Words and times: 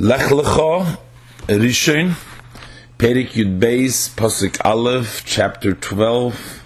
Lech 0.00 0.30
Lecha, 0.30 0.98
Rishon, 1.46 2.16
Perik 2.98 3.28
Yud 3.34 3.60
Beis, 3.60 4.12
Pasuk 4.16 4.60
Aleph, 4.64 5.22
chapter 5.24 5.72
12, 5.72 6.64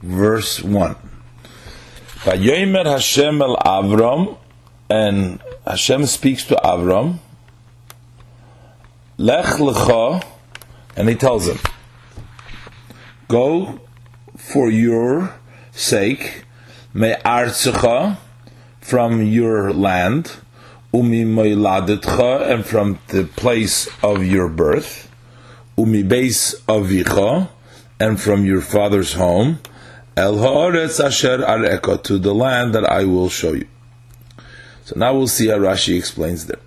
verse 0.00 0.62
1. 0.62 0.96
Vayomer 2.24 2.86
Hashem 2.86 3.42
el 3.42 3.56
Avram, 3.58 4.38
and 4.88 5.42
Hashem 5.66 6.06
speaks 6.06 6.46
to 6.46 6.54
Avram, 6.64 7.18
Lech 9.18 9.44
Lecha, 9.58 10.24
and 10.96 11.10
he 11.10 11.14
tells 11.14 11.48
him, 11.48 11.58
Go 13.28 13.80
for 14.38 14.70
your 14.70 15.34
sake, 15.72 16.44
me 16.94 17.12
artzecha, 17.22 18.16
from 18.80 19.22
your 19.22 19.74
land, 19.74 20.38
umi 20.92 21.24
moiladetcha, 21.24 22.50
and 22.50 22.64
from 22.64 22.98
the 23.08 23.24
place 23.24 23.88
of 24.02 24.24
your 24.24 24.48
birth, 24.48 25.10
umi 25.76 26.02
beis 26.02 26.54
avicha, 26.66 27.48
and 27.98 28.20
from 28.20 28.44
your 28.44 28.60
father's 28.60 29.14
home, 29.14 29.58
el 30.16 30.34
haaretz 30.34 31.02
asher 31.04 31.38
areka, 31.38 32.02
to 32.02 32.18
the 32.18 32.34
land 32.34 32.74
that 32.74 32.84
I 32.84 33.04
will 33.04 33.28
show 33.28 33.52
you. 33.52 33.66
So 34.84 34.98
now 34.98 35.14
we'll 35.14 35.28
see 35.28 35.48
how 35.48 35.58
Rashi 35.58 35.96
explains 35.96 36.46
there. 36.46 36.58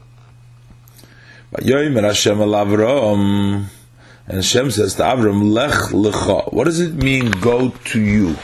And 4.27 4.37
Hashem 4.37 4.71
says 4.71 4.95
to 4.95 5.03
Avram, 5.03 5.51
Lech 5.53 5.91
lecha. 5.91 6.51
What 6.51 6.63
does 6.63 6.79
it 6.79 6.95
mean, 6.95 7.29
go 7.29 7.69
to 7.69 8.01
you? 8.01 8.35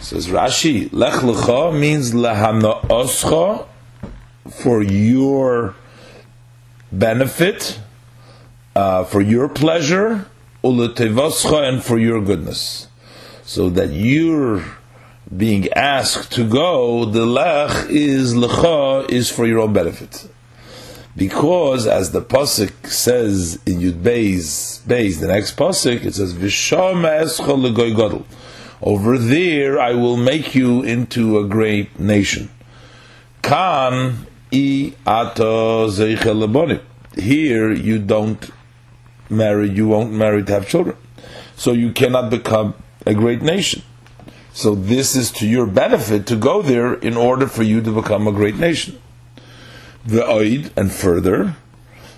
Says 0.00 0.28
Rashi, 0.28 0.88
Lech 0.92 1.14
lecha 1.14 1.76
means 1.76 2.12
lehana 2.12 2.80
oscha, 2.82 3.66
for 4.50 4.82
your 4.82 5.74
benefit, 6.92 7.80
uh, 8.74 9.04
for 9.04 9.20
your 9.20 9.48
pleasure, 9.48 10.26
and 10.62 11.84
for 11.84 11.98
your 11.98 12.20
goodness. 12.20 12.88
So 13.44 13.70
that 13.70 13.90
you're 13.90 14.64
being 15.34 15.68
asked 15.72 16.32
to 16.32 16.48
go, 16.48 17.04
the 17.04 17.26
lech 17.26 17.88
is 17.90 18.34
lecha, 18.34 19.08
is 19.10 19.30
for 19.30 19.46
your 19.46 19.60
own 19.60 19.72
benefit. 19.72 20.28
Because, 21.16 21.86
as 21.86 22.12
the 22.12 22.22
pasuk 22.22 22.86
says 22.86 23.58
in 23.66 23.80
Yud 23.80 24.02
Beis, 24.02 24.80
Beis, 24.86 25.20
the 25.20 25.26
next 25.26 25.56
pasuk, 25.56 26.04
it 26.04 26.14
says, 26.14 26.32
"V'sham 26.34 27.02
escha 27.02 27.56
legoy 27.56 27.96
gadol." 27.96 28.24
Over 28.80 29.18
there, 29.18 29.80
I 29.80 29.94
will 29.94 30.16
make 30.16 30.54
you 30.54 30.82
into 30.82 31.38
a 31.38 31.44
great 31.44 31.98
nation. 31.98 32.50
Zeichel 33.42 34.26
Here, 37.16 37.72
you 37.72 37.98
don't 37.98 38.50
marry, 39.28 39.70
you 39.70 39.88
won't 39.88 40.12
marry 40.12 40.42
to 40.44 40.52
have 40.52 40.68
children, 40.68 40.96
so 41.56 41.72
you 41.72 41.92
cannot 41.92 42.30
become 42.30 42.74
a 43.06 43.14
great 43.14 43.42
nation. 43.42 43.82
So 44.52 44.74
this 44.74 45.14
is 45.14 45.30
to 45.32 45.46
your 45.46 45.66
benefit 45.66 46.26
to 46.28 46.36
go 46.36 46.62
there 46.62 46.94
in 46.94 47.16
order 47.16 47.46
for 47.46 47.62
you 47.62 47.80
to 47.82 47.92
become 47.92 48.26
a 48.26 48.32
great 48.32 48.56
nation 48.56 48.98
the 50.08 50.22
oid, 50.22 50.70
and 50.76 50.90
further. 50.90 51.54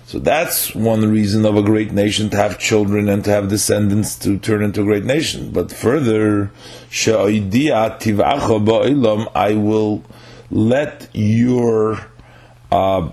So 0.05 0.19
that's 0.19 0.73
one 0.73 1.09
reason 1.11 1.45
of 1.45 1.55
a 1.55 1.61
great 1.61 1.91
nation 1.91 2.29
to 2.31 2.37
have 2.37 2.57
children 2.59 3.07
and 3.09 3.23
to 3.25 3.29
have 3.29 3.49
descendants 3.49 4.15
to 4.19 4.37
turn 4.37 4.63
into 4.63 4.81
a 4.81 4.85
great 4.85 5.05
nation. 5.05 5.51
But 5.51 5.71
further, 5.71 6.51
I 9.35 9.53
will 9.53 10.03
let 10.49 11.09
your 11.13 12.10
uh, 12.71 13.11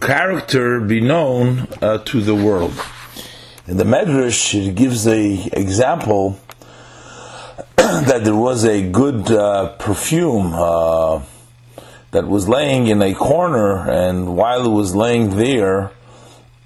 character 0.00 0.80
be 0.80 1.00
known 1.00 1.68
uh, 1.80 1.98
to 1.98 2.20
the 2.20 2.34
world. 2.34 2.74
In 3.66 3.76
the 3.76 3.84
Medrash, 3.84 4.54
it 4.54 4.74
gives 4.74 5.06
a 5.06 5.48
example 5.52 6.38
that 7.76 8.24
there 8.24 8.34
was 8.34 8.64
a 8.64 8.82
good 8.82 9.30
uh, 9.30 9.68
perfume 9.78 10.52
uh, 10.52 11.22
that 12.10 12.26
was 12.26 12.48
laying 12.48 12.88
in 12.88 13.00
a 13.00 13.14
corner, 13.14 13.88
and 13.88 14.36
while 14.36 14.66
it 14.66 14.74
was 14.74 14.94
laying 14.94 15.36
there, 15.36 15.92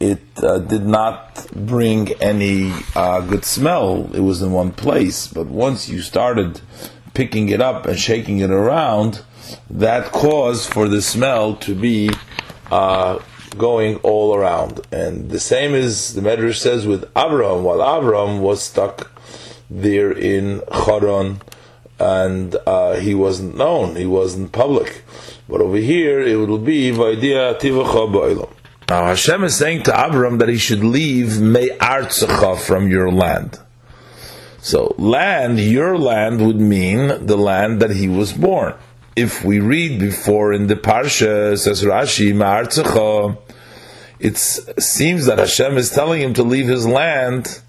it 0.01 0.21
uh, 0.43 0.59
did 0.59 0.87
not 0.87 1.47
bring 1.55 2.13
any 2.15 2.73
uh, 2.95 3.21
good 3.21 3.45
smell. 3.45 4.11
It 4.15 4.21
was 4.21 4.43
in 4.43 4.53
one 4.53 4.73
place, 4.73 5.27
but 5.27 5.47
once 5.47 5.89
you 5.89 6.01
started 6.01 6.61
picking 7.15 7.49
it 7.51 7.61
up 7.61 7.87
and 7.87 7.99
shaking 7.99 8.41
it 8.41 8.51
around, 8.51 9.23
that 9.71 10.13
caused 10.13 10.73
for 10.73 10.89
the 10.89 11.03
smell 11.03 11.57
to 11.57 11.75
be 11.75 12.11
uh, 12.71 13.19
going 13.57 13.97
all 13.97 14.35
around. 14.35 14.81
And 14.93 15.31
the 15.31 15.41
same 15.41 15.75
as 15.75 16.15
the 16.15 16.21
Medrash 16.21 16.59
says 16.59 16.87
with 16.87 17.13
Avram, 17.15 17.63
while 17.63 17.79
Avram 17.79 18.41
was 18.41 18.63
stuck 18.63 19.13
there 19.71 20.13
in 20.13 20.61
Choron 20.61 21.41
and 21.99 22.57
uh, 22.67 22.95
he 22.95 23.15
wasn't 23.15 23.57
known, 23.57 23.97
he 23.97 24.07
wasn't 24.07 24.53
public. 24.53 25.03
But 25.49 25.61
over 25.61 25.77
here, 25.77 26.21
it 26.21 26.37
will 26.37 26.59
be 26.59 26.91
Vaidia 26.91 27.59
Tivacha. 27.59 28.51
Now 28.89 29.07
Hashem 29.07 29.45
is 29.45 29.57
saying 29.57 29.85
to 29.85 30.07
Abram 30.07 30.39
that 30.39 30.49
he 30.49 30.59
should 30.59 30.85
leave 30.85 31.41
Me'artzecha 31.41 32.61
from 32.61 32.89
your 32.89 33.11
land. 33.11 33.59
So 34.59 34.95
land, 34.99 35.59
your 35.61 35.97
land 35.97 36.45
would 36.45 36.61
mean 36.61 37.27
the 37.27 37.37
land 37.37 37.81
that 37.81 37.91
he 37.91 38.09
was 38.09 38.33
born. 38.33 38.75
If 39.17 39.45
we 39.45 39.61
read 39.61 39.99
before 39.99 40.53
in 40.53 40.67
the 40.67 40.77
Parsha, 40.77 41.59
says 41.59 41.83
Rashi, 41.83 43.37
it 44.21 44.37
seems 44.37 45.27
that 45.27 45.39
Hashem 45.39 45.77
is 45.79 45.91
telling 45.91 46.21
him 46.21 46.35
to 46.35 46.43
leave 46.43 46.69
his 46.69 46.87
land 46.87 47.61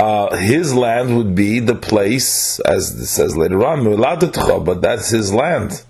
uh, 0.00 0.34
his 0.34 0.74
land 0.74 1.14
would 1.14 1.34
be 1.34 1.58
the 1.58 1.74
place, 1.74 2.58
as 2.60 2.90
it 2.98 3.04
says 3.04 3.36
later 3.36 3.66
on, 3.66 3.84
but 3.84 4.80
that's 4.80 5.10
his 5.10 5.30
land. 5.30 5.82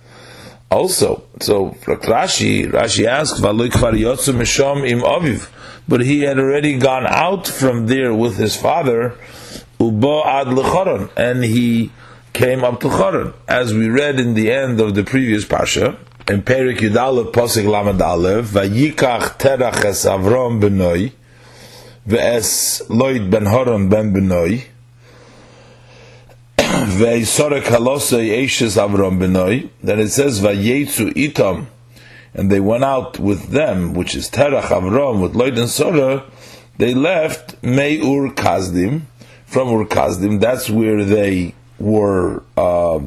Also, 0.68 1.22
so 1.38 1.70
Rashi, 1.86 2.66
Rashi 2.66 3.06
asks, 3.06 3.38
im 3.38 3.44
aviv, 5.00 5.48
but 5.86 6.00
he 6.00 6.22
had 6.22 6.40
already 6.40 6.76
gone 6.76 7.06
out 7.06 7.46
from 7.46 7.86
there 7.86 8.12
with 8.12 8.36
his 8.36 8.56
father, 8.56 9.16
ubo 9.78 10.26
ad 10.26 11.10
and 11.16 11.44
he 11.44 11.92
came 12.32 12.64
up 12.64 12.80
to 12.80 12.88
Choron, 12.88 13.34
as 13.48 13.74
we 13.74 13.88
read 13.88 14.20
in 14.20 14.34
the 14.34 14.50
end 14.50 14.80
of 14.80 14.94
the 14.94 15.04
previous 15.04 15.44
pasha. 15.44 15.98
In 16.28 16.42
Perik 16.42 16.78
Yudalev 16.78 17.32
Posik 17.32 17.66
Lamed 17.66 18.00
Alev, 18.00 18.44
Vayikach 18.44 19.38
Terach 19.38 19.84
es 19.84 20.04
Avrom 20.04 20.60
benoi, 20.60 21.12
ve'es 22.06 22.82
Loit 22.88 23.30
ben 23.30 23.46
Horon 23.46 23.88
ben 23.88 24.12
Benoi, 24.14 24.64
ve'yisorek 26.56 27.64
halosei 27.64 28.44
eishes 28.44 28.76
Avram 28.76 29.18
Benoi, 29.18 29.68
then 29.82 29.98
it 29.98 30.08
says 30.08 30.40
va'yetzu 30.40 31.12
itam, 31.14 31.66
and 32.34 32.50
they 32.50 32.60
went 32.60 32.84
out 32.84 33.18
with 33.18 33.48
them, 33.48 33.92
which 33.92 34.14
is 34.14 34.30
Terach 34.30 34.68
Avram, 34.68 35.20
with 35.20 35.34
Loit 35.34 35.58
and 35.58 35.68
Sora, 35.68 36.24
they 36.78 36.94
left 36.94 37.54
Ur 37.64 38.30
Kazdim, 38.34 39.02
from 39.46 39.68
Ur 39.68 39.84
Kazdim, 39.84 40.38
that's 40.38 40.70
where 40.70 41.04
they 41.04 41.54
were 41.80 42.42
uh, 42.56 43.00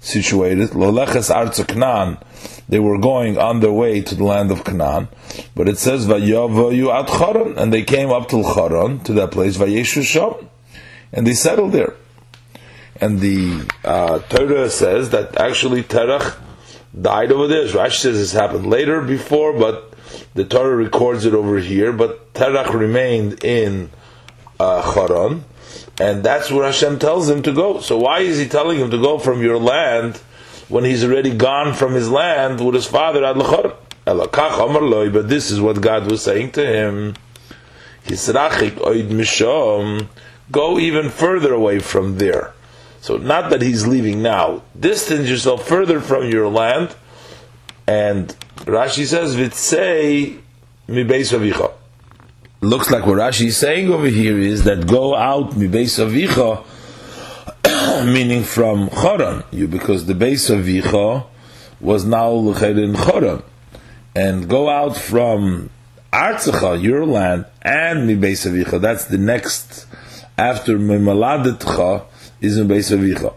situated. 0.00 0.70
Loleches 0.70 1.32
Arza 1.34 1.66
Knan, 1.66 2.18
they 2.68 2.80
were 2.80 2.98
going 2.98 3.38
on 3.38 3.60
their 3.60 3.72
way 3.72 4.02
to 4.02 4.14
the 4.14 4.24
land 4.24 4.50
of 4.50 4.64
Canaan. 4.64 5.08
But 5.54 5.68
it 5.68 5.78
says, 5.78 6.06
Vayavayu 6.06 6.92
at 6.92 7.08
Charon, 7.08 7.58
and 7.58 7.72
they 7.72 7.82
came 7.82 8.10
up 8.10 8.28
to 8.30 8.42
Charon, 8.42 9.00
to 9.04 9.12
that 9.14 9.30
place, 9.30 9.56
Vayeshu 9.56 10.48
and 11.12 11.26
they 11.26 11.34
settled 11.34 11.72
there. 11.72 11.94
And 13.00 13.20
the 13.20 13.70
uh, 13.84 14.18
Torah 14.20 14.70
says 14.70 15.10
that 15.10 15.36
actually 15.38 15.82
Terach 15.82 16.36
died 17.00 17.30
over 17.30 17.46
there. 17.46 17.66
Rashi 17.66 18.00
says 18.00 18.18
this 18.18 18.32
happened 18.32 18.66
later, 18.66 19.02
before, 19.02 19.52
but 19.52 19.94
the 20.34 20.44
Torah 20.44 20.74
records 20.74 21.24
it 21.24 21.34
over 21.34 21.58
here. 21.58 21.92
But 21.92 22.32
Terach 22.32 22.72
remained 22.72 23.44
in 23.44 23.90
uh, 24.58 24.82
and 25.98 26.22
that's 26.22 26.50
where 26.50 26.66
Hashem 26.66 26.98
tells 26.98 27.28
him 27.28 27.42
to 27.42 27.52
go. 27.52 27.80
So 27.80 27.98
why 27.98 28.20
is 28.20 28.38
he 28.38 28.46
telling 28.46 28.78
him 28.78 28.90
to 28.90 28.98
go 28.98 29.18
from 29.18 29.42
your 29.42 29.58
land 29.58 30.18
when 30.68 30.84
he's 30.84 31.04
already 31.04 31.34
gone 31.34 31.74
from 31.74 31.94
his 31.94 32.10
land 32.10 32.64
with 32.64 32.74
his 32.74 32.86
father 32.86 33.24
Ad 33.24 33.36
But 33.36 35.28
this 35.28 35.50
is 35.50 35.60
what 35.60 35.80
God 35.80 36.10
was 36.10 36.22
saying 36.22 36.52
to 36.52 36.66
him. 36.66 37.14
Go 40.52 40.78
even 40.78 41.10
further 41.10 41.54
away 41.54 41.78
from 41.78 42.18
there. 42.18 42.52
So 43.00 43.16
not 43.16 43.50
that 43.50 43.62
he's 43.62 43.86
leaving 43.86 44.22
now. 44.22 44.62
Distance 44.78 45.28
yourself 45.28 45.66
further 45.66 46.00
from 46.00 46.28
your 46.28 46.48
land. 46.48 46.94
And 47.86 48.34
Rashi 48.64 49.06
says, 49.06 49.36
"Vitsei 49.36 50.38
mi 50.88 51.04
beis 51.04 51.32
avicha." 51.32 51.72
Looks 52.60 52.90
like 52.90 53.06
what 53.06 53.18
Rashi 53.18 53.46
is 53.46 53.56
saying 53.56 53.92
over 53.92 54.06
here 54.06 54.38
is 54.38 54.64
that 54.64 54.86
go 54.86 55.14
out 55.14 55.56
mi 55.56 55.68
beis 55.68 55.98
avicha 55.98 56.64
meaning 58.04 58.44
from 58.44 58.88
Choron, 58.88 59.44
you 59.50 59.66
because 59.66 60.06
the 60.06 60.14
base 60.14 60.50
of 60.50 60.64
Vicha 60.64 61.26
was 61.80 62.04
now 62.04 62.32
in 62.32 62.94
Choron. 62.94 63.42
and 64.14 64.48
go 64.48 64.70
out 64.70 64.96
from 64.96 65.70
Artzacha, 66.12 66.82
your 66.82 67.04
land, 67.04 67.44
and 67.62 68.08
Mibeis 68.08 68.46
Avicha. 68.50 68.80
That's 68.80 69.06
the 69.06 69.18
next 69.18 69.86
after 70.38 70.78
Mimaladetcha 70.78 72.04
is 72.40 72.58
Mibeis 72.58 72.96
Avicha. 72.96 73.34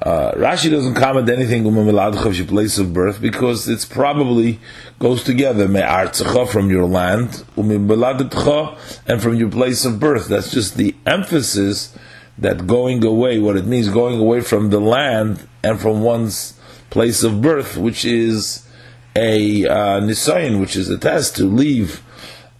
Uh, 0.00 0.32
Rashi 0.32 0.70
doesn't 0.70 0.94
comment 0.94 1.30
anything 1.30 1.62
Mimaladetcha, 1.64 2.36
your 2.36 2.46
place 2.46 2.78
of 2.78 2.92
birth, 2.92 3.20
because 3.20 3.68
it's 3.68 3.84
probably 3.84 4.58
goes 4.98 5.22
together. 5.22 5.68
Me'artzacha 5.68 6.48
from 6.48 6.70
your 6.70 6.84
land, 6.84 7.44
Umimaladetcha, 7.56 8.76
and 9.06 9.22
from 9.22 9.36
your 9.36 9.50
place 9.50 9.84
of 9.84 10.00
birth. 10.00 10.28
That's 10.28 10.50
just 10.50 10.76
the 10.76 10.94
emphasis 11.06 11.96
that 12.38 12.66
going 12.66 13.04
away, 13.04 13.38
what 13.38 13.56
it 13.56 13.66
means 13.66 13.88
going 13.88 14.18
away 14.18 14.40
from 14.40 14.70
the 14.70 14.80
land 14.80 15.46
and 15.62 15.80
from 15.80 16.02
one's 16.02 16.58
place 16.90 17.22
of 17.22 17.40
birth, 17.40 17.76
which 17.76 18.04
is 18.04 18.68
a 19.16 19.64
uh, 19.66 20.00
nisayin, 20.00 20.60
which 20.60 20.76
is 20.76 20.90
a 20.90 20.98
test 20.98 21.36
to 21.36 21.44
leave. 21.44 22.02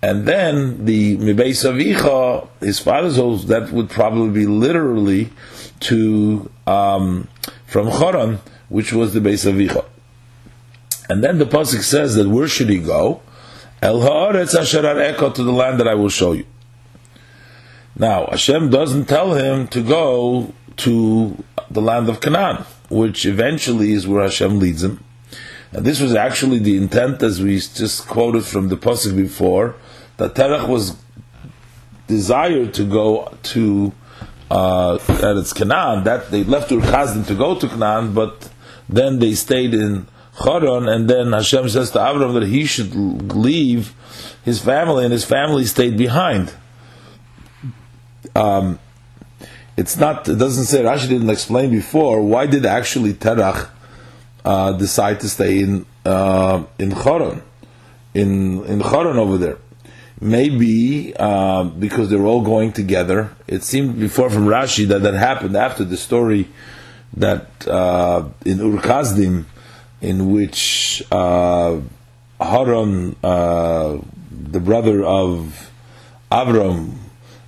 And 0.05 0.27
then 0.27 0.85
the 0.85 1.17
mibeis 1.17 1.65
avicha, 1.65 2.47
his 2.61 2.79
father's 2.79 3.17
house, 3.17 3.47
that 3.47 3.71
would 3.71 3.89
probably 3.89 4.43
be 4.43 4.47
literally 4.47 5.31
to 5.81 6.51
um, 6.67 7.27
from 7.65 7.89
Choron, 7.89 8.39
which 8.69 8.93
was 8.93 9.15
the 9.15 9.23
base 9.23 9.47
of 9.47 9.55
avicha. 9.55 9.83
And 11.09 11.25
then 11.25 11.39
the 11.39 11.47
pasuk 11.47 11.83
says 11.83 12.17
that 12.17 12.29
where 12.29 12.49
should 12.49 12.69
he 12.69 12.81
go? 12.81 13.23
El 13.81 14.01
haaretz 14.01 14.55
asher 14.55 14.83
to 14.83 15.43
the 15.43 15.53
land 15.53 15.81
that 15.81 15.89
I 15.89 15.95
will 15.95 16.11
show 16.11 16.33
you. 16.33 16.45
Now 17.97 18.27
Hashem 18.27 18.69
doesn't 18.69 19.07
tell 19.07 19.33
him 19.33 19.69
to 19.69 19.81
go 19.81 20.53
to 20.85 21.43
the 21.71 21.81
land 21.81 22.11
of 22.11 22.21
Canaan, 22.21 22.67
which 22.91 23.25
eventually 23.25 23.93
is 23.93 24.07
where 24.07 24.25
Hashem 24.25 24.59
leads 24.59 24.85
him. 24.85 25.03
And 25.73 25.87
this 25.87 25.99
was 25.99 26.15
actually 26.15 26.59
the 26.59 26.77
intent, 26.77 27.23
as 27.23 27.43
we 27.43 27.55
just 27.55 28.07
quoted 28.07 28.45
from 28.45 28.69
the 28.69 28.77
pasuk 28.77 29.17
before, 29.17 29.77
that 30.17 30.35
Terach 30.35 30.69
was 30.69 30.97
desired 32.07 32.75
to 32.75 32.85
go 32.85 33.37
to 33.43 33.93
uh, 34.51 34.99
that 34.99 35.37
it's 35.37 35.53
Canaan. 35.53 36.05
That 36.05 36.31
they 36.31 36.45
left 36.45 36.71
Ur 36.71 36.81
to 36.81 37.35
go 37.35 37.59
to 37.59 37.69
Canaan, 37.69 38.15
but 38.15 38.51
then 38.89 39.19
they 39.19 39.35
stayed 39.35 39.75
in 39.75 40.07
Choron, 40.37 40.89
and 40.93 41.09
then 41.09 41.33
Hashem 41.33 41.69
says 41.69 41.91
to 41.93 41.99
Avram 41.99 42.35
that 42.35 42.47
he 42.47 42.65
should 42.65 42.95
leave 43.33 43.95
his 44.45 44.61
family, 44.61 45.05
and 45.05 45.13
his 45.13 45.25
family 45.25 45.65
stayed 45.65 45.97
behind. 45.97 46.53
Um, 48.35 48.79
it's 49.77 49.97
not. 49.97 50.29
It 50.29 50.39
doesn't 50.39 50.67
say. 50.67 50.83
Rashi 50.83 51.09
didn't 51.09 51.31
explain 51.31 51.71
before. 51.71 52.21
Why 52.23 52.47
did 52.47 52.67
actually 52.67 53.15
Terach 53.15 53.69
uh, 54.45 54.73
decide 54.73 55.21
to 55.21 55.29
stay 55.29 55.61
in 55.61 55.87
uh, 56.05 56.65
in 56.79 56.91
Choron, 56.91 57.43
in 58.13 58.65
in 58.67 58.81
Choron 58.81 59.17
over 59.17 59.39
there. 59.39 59.59
Maybe 60.25 61.15
uh, 61.15 61.65
because 61.65 62.09
they're 62.09 62.25
all 62.25 62.41
going 62.41 62.73
together. 62.73 63.31
It 63.47 63.63
seemed 63.63 64.01
before 64.01 64.31
from 64.31 64.47
Rashi 64.47 64.89
that 64.89 65.03
that 65.03 65.13
happened 65.13 65.55
after 65.55 65.85
the 65.85 65.99
story 65.99 66.49
that 67.15 67.69
uh, 67.69 68.31
in 68.47 68.59
Ur 68.59 68.81
Kasdim, 68.81 69.45
in 70.01 70.33
which 70.33 71.03
uh, 71.13 71.79
Haran, 72.41 73.17
uh, 73.23 73.99
the 74.31 74.61
brother 74.61 75.05
of 75.05 75.71
Avram, 76.33 76.95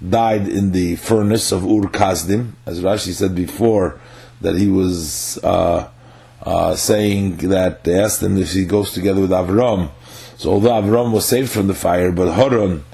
died 0.07 0.47
in 0.47 0.73
the 0.73 0.97
furnace 0.97 1.53
of 1.53 1.65
Ur 1.65 1.89
Kasdim, 1.89 2.53
as 2.67 2.83
Rashi 2.83 3.15
said 3.15 3.35
before, 3.35 3.99
that 4.43 4.57
he 4.57 4.69
was 4.69 5.39
uh, 5.43 5.89
uh, 6.43 6.77
saying 6.77 7.39
that 7.49 7.85
they 7.85 7.99
asked 7.99 8.23
him 8.23 8.37
if 8.37 8.53
he 8.53 8.67
goes 8.67 8.93
together 8.93 9.23
with 9.23 9.31
Avram. 9.31 9.93
So 10.37 10.53
although 10.53 10.71
Avram 10.71 11.13
was 11.13 11.25
saved 11.27 11.51
from 11.51 11.67
the 11.67 11.75
fire, 11.75 12.13
but 12.13 12.35
Horon, 12.35 12.85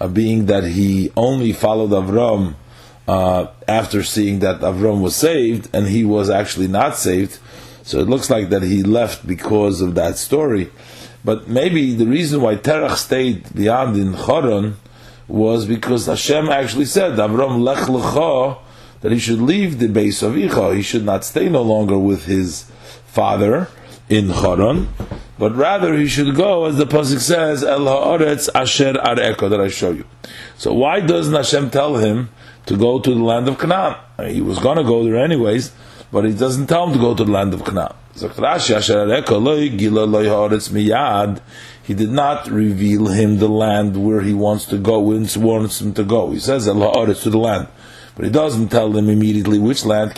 uh, 0.00 0.08
being 0.08 0.46
that 0.46 0.64
he 0.64 1.12
only 1.16 1.52
followed 1.52 1.90
Avram 1.90 2.54
uh, 3.06 3.46
after 3.68 4.02
seeing 4.02 4.40
that 4.40 4.60
Avram 4.60 5.00
was 5.00 5.14
saved 5.14 5.68
and 5.72 5.86
he 5.86 6.04
was 6.04 6.28
actually 6.28 6.68
not 6.68 6.96
saved, 6.96 7.38
so 7.84 8.00
it 8.00 8.08
looks 8.08 8.30
like 8.30 8.50
that 8.50 8.62
he 8.62 8.82
left 8.82 9.26
because 9.26 9.80
of 9.80 9.94
that 9.94 10.18
story. 10.18 10.70
But 11.24 11.48
maybe 11.48 11.94
the 11.94 12.06
reason 12.06 12.40
why 12.40 12.56
Terach 12.56 12.96
stayed 12.96 13.54
beyond 13.54 13.96
in 13.96 14.14
Choron 14.14 14.74
was 15.28 15.66
because 15.66 16.06
Hashem 16.06 16.48
actually 16.48 16.86
said, 16.86 17.12
Avram 17.12 17.60
lech 17.60 17.86
lecha, 17.86 18.58
that 19.02 19.12
he 19.12 19.18
should 19.18 19.40
leave 19.40 19.78
the 19.78 19.88
base 19.88 20.22
of 20.22 20.34
Icha. 20.34 20.74
He 20.74 20.82
should 20.82 21.04
not 21.04 21.24
stay 21.24 21.48
no 21.48 21.62
longer 21.62 21.96
with 21.96 22.24
his 22.24 22.64
father 23.06 23.68
in 24.08 24.28
Choron, 24.28 24.86
but 25.38 25.54
rather 25.54 25.94
he 25.94 26.08
should 26.08 26.34
go, 26.34 26.64
as 26.64 26.76
the 26.76 26.86
pasuk 26.86 27.20
says, 27.20 27.62
El 27.62 27.80
Haaretz 27.80 28.48
Asher 28.54 28.94
Areko 28.94 29.50
that 29.50 29.60
I 29.60 29.68
show 29.68 29.90
you. 29.90 30.06
So 30.56 30.72
why 30.72 31.00
doesn't 31.00 31.34
Hashem 31.34 31.70
tell 31.70 31.96
him 31.96 32.30
to 32.66 32.76
go 32.76 33.00
to 33.00 33.14
the 33.14 33.22
land 33.22 33.48
of 33.48 33.58
Canaan? 33.58 33.96
I 34.18 34.24
mean, 34.24 34.34
he 34.34 34.40
was 34.40 34.58
going 34.58 34.78
to 34.78 34.84
go 34.84 35.04
there 35.04 35.16
anyways, 35.16 35.72
but 36.10 36.24
he 36.24 36.32
doesn't 36.32 36.66
tell 36.66 36.86
him 36.86 36.94
to 36.94 36.98
go 36.98 37.14
to 37.14 37.24
the 37.24 37.30
land 37.30 37.54
of 37.54 37.64
Canaan. 37.64 37.92
He 38.14 38.20
did 41.94 42.10
not 42.10 42.50
reveal 42.50 43.06
him 43.06 43.38
the 43.38 43.48
land 43.48 44.04
where 44.04 44.22
he 44.22 44.34
wants 44.34 44.64
to 44.66 44.76
go, 44.76 44.98
wants 44.98 45.80
him 45.80 45.94
to 45.94 46.02
go. 46.02 46.32
He 46.32 46.40
says 46.40 46.66
El 46.66 46.74
Haaretz 46.76 47.22
to 47.22 47.30
the 47.30 47.38
land, 47.38 47.68
but 48.16 48.24
he 48.24 48.30
doesn't 48.30 48.70
tell 48.70 48.96
him 48.96 49.08
immediately 49.08 49.60
which 49.60 49.84
land 49.84 50.14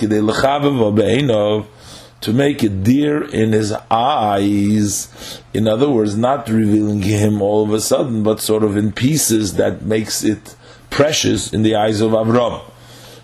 to 2.21 2.33
make 2.33 2.63
it 2.63 2.83
dear 2.85 3.25
in 3.25 3.53
his 3.53 3.73
eyes. 3.91 5.43
In 5.55 5.67
other 5.67 5.89
words, 5.89 6.17
not 6.17 6.49
revealing 6.49 7.03
him 7.03 7.41
all 7.41 7.63
of 7.65 7.73
a 7.73 7.81
sudden, 7.81 8.23
but 8.23 8.41
sort 8.41 8.63
of 8.63 8.77
in 8.77 8.93
pieces 8.93 9.55
that 9.55 9.83
makes 9.83 10.23
it 10.23 10.55
precious 10.91 11.53
in 11.53 11.63
the 11.63 11.75
eyes 11.75 12.01
of 12.01 12.13
Avram. 12.13 12.63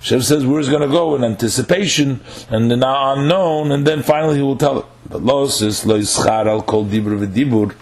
Shev 0.00 0.22
says 0.22 0.46
where 0.46 0.60
he's 0.60 0.68
going 0.68 0.82
to 0.82 0.88
go 0.88 1.14
in 1.16 1.24
anticipation 1.24 2.20
and 2.48 2.70
the 2.70 2.76
now 2.76 3.14
unknown, 3.14 3.72
and 3.72 3.86
then 3.86 4.02
finally 4.02 4.36
he 4.36 4.42
will 4.42 4.56
tell 4.56 4.78
it. 4.78 4.86
But 5.08 5.22
lo 5.22 5.46
yischar 5.46 6.46
al 6.46 6.62
kol 6.62 6.84
dibur 6.84 7.26
v'dibur, 7.26 7.74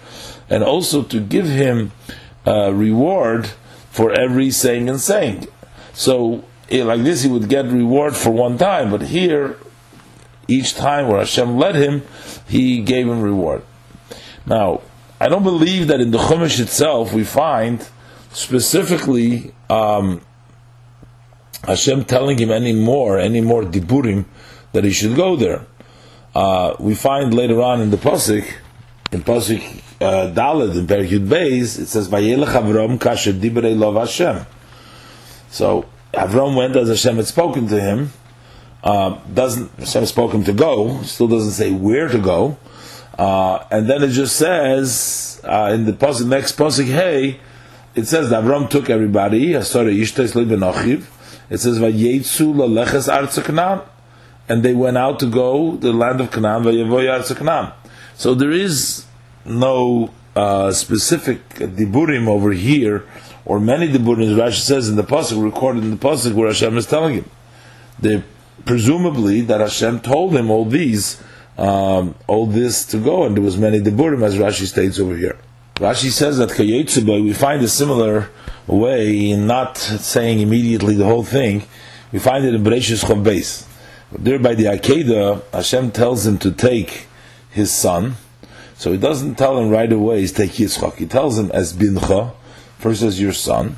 and 0.49 0.63
also 0.63 1.03
to 1.03 1.19
give 1.19 1.47
him 1.47 1.91
a 2.45 2.73
reward 2.73 3.47
for 3.91 4.11
every 4.11 4.51
saying 4.51 4.89
and 4.89 4.99
saying. 4.99 5.47
So 5.93 6.43
eh, 6.69 6.83
like 6.83 7.03
this, 7.03 7.23
he 7.23 7.29
would 7.29 7.47
get 7.47 7.65
reward 7.65 8.15
for 8.15 8.31
one 8.31 8.57
time, 8.57 8.91
but 8.91 9.03
here 9.03 9.57
each 10.47 10.75
time 10.75 11.07
where 11.07 11.19
Hashem 11.19 11.57
led 11.57 11.75
him, 11.75 12.03
He 12.47 12.81
gave 12.81 13.07
him 13.07 13.21
reward. 13.21 13.63
Now, 14.45 14.81
I 15.19 15.27
don't 15.29 15.43
believe 15.43 15.87
that 15.87 16.01
in 16.01 16.11
the 16.11 16.17
Chumash 16.17 16.59
itself 16.59 17.13
we 17.13 17.23
find 17.23 17.87
specifically 18.31 19.53
um, 19.69 20.21
Hashem 21.63 22.05
telling 22.05 22.37
him 22.37 22.51
any 22.51 22.73
more, 22.73 23.17
any 23.17 23.41
more 23.41 23.63
diburim 23.63 24.25
that 24.73 24.83
he 24.83 24.91
should 24.91 25.15
go 25.15 25.35
there. 25.35 25.65
Uh, 26.35 26.75
we 26.79 26.95
find 26.95 27.33
later 27.33 27.61
on 27.61 27.81
in 27.81 27.91
the 27.91 27.97
pasuk, 27.97 28.45
in 29.11 29.23
pasuk 29.23 29.81
uh, 30.01 30.33
Daled 30.33 30.77
in 30.77 30.85
Perikut 30.85 31.27
Beis, 31.27 31.79
it 31.79 31.87
says 31.87 32.09
Vayelech 32.09 32.47
Avram 32.47 32.99
kasher 32.99 33.33
dibrei 33.33 33.77
lov 33.77 33.95
Hashem. 33.95 34.45
So 35.49 35.85
Avram 36.13 36.55
went 36.55 36.75
as 36.75 36.89
Hashem 36.89 37.15
had 37.15 37.27
spoken 37.27 37.67
to 37.69 37.79
him, 37.79 38.11
uh, 38.85 39.19
doesn't 39.33 39.71
Hashem 39.79 40.05
spoke 40.05 40.31
him 40.31 40.45
to 40.45 40.53
go, 40.53 41.01
still 41.01 41.27
doesn't 41.27 41.51
say 41.51 41.71
where 41.71 42.07
to 42.07 42.19
go, 42.19 42.57
uh, 43.17 43.65
and 43.71 43.89
then 43.89 44.03
it 44.03 44.09
just 44.09 44.35
says 44.35 45.41
uh, 45.43 45.71
in 45.73 45.85
the 45.85 45.93
pasuk, 45.93 46.27
next 46.27 46.57
pasuk, 46.57 46.85
hey, 46.85 47.39
it 47.95 48.05
says 48.05 48.29
that 48.29 48.43
Avram 48.43 48.69
took 48.69 48.89
everybody. 48.89 49.53
It 49.53 49.63
says 49.63 49.87
Vayetzu 51.79 53.85
and 54.47 54.63
they 54.63 54.73
went 54.73 54.97
out 54.97 55.19
to 55.19 55.27
go 55.27 55.75
the 55.77 55.93
land 55.93 56.21
of 56.21 56.31
Canaan. 56.31 57.71
So 58.15 58.35
there 58.35 58.51
is 58.51 59.05
no 59.45 60.11
uh, 60.35 60.71
specific 60.71 61.49
diburim 61.49 62.27
over 62.27 62.51
here, 62.51 63.07
or 63.45 63.59
many 63.59 63.87
diburim. 63.87 64.35
Rashi 64.35 64.59
says 64.59 64.89
in 64.89 64.97
the 64.97 65.03
pasuk 65.03 65.41
recorded 65.41 65.83
in 65.83 65.91
the 65.91 65.97
pasuk 65.97 66.33
where 66.33 66.49
Hashem 66.49 66.77
is 66.77 66.85
telling 66.85 67.15
him. 67.15 67.29
The 67.99 68.23
presumably 68.63 69.41
that 69.41 69.59
Hashem 69.59 69.99
told 69.99 70.35
him 70.35 70.49
all 70.49 70.65
these, 70.65 71.21
um, 71.57 72.15
all 72.27 72.45
this 72.45 72.85
to 72.87 72.97
go, 72.97 73.25
and 73.25 73.35
there 73.35 73.43
was 73.43 73.57
many 73.57 73.79
deburim, 73.79 74.23
as 74.23 74.35
Rashi 74.35 74.65
states 74.65 74.99
over 74.99 75.15
here. 75.15 75.37
Rashi 75.75 76.09
says 76.09 76.37
that 76.37 76.49
Kayetsubai, 76.49 77.21
we 77.23 77.33
find 77.33 77.61
a 77.61 77.67
similar 77.67 78.29
way 78.67 79.31
in 79.31 79.45
not 79.45 79.77
saying 79.77 80.39
immediately 80.39 80.95
the 80.95 81.05
whole 81.05 81.23
thing. 81.23 81.63
We 82.11 82.19
find 82.19 82.45
it 82.45 82.55
in 82.55 82.63
Bereshis 82.63 83.03
Chav. 83.03 83.67
There 84.17 84.39
by 84.39 84.55
the 84.55 84.65
Akedah, 84.65 85.43
Hashem 85.51 85.91
tells 85.91 86.25
him 86.25 86.37
to 86.39 86.51
take 86.51 87.07
his 87.51 87.73
son. 87.73 88.15
So 88.77 88.91
he 88.91 88.97
doesn't 88.97 89.35
tell 89.35 89.57
him 89.57 89.69
right 89.69 89.91
away, 89.91 90.21
he's 90.21 90.31
take 90.31 90.51
Yitzchak. 90.51 90.95
He 90.95 91.05
tells 91.05 91.37
him 91.37 91.49
as 91.51 91.73
bincha, 91.73 92.33
first 92.77 93.01
as 93.01 93.19
your 93.19 93.33
son. 93.33 93.77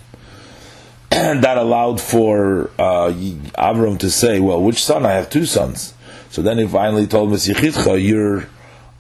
That 1.42 1.58
allowed 1.58 2.00
for 2.00 2.70
uh, 2.78 3.12
Avram 3.58 4.00
to 4.00 4.10
say, 4.10 4.40
"Well, 4.40 4.62
which 4.62 4.84
son? 4.84 5.06
I 5.06 5.14
have 5.14 5.30
two 5.30 5.46
sons." 5.46 5.94
So 6.30 6.42
then 6.42 6.58
he 6.58 6.68
finally 6.68 7.08
told 7.08 7.32
Mesichitcha, 7.32 8.04
"Your 8.06 8.48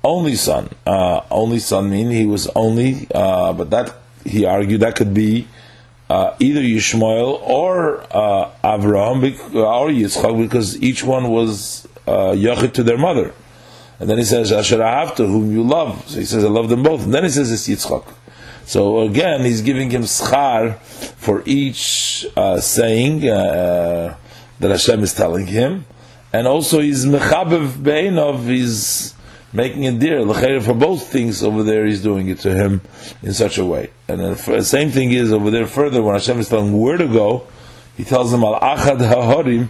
only 0.04 0.36
son. 0.36 0.70
Uh, 0.86 1.22
only 1.30 1.60
son 1.60 1.90
mean 1.90 2.10
he 2.10 2.26
was 2.26 2.48
only, 2.56 3.08
uh, 3.14 3.54
but 3.54 3.70
that 3.70 3.94
he 4.24 4.46
argued 4.46 4.82
that 4.82 4.96
could 4.96 5.14
be 5.14 5.48
uh, 6.10 6.36
either 6.40 6.62
Yishmael 6.62 7.42
or 7.42 8.02
uh, 8.12 8.52
Avraham 8.64 9.24
or 9.56 9.90
Yitzchak 9.90 10.42
because 10.42 10.82
each 10.82 11.04
one 11.04 11.30
was 11.30 11.88
uh, 12.08 12.34
to 12.34 12.84
their 12.84 12.98
mother. 12.98 13.34
And 14.00 14.10
then 14.10 14.18
he 14.18 14.24
says, 14.24 14.52
Asher 14.52 14.78
Ahavta, 14.78 15.26
whom 15.26 15.52
you 15.52 15.64
love. 15.64 16.08
So 16.08 16.20
he 16.20 16.26
says, 16.26 16.46
I 16.46 16.50
love 16.50 16.70
them 16.70 16.84
both. 16.84 17.04
And 17.04 17.14
then 17.14 17.24
he 17.24 17.30
says, 17.30 17.52
it's 17.52 17.68
Yitzchak. 17.68 18.06
So 18.68 19.00
again, 19.00 19.46
he's 19.46 19.62
giving 19.62 19.90
him 19.90 20.02
schar 20.02 20.78
for 20.82 21.42
each 21.46 22.26
uh, 22.36 22.60
saying 22.60 23.26
uh, 23.26 24.18
that 24.60 24.72
Hashem 24.72 25.04
is 25.04 25.14
telling 25.14 25.48
him. 25.48 25.86
And 26.34 26.46
also 26.48 26.82
he's 26.82 27.06
mechabev 27.06 27.70
beinov, 27.70 28.46
he's 28.46 29.16
making 29.54 29.88
a 29.88 29.94
deer. 29.94 30.22
For 30.60 30.74
both 30.74 31.08
things 31.08 31.44
over 31.44 31.64
there, 31.64 31.86
he's 31.86 32.04
doing 32.04 32.28
it 32.28 32.40
to 32.40 32.54
him 32.54 32.82
in 33.24 33.32
such 33.34 33.58
a 33.58 33.64
way. 33.64 33.90
And 34.10 34.20
the 34.20 34.62
same 34.64 34.92
thing 34.92 35.14
is 35.14 35.32
over 35.32 35.50
there 35.50 35.66
further, 35.66 36.04
when 36.04 36.16
Hashem 36.16 36.38
is 36.38 36.50
telling 36.50 36.68
him 36.68 36.78
where 36.78 36.98
to 36.98 37.08
go, 37.08 37.48
he 37.96 38.04
tells 38.04 38.34
him, 38.34 38.44
Al 38.44 38.60
Achad 38.60 39.00
HaHorim, 39.00 39.70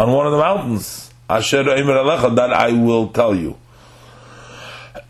on 0.00 0.12
one 0.12 0.26
of 0.26 0.32
the 0.32 0.38
mountains. 0.38 1.14
Asher 1.30 1.62
that 1.62 2.52
I 2.52 2.72
will 2.72 3.08
tell 3.08 3.36
you. 3.36 3.56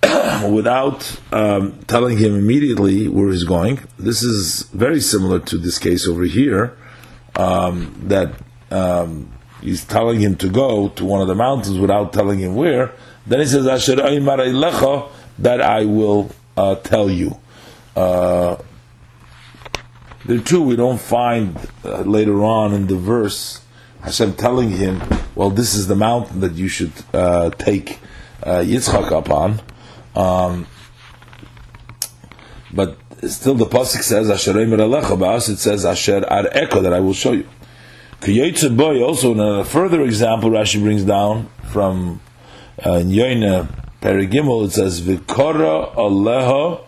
without 0.51 1.21
um, 1.33 1.79
telling 1.87 2.19
him 2.19 2.35
immediately 2.35 3.09
where 3.09 3.31
he's 3.31 3.45
going. 3.45 3.81
This 3.99 4.23
is 4.23 4.63
very 4.73 5.01
similar 5.01 5.41
to 5.41 5.59
this 5.59 5.79
case 5.79 6.07
over 6.07 6.25
here, 6.25 6.77
um, 7.37 7.95
that 8.09 8.35
um, 8.71 9.31
he's 9.61 9.85
telling 9.85 10.21
him 10.21 10.37
to 10.37 10.49
go 10.49 10.89
to 10.91 11.05
one 11.05 11.21
of 11.21 11.29
the 11.29 11.35
mountains 11.35 11.79
without 11.79 12.13
telling 12.13 12.39
him 12.39 12.55
where. 12.55 12.93
Then 13.27 13.41
he 13.41 13.47
says, 13.47 13.67
"Asher 13.67 13.97
lecha," 13.97 15.09
that 15.39 15.61
I 15.61 15.85
will 15.85 16.31
uh, 16.57 16.77
tell 16.77 17.09
you. 17.09 17.39
Uh, 17.95 18.57
there 20.25 20.39
too, 20.39 20.63
we 20.63 20.77
don't 20.77 21.01
find 21.01 21.57
uh, 21.85 22.03
later 22.03 22.45
on 22.45 22.75
in 22.75 22.87
the 22.87 22.97
verse 22.97 23.61
Hashem 24.03 24.35
telling 24.35 24.71
him, 24.71 25.01
"Well, 25.35 25.51
this 25.51 25.75
is 25.75 25.87
the 25.87 25.95
mountain 25.95 26.41
that 26.41 26.55
you 26.55 26.69
should 26.69 26.93
uh, 27.15 27.51
take 27.51 27.99
uh, 28.43 28.59
Yitzchak 28.59 29.13
up 29.13 29.31
on." 29.31 29.61
Um, 30.15 30.67
but 32.73 32.99
still, 33.29 33.55
the 33.55 33.67
pasuk 33.67 34.03
says 34.03 34.31
Asher 34.31 34.53
Alecha. 34.53 35.49
it 35.49 35.59
says 35.59 35.85
Asher 35.85 36.25
Ar 36.29 36.45
Eko 36.45 36.83
that 36.83 36.93
I 36.93 37.01
will 37.01 37.15
show 37.15 37.33
you. 37.33 37.47
Kiyotze 38.21 38.75
boy. 38.77 39.03
Also, 39.03 39.33
in 39.33 39.41
a 39.41 39.65
further 39.65 40.03
example, 40.03 40.51
Rashi 40.51 40.81
brings 40.81 41.05
down 41.05 41.49
from 41.73 42.21
uh, 42.85 42.93
in 42.93 43.09
Yoina 43.09 43.67
Perigimel. 44.01 44.67
It 44.67 44.73
says 44.73 45.03
Vikora 45.03 45.93
Aleha, 45.95 46.85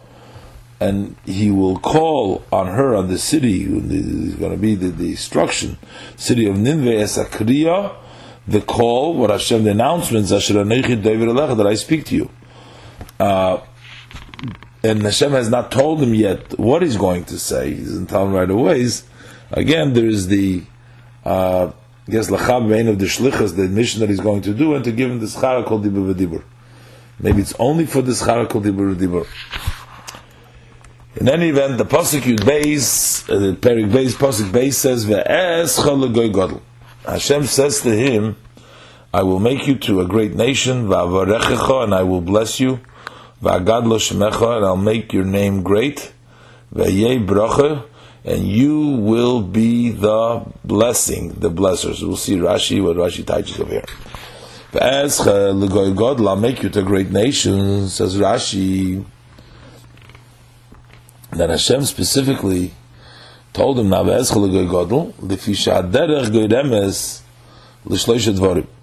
and 0.80 1.16
he 1.24 1.50
will 1.50 1.78
call 1.78 2.44
on 2.52 2.68
her 2.68 2.94
on 2.94 3.08
the 3.08 3.18
city. 3.18 3.64
Is 3.64 4.36
going 4.36 4.52
to 4.52 4.58
be 4.58 4.74
the, 4.74 4.88
the 4.88 5.10
destruction 5.10 5.76
city 6.16 6.46
of 6.48 6.56
Ninveh 6.56 7.00
Esakriya. 7.02 7.96
The 8.46 8.60
call, 8.60 9.14
what 9.14 9.30
Hashem, 9.30 9.64
the 9.64 9.70
announcements, 9.70 10.30
Asher 10.30 10.62
David 10.64 11.36
that 11.36 11.66
I 11.66 11.74
speak 11.74 12.04
to 12.06 12.14
you. 12.14 12.30
Uh, 13.18 13.60
and 14.82 15.02
Hashem 15.02 15.32
has 15.32 15.48
not 15.48 15.70
told 15.70 16.02
him 16.02 16.14
yet 16.14 16.58
what 16.58 16.82
he's 16.82 16.96
going 16.96 17.24
to 17.26 17.38
say. 17.38 17.74
He 17.74 17.80
doesn't 17.82 18.06
tell 18.06 18.26
him 18.26 18.32
right 18.32 18.50
away. 18.50 18.86
Again, 19.50 19.94
there 19.94 20.06
is 20.06 20.28
the, 20.28 20.62
uh, 21.24 21.70
I 22.06 22.10
guess, 22.10 22.28
lacham 22.28 22.68
vein 22.68 22.88
of 22.88 22.98
the 22.98 23.06
shlichas, 23.06 23.56
the 23.56 23.68
mission 23.68 24.00
that 24.00 24.10
he's 24.10 24.20
going 24.20 24.42
to 24.42 24.52
do, 24.52 24.74
and 24.74 24.84
to 24.84 24.92
give 24.92 25.10
him 25.10 25.20
the 25.20 25.26
schara 25.26 25.64
called 25.64 25.84
dibur 25.84 26.14
v'dibur. 26.14 26.42
Maybe 27.18 27.40
it's 27.40 27.54
only 27.58 27.86
for 27.86 28.02
the 28.02 28.12
schara 28.12 28.48
called 28.48 28.64
dibur 28.64 28.94
v'dibur. 28.94 29.26
In 31.16 31.28
any 31.28 31.50
event, 31.50 31.78
the 31.78 31.84
yud 31.84 32.40
beis, 32.40 33.30
uh, 33.30 33.38
the 33.38 33.54
perik 33.54 33.92
base, 33.92 34.16
pasuk 34.16 34.52
base 34.52 34.76
says, 34.76 35.06
ve'es 35.06 35.78
chalagoy 35.78 36.32
godel. 36.32 36.60
Hashem 37.06 37.44
says 37.44 37.80
to 37.82 37.94
him, 37.94 38.36
I 39.12 39.22
will 39.22 39.38
make 39.38 39.68
you 39.68 39.76
to 39.76 40.00
a 40.00 40.06
great 40.06 40.34
nation, 40.34 40.88
va'avarechecha, 40.88 41.84
and 41.84 41.94
I 41.94 42.02
will 42.02 42.20
bless 42.20 42.58
you. 42.58 42.80
And 43.44 44.64
I'll 44.64 44.76
make 44.76 45.12
your 45.12 45.24
name 45.24 45.62
great. 45.62 46.12
V'yei 46.74 47.24
bracha, 47.24 47.84
and 48.24 48.46
you 48.48 48.96
will 48.96 49.42
be 49.42 49.90
the 49.90 50.44
blessing, 50.64 51.34
the 51.34 51.50
blessers. 51.50 52.02
We'll 52.02 52.16
see 52.16 52.36
Rashi, 52.36 52.82
what 52.82 52.96
Rashi 52.96 53.24
teaches 53.26 53.60
over 53.60 53.70
here. 53.70 53.84
V'ezcha 54.72 55.54
l'goy 55.54 55.94
godl, 55.94 56.26
I'll 56.28 56.36
make 56.36 56.62
you 56.62 56.68
to 56.70 56.80
a 56.80 56.82
great 56.82 57.10
nation, 57.10 57.88
says 57.88 58.16
Rashi. 58.16 59.04
That 61.30 61.50
Hashem 61.50 61.84
specifically 61.84 62.72
told 63.52 63.78
him, 63.78 63.90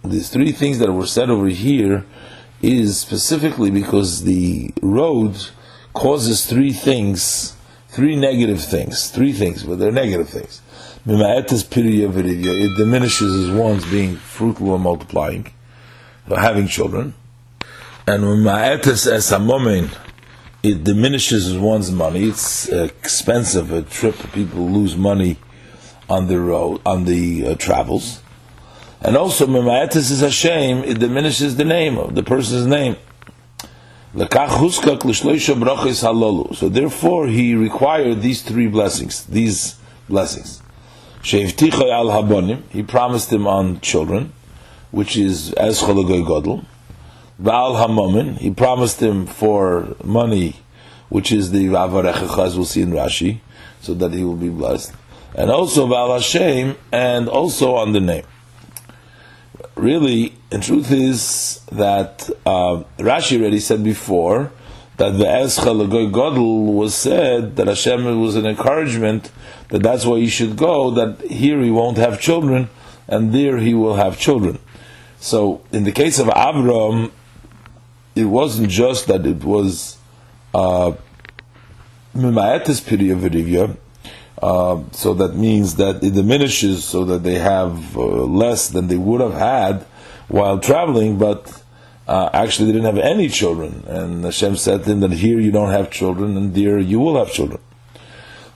These 0.04 0.30
three 0.30 0.52
things 0.52 0.80
that 0.80 0.92
were 0.92 1.06
said 1.06 1.30
over 1.30 1.48
here, 1.48 2.06
is 2.62 3.00
specifically 3.00 3.72
because 3.72 4.24
the 4.24 4.74
road 4.82 5.36
causes 5.94 6.46
three 6.46 6.72
things, 6.72 7.56
three 7.90 8.16
negative 8.16 8.64
things, 8.64 9.10
three 9.10 9.34
things, 9.34 9.64
but 9.64 9.80
they're 9.80 9.92
negative 9.92 10.30
things. 10.30 10.62
It 11.06 12.78
diminishes 12.78 13.50
as 13.50 13.56
one's 13.56 13.86
being 13.90 14.16
fruitful 14.16 14.76
and 14.76 14.84
multiplying, 14.84 15.52
having 16.28 16.68
children. 16.68 17.16
And 18.08 18.24
it 20.64 20.84
diminishes 20.84 21.58
one's 21.58 21.92
money. 21.92 22.26
It's 22.26 22.70
expensive. 22.70 23.72
A 23.72 23.82
trip, 23.82 24.16
people 24.32 24.70
lose 24.70 24.96
money 24.96 25.38
on 26.08 26.28
the 26.28 26.40
road, 26.40 26.82
on 26.86 27.06
the 27.06 27.48
uh, 27.48 27.56
travels. 27.56 28.22
And 29.04 29.18
also, 29.18 29.48
Memayatis 29.48 30.12
is 30.12 30.22
a 30.22 30.30
shame, 30.30 30.84
it 30.84 31.00
diminishes 31.00 31.56
the 31.56 31.66
name 31.66 31.98
of 31.98 32.14
the 32.14 32.22
person's 32.22 32.68
name. 32.68 32.98
So 34.14 34.28
therefore, 36.70 37.28
he 37.28 37.56
required 37.56 38.22
these 38.22 38.44
three 38.44 38.68
blessings, 38.68 39.26
these 39.26 39.76
blessings. 40.08 40.62
He 41.24 42.84
promised 42.84 43.34
him 43.34 43.48
on 43.48 43.80
children, 43.80 44.34
which 44.92 45.18
is 45.18 45.54
as 45.54 45.82
godel. 45.82 46.66
Baal 47.40 47.74
hamomin, 47.76 48.38
he 48.38 48.52
promised 48.52 49.02
him 49.02 49.26
for 49.26 49.96
money, 50.04 50.58
which 51.10 51.32
is 51.32 51.50
the 51.50 51.66
avarechecha, 51.66 52.46
as 52.46 52.56
we'll 52.56 52.66
see 52.66 52.84
in 52.84 52.92
Rashi, 52.92 53.40
so 53.82 53.96
that 53.96 54.14
he 54.14 54.24
will 54.24 54.36
be 54.36 54.50
blessed. 54.50 54.94
And 55.34 55.50
also 55.50 55.88
Baal 55.88 56.14
Hashem, 56.14 56.76
and 56.92 57.28
also 57.28 57.74
on 57.76 57.94
the 57.94 58.00
name 58.00 58.26
really, 59.76 60.34
in 60.52 60.62
truth 60.62 60.92
is 60.92 61.62
that 61.72 62.30
uh, 62.46 62.84
Rashi 62.98 63.40
already 63.40 63.60
said 63.60 63.84
before 63.84 64.52
that 64.98 65.18
the 65.18 65.26
Escha 65.26 66.12
Godel 66.12 66.74
was 66.74 66.94
said 66.94 67.56
that 67.56 67.68
Hashem 67.68 68.22
was 68.22 68.36
an 68.36 68.46
encouragement 68.46 69.32
that 69.70 69.82
that's 69.82 70.06
why 70.06 70.20
he 70.20 70.28
should 70.28 70.58
go, 70.58 70.92
that 70.92 71.22
here 71.22 71.62
he 71.62 71.72
won't 71.72 71.98
have 71.98 72.20
children, 72.20 72.70
and 73.08 73.34
there 73.34 73.58
he 73.58 73.74
will 73.74 73.96
have 73.96 74.20
children. 74.20 74.60
So, 75.20 75.62
in 75.72 75.84
the 75.86 75.92
case 75.92 76.20
of 76.20 76.28
Avram, 76.28 77.12
it 78.16 78.26
wasn't 78.26 78.70
just 78.70 79.08
that 79.08 79.26
it 79.26 79.44
was 79.44 79.98
uh, 80.54 80.94
Piriyavirivya, 82.14 83.78
uh, 84.42 84.82
so 84.92 85.14
that 85.14 85.36
means 85.36 85.76
that 85.76 86.04
it 86.04 86.14
diminishes 86.14 86.84
so 86.84 87.06
that 87.06 87.24
they 87.24 87.38
have 87.38 87.96
uh, 87.96 88.02
less 88.02 88.70
than 88.70 88.88
they 88.88 88.98
would 88.98 89.22
have 89.22 89.34
had 89.34 89.86
while 90.28 90.60
traveling, 90.60 91.18
but 91.18 91.64
uh, 92.08 92.30
actually 92.34 92.68
they 92.68 92.72
didn't 92.72 92.96
have 92.96 93.04
any 93.04 93.30
children. 93.30 93.84
And 93.88 94.24
Hashem 94.24 94.56
said 94.56 94.84
to 94.84 94.90
them 94.90 95.02
that 95.02 95.12
here 95.12 95.40
you 95.40 95.52
don't 95.52 95.72
have 95.72 95.92
children, 95.92 96.38
and 96.38 96.56
there 96.56 96.80
you 96.80 97.00
will 97.00 97.18
have 97.18 97.32
children. 97.32 97.62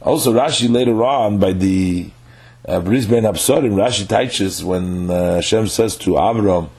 Also, 0.02 0.34
Rashi 0.34 0.72
later 0.72 1.04
on, 1.04 1.38
by 1.40 1.54
the 1.54 2.10
uh, 2.68 2.80
Bris 2.80 3.06
Ben 3.06 3.24
Absorim, 3.24 3.74
Rashi 3.74 4.08
teaches 4.08 4.64
when 4.64 5.10
uh, 5.10 5.36
Hashem 5.36 5.68
says 5.68 5.96
to 5.98 6.12
Avram, 6.12 6.70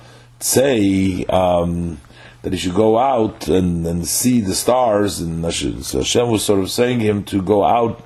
say 0.41 1.25
um, 1.27 2.01
that 2.43 2.53
he 2.53 2.59
should 2.59 2.75
go 2.75 2.99
out 2.99 3.49
and, 3.49 3.87
and 3.87 4.07
see 4.07 4.41
the 4.41 4.55
stars, 4.55 5.21
and 5.21 5.45
Hashem 5.45 6.31
was 6.31 6.45
sort 6.45 6.61
of 6.61 6.71
saying 6.71 7.01
him 7.01 7.25
to 7.25 7.41
go 7.43 7.65
out 7.65 8.06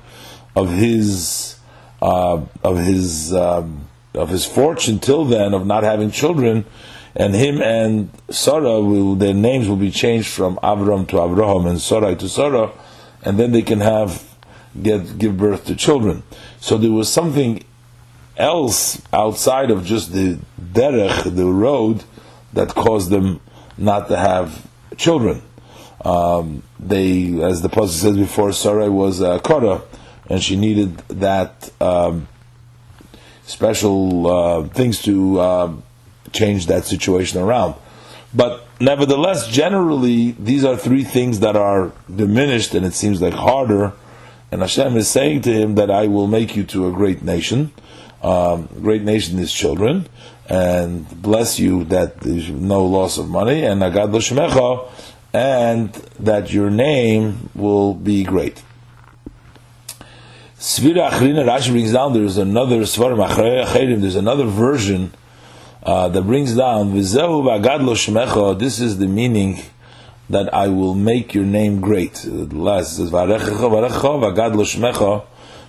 of 0.55 0.69
his 0.69 1.57
uh, 2.01 2.41
of 2.63 2.77
his 2.77 3.33
um, 3.33 3.87
of 4.13 4.29
his 4.29 4.45
fortune 4.45 4.99
till 4.99 5.25
then 5.25 5.53
of 5.53 5.65
not 5.65 5.83
having 5.83 6.11
children, 6.11 6.65
and 7.15 7.33
him 7.33 7.61
and 7.61 8.09
Sarah 8.29 8.81
will 8.81 9.15
their 9.15 9.33
names 9.33 9.67
will 9.67 9.77
be 9.77 9.91
changed 9.91 10.27
from 10.27 10.57
Avram 10.57 11.07
to 11.09 11.17
Avraham 11.17 11.69
and 11.69 11.79
Sarah 11.79 12.15
to 12.15 12.29
Sarah, 12.29 12.71
and 13.23 13.39
then 13.39 13.51
they 13.51 13.61
can 13.61 13.79
have 13.79 14.23
get 14.81 15.17
give 15.17 15.37
birth 15.37 15.65
to 15.65 15.75
children. 15.75 16.23
So 16.59 16.77
there 16.77 16.91
was 16.91 17.11
something 17.11 17.63
else 18.37 19.01
outside 19.13 19.71
of 19.71 19.85
just 19.85 20.13
the 20.13 20.39
derech, 20.73 21.35
the 21.35 21.45
road, 21.45 22.03
that 22.53 22.69
caused 22.69 23.09
them 23.09 23.39
not 23.77 24.07
to 24.09 24.17
have 24.17 24.67
children. 24.97 25.41
Um, 26.03 26.63
they, 26.79 27.41
as 27.41 27.61
the 27.61 27.69
pasuk 27.69 27.89
says 27.89 28.17
before, 28.17 28.51
Sarai 28.51 28.89
was 28.89 29.21
a 29.21 29.39
Korah, 29.39 29.81
and 30.31 30.41
she 30.41 30.55
needed 30.55 30.97
that 31.09 31.69
um, 31.81 32.25
special 33.43 34.27
uh, 34.27 34.63
things 34.69 35.01
to 35.01 35.37
uh, 35.37 35.73
change 36.31 36.67
that 36.67 36.85
situation 36.85 37.41
around. 37.41 37.75
But 38.33 38.65
nevertheless, 38.79 39.49
generally, 39.49 40.31
these 40.39 40.63
are 40.63 40.77
three 40.77 41.03
things 41.03 41.41
that 41.41 41.57
are 41.57 41.91
diminished, 42.13 42.73
and 42.73 42.85
it 42.85 42.93
seems 42.93 43.21
like 43.21 43.33
harder. 43.33 43.91
And 44.53 44.61
Hashem 44.61 44.95
is 44.95 45.09
saying 45.09 45.41
to 45.41 45.51
him 45.51 45.75
that 45.75 45.91
I 45.91 46.07
will 46.07 46.27
make 46.27 46.55
you 46.55 46.63
to 46.75 46.87
a 46.87 46.93
great 46.93 47.21
nation. 47.21 47.73
Um, 48.23 48.69
great 48.81 49.01
nation 49.01 49.37
is 49.37 49.51
children, 49.51 50.07
and 50.47 51.09
bless 51.21 51.59
you 51.59 51.83
that 51.85 52.21
there's 52.21 52.49
no 52.49 52.85
loss 52.85 53.17
of 53.17 53.27
money, 53.27 53.65
and 53.65 53.83
and 55.33 55.93
that 56.19 56.53
your 56.53 56.69
name 56.69 57.49
will 57.53 57.93
be 57.95 58.23
great. 58.23 58.63
Svira 60.61 61.09
Achrina 61.09 61.43
Rashi 61.43 61.71
brings 61.71 61.91
down 61.91 62.13
there's 62.13 62.37
another 62.37 62.81
Svarim 62.81 63.27
Achirim, 63.27 63.99
there's 64.01 64.15
another 64.15 64.45
version 64.45 65.11
uh, 65.81 66.07
that 66.09 66.21
brings 66.21 66.55
down 66.55 66.93
Vizehu 66.93 67.41
Bagadlo 67.43 67.95
Shmecha. 67.95 68.59
This 68.59 68.79
is 68.79 68.99
the 68.99 69.07
meaning 69.07 69.59
that 70.29 70.53
I 70.53 70.67
will 70.67 70.93
make 70.93 71.33
your 71.33 71.45
name 71.45 71.81
great. 71.81 72.13
The 72.13 72.45
last 72.55 72.97
says 72.97 73.09
Varechecha 73.09 73.89
Varechecha 73.89 74.35
Bagadlo 74.35 74.61
Shmecha 74.61 75.25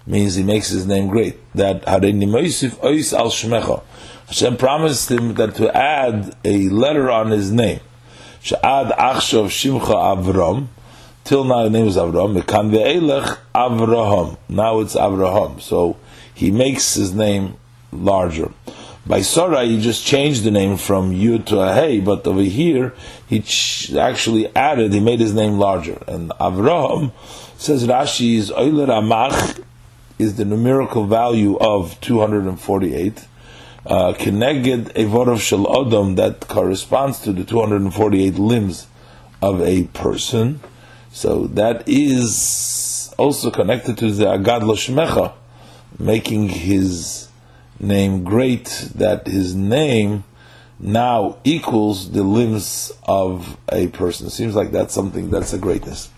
means 0.06 0.34
he 0.34 0.42
makes 0.42 0.68
his 0.68 0.86
name 0.86 1.08
great. 1.08 1.38
That 1.54 1.80
Hareini 1.86 2.26
Moisif 2.26 2.72
Ois 2.84 3.14
Al 3.14 3.30
Shmecha. 3.30 3.82
Hashem 4.26 4.58
promised 4.58 5.10
him 5.10 5.32
that 5.36 5.54
to 5.54 5.74
add 5.74 6.36
a 6.44 6.68
letter 6.68 7.10
on 7.10 7.30
his 7.30 7.50
name. 7.50 7.80
Sha'ad 8.42 8.94
Achshav 8.98 9.46
Shimcha 9.46 9.80
Avram. 9.80 10.66
Till 11.24 11.44
now, 11.44 11.64
the 11.64 11.70
name 11.70 11.86
is 11.86 11.96
Avram. 11.96 12.40
Mekan 12.40 12.70
ve'elech 12.70 13.38
Avraham. 13.54 14.38
Now 14.48 14.80
it's 14.80 14.96
Avraham. 14.96 15.60
So 15.60 15.96
he 16.34 16.50
makes 16.50 16.94
his 16.94 17.14
name 17.14 17.56
larger. 17.92 18.50
By 19.04 19.22
Sarah, 19.22 19.64
he 19.64 19.80
just 19.80 20.04
changed 20.04 20.44
the 20.44 20.52
name 20.52 20.76
from 20.76 21.12
Yud 21.12 21.46
to 21.46 21.74
Hey, 21.74 21.98
but 21.98 22.24
over 22.26 22.42
here, 22.42 22.94
he 23.28 23.40
ch- 23.40 23.92
actually 23.94 24.54
added, 24.54 24.92
he 24.92 25.00
made 25.00 25.18
his 25.18 25.34
name 25.34 25.58
larger. 25.58 26.02
And 26.06 26.30
Avraham, 26.40 27.10
says 27.56 27.84
Rashi, 27.86 28.36
is 28.36 28.52
Euler 28.52 28.86
Amach, 28.86 29.64
is 30.20 30.36
the 30.36 30.44
numerical 30.44 31.06
value 31.06 31.58
of 31.58 32.00
248. 32.00 33.26
Uh, 33.84 34.12
Keneged 34.12 34.92
Evorov 34.92 35.40
Shel 35.40 35.66
Odom, 35.66 36.14
that 36.14 36.46
corresponds 36.46 37.18
to 37.20 37.32
the 37.32 37.42
248 37.42 38.34
limbs 38.36 38.86
of 39.40 39.60
a 39.60 39.82
person. 39.84 40.60
So 41.12 41.46
that 41.48 41.84
is 41.86 43.14
also 43.18 43.50
connected 43.50 43.98
to 43.98 44.10
the 44.10 44.32
Agad 44.32 44.62
Loshmecha, 44.62 45.34
making 45.98 46.48
his 46.48 47.28
name 47.78 48.24
great, 48.24 48.88
that 48.94 49.26
his 49.26 49.54
name 49.54 50.24
now 50.80 51.36
equals 51.44 52.10
the 52.12 52.22
limbs 52.22 52.92
of 53.04 53.58
a 53.70 53.88
person. 53.88 54.30
Seems 54.30 54.54
like 54.54 54.72
that's 54.72 54.94
something 54.94 55.30
that's 55.30 55.52
a 55.52 55.58
greatness. 55.58 56.10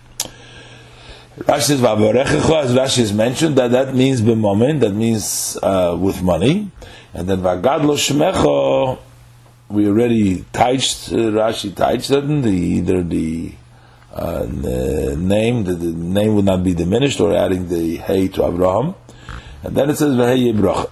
Rashi 1.38 1.62
says, 1.62 1.82
as 1.82 2.74
Rashi 2.74 3.14
mentioned, 3.14 3.56
that 3.56 3.72
that 3.72 3.94
means 3.94 4.22
b'momen, 4.22 4.78
that 4.80 4.94
means 4.94 5.58
uh, 5.60 5.96
with 6.00 6.22
money. 6.22 6.70
And 7.12 7.28
then 7.28 7.40
v'agad 7.40 7.84
lo 7.84 8.98
we 9.68 9.88
already 9.88 10.44
touched, 10.52 11.12
uh, 11.12 11.16
Rashi 11.16 11.74
touched 11.74 12.10
that, 12.10 12.20
the, 12.20 12.50
either 12.50 13.02
the 13.02 13.52
uh, 14.14 14.46
name, 14.46 15.64
the, 15.64 15.74
the, 15.74 15.92
name 15.92 16.36
would 16.36 16.44
not 16.44 16.62
be 16.62 16.72
diminished, 16.72 17.20
or 17.20 17.34
adding 17.34 17.68
the 17.68 17.96
hey 17.96 18.28
to 18.28 18.46
Abraham. 18.46 18.94
And 19.62 19.76
then 19.76 19.90
it 19.90 19.96
says 19.96 20.14
V'heye 20.16 20.54
bracha. 20.54 20.88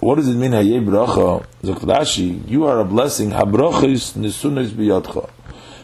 What 0.00 0.16
does 0.16 0.28
it 0.28 0.34
mean 0.34 0.52
Hey 0.52 0.80
bracha? 0.80 1.46
Rashi, 1.62 2.46
you 2.48 2.66
are 2.66 2.80
a 2.80 2.84
blessing. 2.84 3.30
Habrachis 3.30 4.12
nesunis 4.12 4.68
biyotcha. 4.68 5.30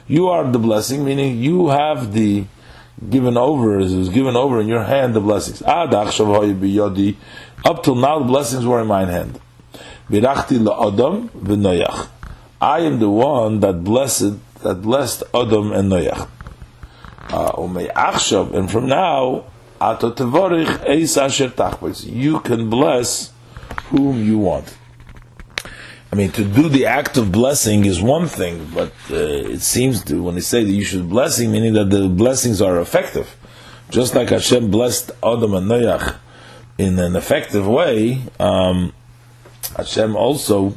You 0.07 0.29
are 0.29 0.51
the 0.51 0.59
blessing, 0.59 1.05
meaning 1.05 1.39
you 1.39 1.69
have 1.69 2.13
the 2.13 2.45
given 3.09 3.37
over, 3.37 3.81
it 3.81 3.91
was 3.91 4.09
given 4.11 4.37
over 4.37 4.61
in 4.61 4.69
your 4.69 4.85
hand 4.85 5.15
the 5.15 5.21
blessings. 5.21 5.63
Up 5.63 5.91
till 7.83 7.95
now, 7.95 8.19
the 8.19 8.25
blessings 8.25 8.67
were 8.67 8.81
in 8.81 8.87
my 8.87 9.05
hand. 9.05 9.41
I 12.61 12.81
am 12.81 12.99
the 12.99 13.11
one 13.11 13.61
that 13.61 13.85
blessed, 13.85 14.63
that 14.63 14.83
blessed 14.83 15.23
Adam 15.35 15.73
and 15.73 15.91
Noach. 15.91 16.29
Uh, 17.31 17.53
and 18.55 18.71
from 18.71 18.87
now, 18.87 19.45
you 22.05 22.41
can 22.41 22.71
bless 22.71 23.33
whom 23.85 24.25
you 24.25 24.39
want. 24.39 24.77
I 26.13 26.15
mean, 26.15 26.31
to 26.33 26.45
do 26.45 26.69
the 26.69 26.87
act 26.87 27.17
of 27.17 27.33
blessing 27.33 27.87
is 27.87 28.03
one 28.03 28.27
thing, 28.27 28.71
but 28.75 28.93
uh, 29.11 29.17
it 29.17 29.63
seems 29.63 30.05
to, 30.05 30.23
when 30.23 30.35
they 30.35 30.43
say 30.43 30.63
that 30.63 30.71
you 30.71 30.85
should 30.85 31.09
blessing, 31.09 31.51
meaning 31.51 31.73
that 31.73 31.89
the 31.89 32.07
blessings 32.09 32.61
are 32.61 32.79
effective. 32.81 33.35
Just 33.89 34.15
like 34.15 34.29
Hashem 34.29 34.71
blessed 34.71 35.11
Adam 35.23 35.55
and 35.55 35.71
Noach 35.71 36.17
in 36.77 36.99
an 36.99 37.17
effective 37.17 37.67
way, 37.67 38.21
um, 38.39 38.93
Hashem 39.77 40.15
also, 40.15 40.75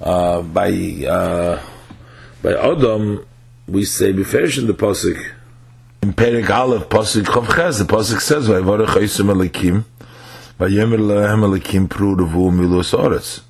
uh, 0.00 0.42
by, 0.42 0.70
uh, 1.08 1.60
by 2.40 2.54
Adam, 2.54 3.26
we 3.66 3.84
say, 3.84 4.12
beferish 4.12 4.58
in 4.58 4.68
the 4.68 4.74
Pasuk, 4.74 5.32
in 6.08 6.14
Perik 6.14 6.48
Aleph, 6.48 6.88
Pasuk 6.88 7.24
Chavches, 7.24 7.78
the 7.78 7.84
Pasuk 7.84 8.20
says, 8.20 8.48
Vayivarech 8.48 8.86
Haisim 8.86 9.30
Elikim, 9.30 9.84
Vayemer 10.58 10.98
Lehem 10.98 11.40
Elikim 11.40 11.86
Prudavu 11.86 12.50
Milus 12.50 12.96
Oretz. 12.98 13.42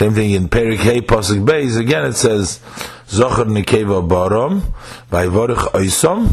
Same 0.00 0.14
thing 0.14 0.30
in 0.32 0.48
Perik 0.48 0.78
Hey 0.78 1.00
Pasuk 1.00 1.44
Beis. 1.44 1.76
Again, 1.78 2.06
it 2.06 2.12
says 2.12 2.60
Zocher 3.08 3.46
Nekeva 3.46 4.06
Baram 4.06 4.60
Vayivorich 5.10 5.72
Oisom 5.72 6.26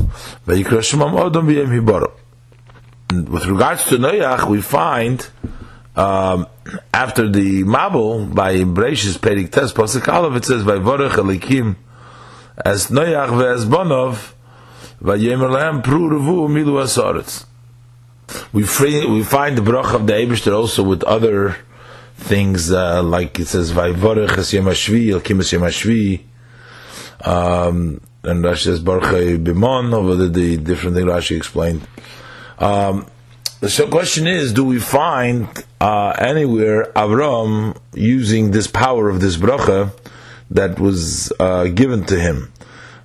Vayikra 0.45 0.83
Shemam 0.83 1.13
Odom 1.17 1.47
V'yem 1.47 1.69
Hibaram. 1.69 3.31
With 3.31 3.47
regards 3.47 3.85
to 3.85 3.97
Noach, 3.97 4.47
we 4.47 4.61
find 4.61 5.27
um, 5.95 6.45
after 6.93 7.27
the 7.27 7.63
Mabul 7.63 8.35
by 8.35 8.57
Breishis 8.57 9.17
Perik 9.17 9.51
Tes 9.51 9.73
Pasuk 9.73 10.07
Aleph, 10.07 10.35
it 10.35 10.45
says 10.45 10.63
Vayivorich 10.63 11.13
Elikim 11.13 11.77
as 12.63 12.87
Noach 12.87 13.29
ve'as 13.29 13.65
Bonov 13.65 14.33
Milu 15.01 16.81
Asaretz. 16.81 17.45
We, 18.53 18.63
we 19.07 19.23
find 19.23 19.57
the 19.57 19.61
brach 19.61 19.93
of 19.93 20.05
the 20.05 20.13
Eberster 20.13 20.55
also 20.55 20.83
with 20.83 21.03
other 21.03 21.57
things 22.15 22.71
uh, 22.71 23.01
like 23.01 23.39
it 23.39 23.47
says 23.47 23.71
Vayvorech 23.71 24.37
es 24.37 24.53
es 24.53 26.25
um, 27.25 28.01
and 28.23 28.43
Rashi 28.43 28.63
says 28.63 28.79
Baruch 28.79 29.39
Bimon 29.41 29.93
over 29.93 30.15
the, 30.15 30.27
the 30.27 30.57
different 30.57 30.95
thing 30.95 31.05
Rashi 31.05 31.37
explained. 31.37 31.87
Um, 32.57 33.07
the 33.61 33.87
question 33.91 34.27
is, 34.27 34.53
do 34.53 34.63
we 34.63 34.79
find 34.79 35.47
uh, 35.81 36.11
anywhere 36.17 36.91
Avram 36.95 37.77
using 37.93 38.51
this 38.51 38.67
power 38.67 39.09
of 39.09 39.19
this 39.19 39.35
bracha 39.35 39.91
that 40.51 40.79
was 40.79 41.33
uh, 41.39 41.65
given 41.65 42.05
to 42.05 42.19
him? 42.19 42.51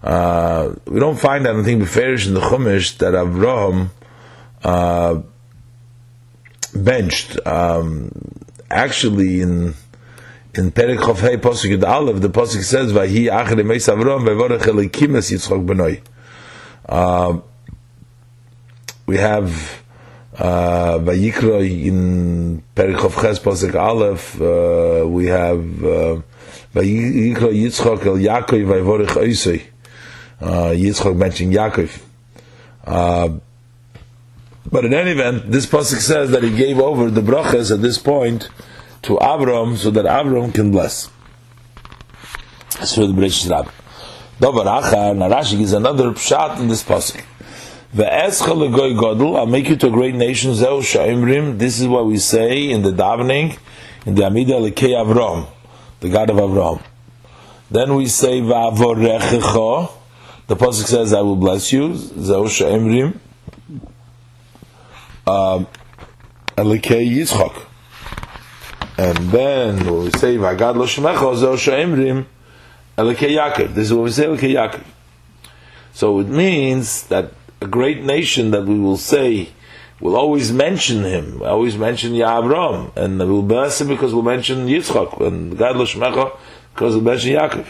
Uh, 0.05 0.75
we 0.85 1.01
don't 1.01 1.19
find 1.19 1.47
anything 1.47 1.81
beferish 1.81 2.27
in 2.27 2.35
the 2.35 2.40
Chumash 2.40 2.99
that 2.99 3.14
Avram 3.14 3.88
uh, 4.62 5.23
benched. 6.75 7.38
Um, 7.47 8.12
actually 8.71 9.40
in 9.40 9.75
in 10.55 10.71
Perik 10.71 10.99
Chof 10.99 11.21
Hey 11.21 11.38
Posuk 11.38 11.75
Yud 11.75 11.88
Aleph, 11.88 12.21
the 12.21 12.29
Posuk 12.29 12.62
says, 12.62 12.93
"Vahi 12.93 13.31
Acher 13.31 13.59
Emeis 13.59 13.88
Avram 13.93 14.27
Vevorech 14.27 14.61
Elikimas 14.61 15.33
Yitzchok 15.33 15.64
Benoi." 15.67 16.03
Uh, 16.87 17.40
we 19.07 19.17
have 19.17 19.83
uh, 20.37 20.99
Vayikra 20.99 21.67
in 21.67 22.62
Perik 22.77 22.97
Chof 22.97 23.23
Ches 23.23 23.38
Posuk 23.38 23.75
Aleph. 23.75 24.38
Uh, 24.38 25.09
we 25.09 25.27
have 25.29 25.61
uh, 25.83 26.21
Vayikra 26.75 27.53
Yitzchok 27.55 28.05
El 28.05 28.17
Yaakov 28.19 28.67
Vevorech 28.67 29.17
Oisei. 29.17 29.71
Uh, 30.40 30.75
mentioned 31.14 31.53
Yaakov. 31.53 32.03
Uh, 32.85 33.29
but 34.70 34.85
in 34.85 34.94
any 34.94 35.12
event, 35.12 35.51
this 35.51 35.66
pasuk 35.66 36.01
says 36.01 36.31
that 36.31 36.42
he 36.42 36.51
gave 36.51 36.79
over 36.79 37.11
the 37.11 37.20
brachas 37.20 37.73
at 37.73 37.83
this 37.83 37.99
point 37.99 38.49
to 39.03 39.16
Avram 39.16 39.77
so 39.77 39.90
that 39.90 40.05
Avram 40.05 40.55
can 40.55 40.70
bless. 40.70 41.11
That's 42.79 42.94
for 42.94 43.07
the 43.07 43.12
British 43.12 43.47
Rabbi. 43.47 43.70
Dobar 44.40 44.83
Achar, 44.83 45.14
Narashi 45.14 45.59
gives 45.59 45.73
another 45.73 46.14
shot 46.16 46.59
in 46.61 46.68
this 46.68 46.83
pasuk. 46.83 47.23
I'll 47.97 49.47
make 49.47 49.68
you 49.68 49.77
to 49.77 49.87
a 49.87 49.90
great 49.90 50.16
nation. 50.16 50.51
This 50.51 51.81
is 51.81 51.87
what 51.87 52.07
we 52.07 52.18
say 52.18 52.70
in 52.70 52.83
the 52.83 52.90
davening, 52.90 53.57
in 54.05 54.16
the 54.16 54.25
Amida 54.25 54.55
Lekei 54.55 54.90
Avram, 54.90 55.47
the 56.01 56.09
God 56.09 56.29
of 56.31 56.37
Avram. 56.37 56.83
Then 57.70 57.94
we 57.94 58.09
say 58.09 58.40
Va'avorechecha, 58.40 59.92
The 60.46 60.57
pasuk 60.57 60.87
says, 60.87 61.12
"I 61.12 61.20
will 61.22 61.37
bless 61.37 61.72
you." 61.72 61.90
Zeusha 61.90 62.70
Emrim. 62.70 63.18
Um, 65.26 65.66
Elikei 66.57 67.09
Yitzchak. 67.11 67.66
And 68.96 69.16
then 69.30 69.76
we 69.78 70.11
say 70.11 70.37
Vagad 70.37 70.76
Lo 70.76 70.87
Shemecha 70.87 71.35
Zeusha 71.35 71.72
Emrim 71.72 72.26
Elikei 72.96 73.37
Yaakov. 73.37 73.74
This 73.74 73.87
is 73.87 73.94
what 73.94 74.04
we 74.04 74.11
say 74.11 74.26
Elikei 74.26 74.54
Yaakov. 74.54 74.85
So 75.94 76.20
it 76.20 76.28
means 76.28 77.07
that 77.09 77.33
a 77.61 77.66
great 77.66 78.02
nation 78.04 78.50
that 78.50 78.66
we 78.66 78.78
will 78.78 78.96
say 78.96 79.48
will 80.00 80.16
always 80.16 80.52
mention 80.52 81.04
him, 81.04 81.42
always 81.42 81.78
mention 81.78 82.12
Yavram, 82.12 82.94
and 82.96 83.18
we'll 83.18 83.42
bless 83.42 83.80
him 83.80 83.88
because 83.88 84.12
we'll 84.12 84.22
mention 84.22 84.66
Yitzchak, 84.66 85.20
and 85.26 85.57
God 85.57 85.76
Lo 85.76 85.87
Shmecha 85.87 86.37
because 86.74 86.94
we'll 86.94 87.04
mention 87.04 87.33
Yaakov. 87.33 87.66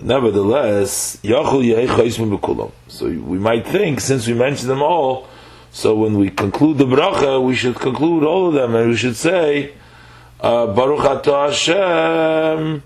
Nevertheless, 0.00 1.18
So 1.22 3.06
we 3.06 3.38
might 3.38 3.66
think, 3.66 4.00
since 4.00 4.26
we 4.26 4.32
mentioned 4.34 4.70
them 4.70 4.82
all, 4.82 5.28
so 5.70 5.94
when 5.94 6.18
we 6.18 6.30
conclude 6.30 6.78
the 6.78 6.86
bracha, 6.86 7.42
we 7.44 7.54
should 7.54 7.76
conclude 7.76 8.24
all 8.24 8.48
of 8.48 8.54
them, 8.54 8.74
and 8.74 8.90
we 8.90 8.96
should 8.96 9.16
say, 9.16 9.72
uh, 10.40 10.66
Baruch 10.66 11.24
Atah 11.24 11.48
Hashem, 11.48 12.82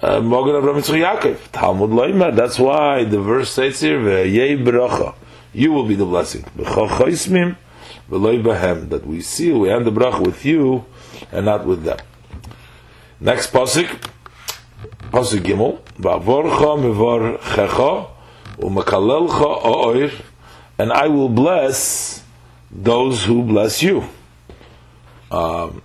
uh, 0.00 0.20
Mogen 0.20 0.60
Avram 0.60 0.76
Yitzchak 0.80 1.20
Yaakov. 1.20 1.52
Talmud 1.52 1.90
Loimer. 1.90 2.34
That's 2.34 2.58
why 2.58 3.04
the 3.04 3.20
verse 3.20 3.50
says 3.50 3.80
here, 3.80 3.98
Ve'yei 3.98 4.62
bracha. 4.62 5.14
You 5.52 5.72
will 5.72 5.86
be 5.86 5.94
the 5.94 6.04
blessing. 6.04 6.42
B'chochaismim 6.56 7.56
v'loy 8.10 8.42
bahem. 8.42 8.88
That 8.88 9.06
we 9.06 9.20
seal, 9.20 9.60
we 9.60 9.70
end 9.70 9.86
the 9.86 9.92
bracha 9.92 10.20
with 10.24 10.44
you, 10.44 10.84
and 11.30 11.46
not 11.46 11.66
with 11.66 11.84
them. 11.84 11.98
Next 13.20 13.52
pasuk, 13.52 14.10
pasuk 15.14 15.42
Gimel. 15.44 15.78
Va'vorcha 15.98 16.78
u'mekalelcha 18.58 19.64
o'oir. 19.64 20.10
And 20.78 20.92
I 20.92 21.08
will 21.08 21.28
bless 21.28 22.22
those 22.70 23.24
who 23.24 23.42
bless 23.42 23.82
you. 23.82 24.04
Um, 25.30 25.82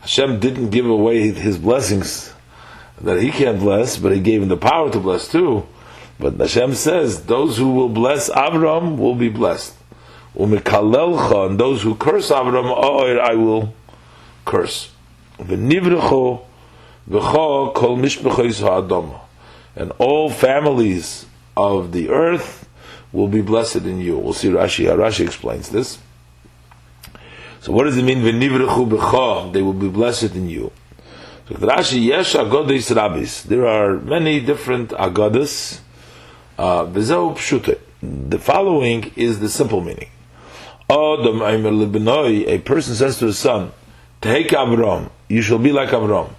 Hashem 0.00 0.40
didn't 0.40 0.70
give 0.70 0.86
away 0.86 1.30
his 1.32 1.58
blessings 1.58 2.32
that 3.00 3.20
he 3.20 3.30
can't 3.30 3.58
bless, 3.58 3.96
but 3.96 4.12
he 4.12 4.20
gave 4.20 4.42
him 4.42 4.48
the 4.48 4.56
power 4.56 4.90
to 4.90 5.00
bless 5.00 5.28
too. 5.28 5.66
But 6.18 6.34
Hashem 6.34 6.74
says, 6.74 7.24
those 7.24 7.56
who 7.56 7.72
will 7.72 7.88
bless 7.88 8.28
Avram 8.28 8.96
will 8.96 9.14
be 9.14 9.28
blessed. 9.28 9.74
Umikalelcha, 10.36 11.50
and 11.50 11.60
those 11.60 11.82
who 11.82 11.94
curse 11.94 12.30
Avram, 12.30 12.66
I 13.20 13.34
will 13.34 13.74
curse. 14.44 14.90
V'nivrecho 15.38 16.44
kol. 17.10 17.68
And 19.76 19.92
all 19.98 20.30
families 20.30 21.26
of 21.56 21.92
the 21.92 22.10
earth 22.10 22.68
will 23.12 23.28
be 23.28 23.40
blessed 23.40 23.76
in 23.76 24.00
you. 24.00 24.18
We'll 24.18 24.32
see 24.32 24.48
Rashi, 24.48 24.86
Rashi 24.86 25.24
explains 25.24 25.68
this. 25.70 25.98
So 27.60 27.72
what 27.72 27.84
does 27.84 27.96
it 27.96 28.04
mean, 28.04 28.18
v'nivrechu 28.18 29.52
they 29.52 29.62
will 29.62 29.72
be 29.72 29.88
blessed 29.88 30.34
in 30.34 30.48
you? 30.48 30.70
So 31.48 31.54
Rashi, 31.56 32.04
yesh 32.04 32.34
agodis 32.34 32.94
rabbis. 32.94 33.42
There 33.44 33.66
are 33.66 33.98
many 33.98 34.40
different 34.40 34.90
agodas. 34.90 35.80
Uh, 36.58 36.84
the 36.84 38.38
following 38.38 39.12
is 39.16 39.40
the 39.40 39.48
simple 39.48 39.80
meaning. 39.80 40.08
A 40.90 42.58
person 42.64 42.94
says 42.94 43.18
to 43.18 43.26
his 43.26 43.38
son, 43.38 43.72
Take 44.20 44.48
Avram, 44.48 45.10
you 45.28 45.42
shall 45.42 45.58
be 45.58 45.70
like 45.72 45.90
Avram. 45.90 46.30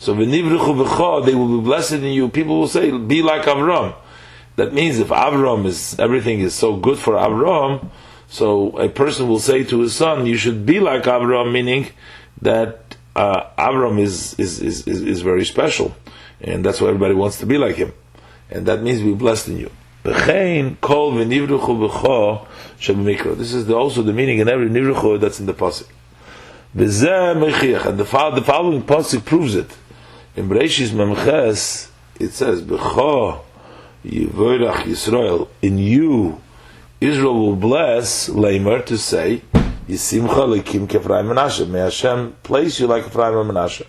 So 0.00 0.14
they 0.14 0.26
will 0.26 1.58
be 1.58 1.64
blessed 1.64 1.92
in 1.92 2.04
you. 2.04 2.28
People 2.28 2.60
will 2.60 2.68
say, 2.68 2.90
Be 2.96 3.22
like 3.22 3.42
Avram. 3.42 3.94
That 4.56 4.72
means 4.72 4.98
if 4.98 5.08
Avram 5.08 5.66
is 5.66 5.98
everything 5.98 6.40
is 6.40 6.54
so 6.54 6.76
good 6.76 6.98
for 6.98 7.14
Avram, 7.14 7.90
so 8.28 8.76
a 8.78 8.88
person 8.88 9.28
will 9.28 9.40
say 9.40 9.64
to 9.64 9.80
his 9.80 9.94
son, 9.94 10.26
You 10.26 10.36
should 10.36 10.64
be 10.64 10.80
like 10.80 11.04
Avram, 11.04 11.52
meaning 11.52 11.88
that 12.42 12.96
uh, 13.16 13.50
Avram 13.58 13.98
is, 14.00 14.34
is, 14.38 14.60
is, 14.60 14.86
is, 14.86 15.22
very 15.22 15.44
special, 15.44 15.96
and 16.40 16.64
that's 16.64 16.80
why 16.80 16.86
everybody 16.88 17.14
wants 17.14 17.38
to 17.38 17.46
be 17.46 17.58
like 17.58 17.74
him, 17.74 17.92
and 18.50 18.66
that 18.66 18.82
means 18.82 19.02
we're 19.02 19.16
blessed 19.16 19.48
in 19.48 19.58
you. 19.58 19.70
This 20.04 20.14
is 23.52 23.66
the, 23.66 23.74
also 23.74 24.02
the 24.02 24.12
meaning 24.12 24.38
in 24.38 24.48
every 24.48 24.68
nivruchu 24.68 25.18
that's 25.18 25.40
in 25.40 25.46
the 25.46 25.54
pasuk. 25.54 25.88
And 26.74 26.88
the, 26.88 28.04
the 28.34 28.44
following 28.44 28.82
pasuk 28.82 29.24
proves 29.24 29.56
it. 29.56 29.76
In 30.38 30.48
Bereshis 30.48 30.90
Memches, 30.90 31.88
it 32.20 32.32
says, 32.32 32.62
"B'cho 32.62 33.40
yivorach 34.06 34.84
Yisrael." 34.84 35.48
In 35.62 35.78
you, 35.78 36.40
Israel 37.00 37.34
will 37.34 37.56
bless 37.56 38.28
Lamer 38.28 38.80
to 38.82 38.96
say, 38.96 39.42
Yisimcha 39.88 40.62
lekim 40.62 40.86
kefraim 40.86 41.34
Menashe. 41.34 41.68
May 41.68 41.80
Hashem 41.80 42.36
place 42.44 42.78
you 42.78 42.86
like 42.86 43.06
and 43.06 43.12
Menashe. 43.14 43.84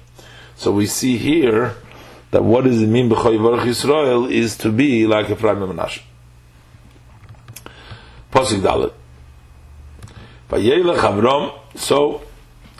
So 0.55 0.71
we 0.71 0.87
see 0.87 1.17
here 1.17 1.75
that 2.31 2.43
what 2.43 2.63
does 2.63 2.81
it 2.81 2.87
mean 2.87 3.11
b'choy 3.11 3.37
Baruch 3.37 3.67
Yisrael 3.67 4.31
is 4.31 4.57
to 4.57 4.71
be 4.71 5.05
like 5.05 5.29
and 5.29 5.37
Menashe. 5.37 6.01
Pasuk 8.33 8.61
Dalet. 8.61 8.93
Vayelech 10.49 10.97
Avram. 10.97 11.53
So 11.75 12.23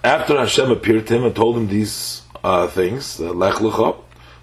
after 0.04 0.40
Hashem 0.40 0.72
appeared 0.72 1.06
to 1.06 1.18
him 1.18 1.26
and 1.26 1.36
told 1.36 1.56
him 1.56 1.68
these 1.68 2.24
uh, 2.44 2.68
things, 2.68 3.20
Lech 3.20 3.56
Lecha. 3.56 3.96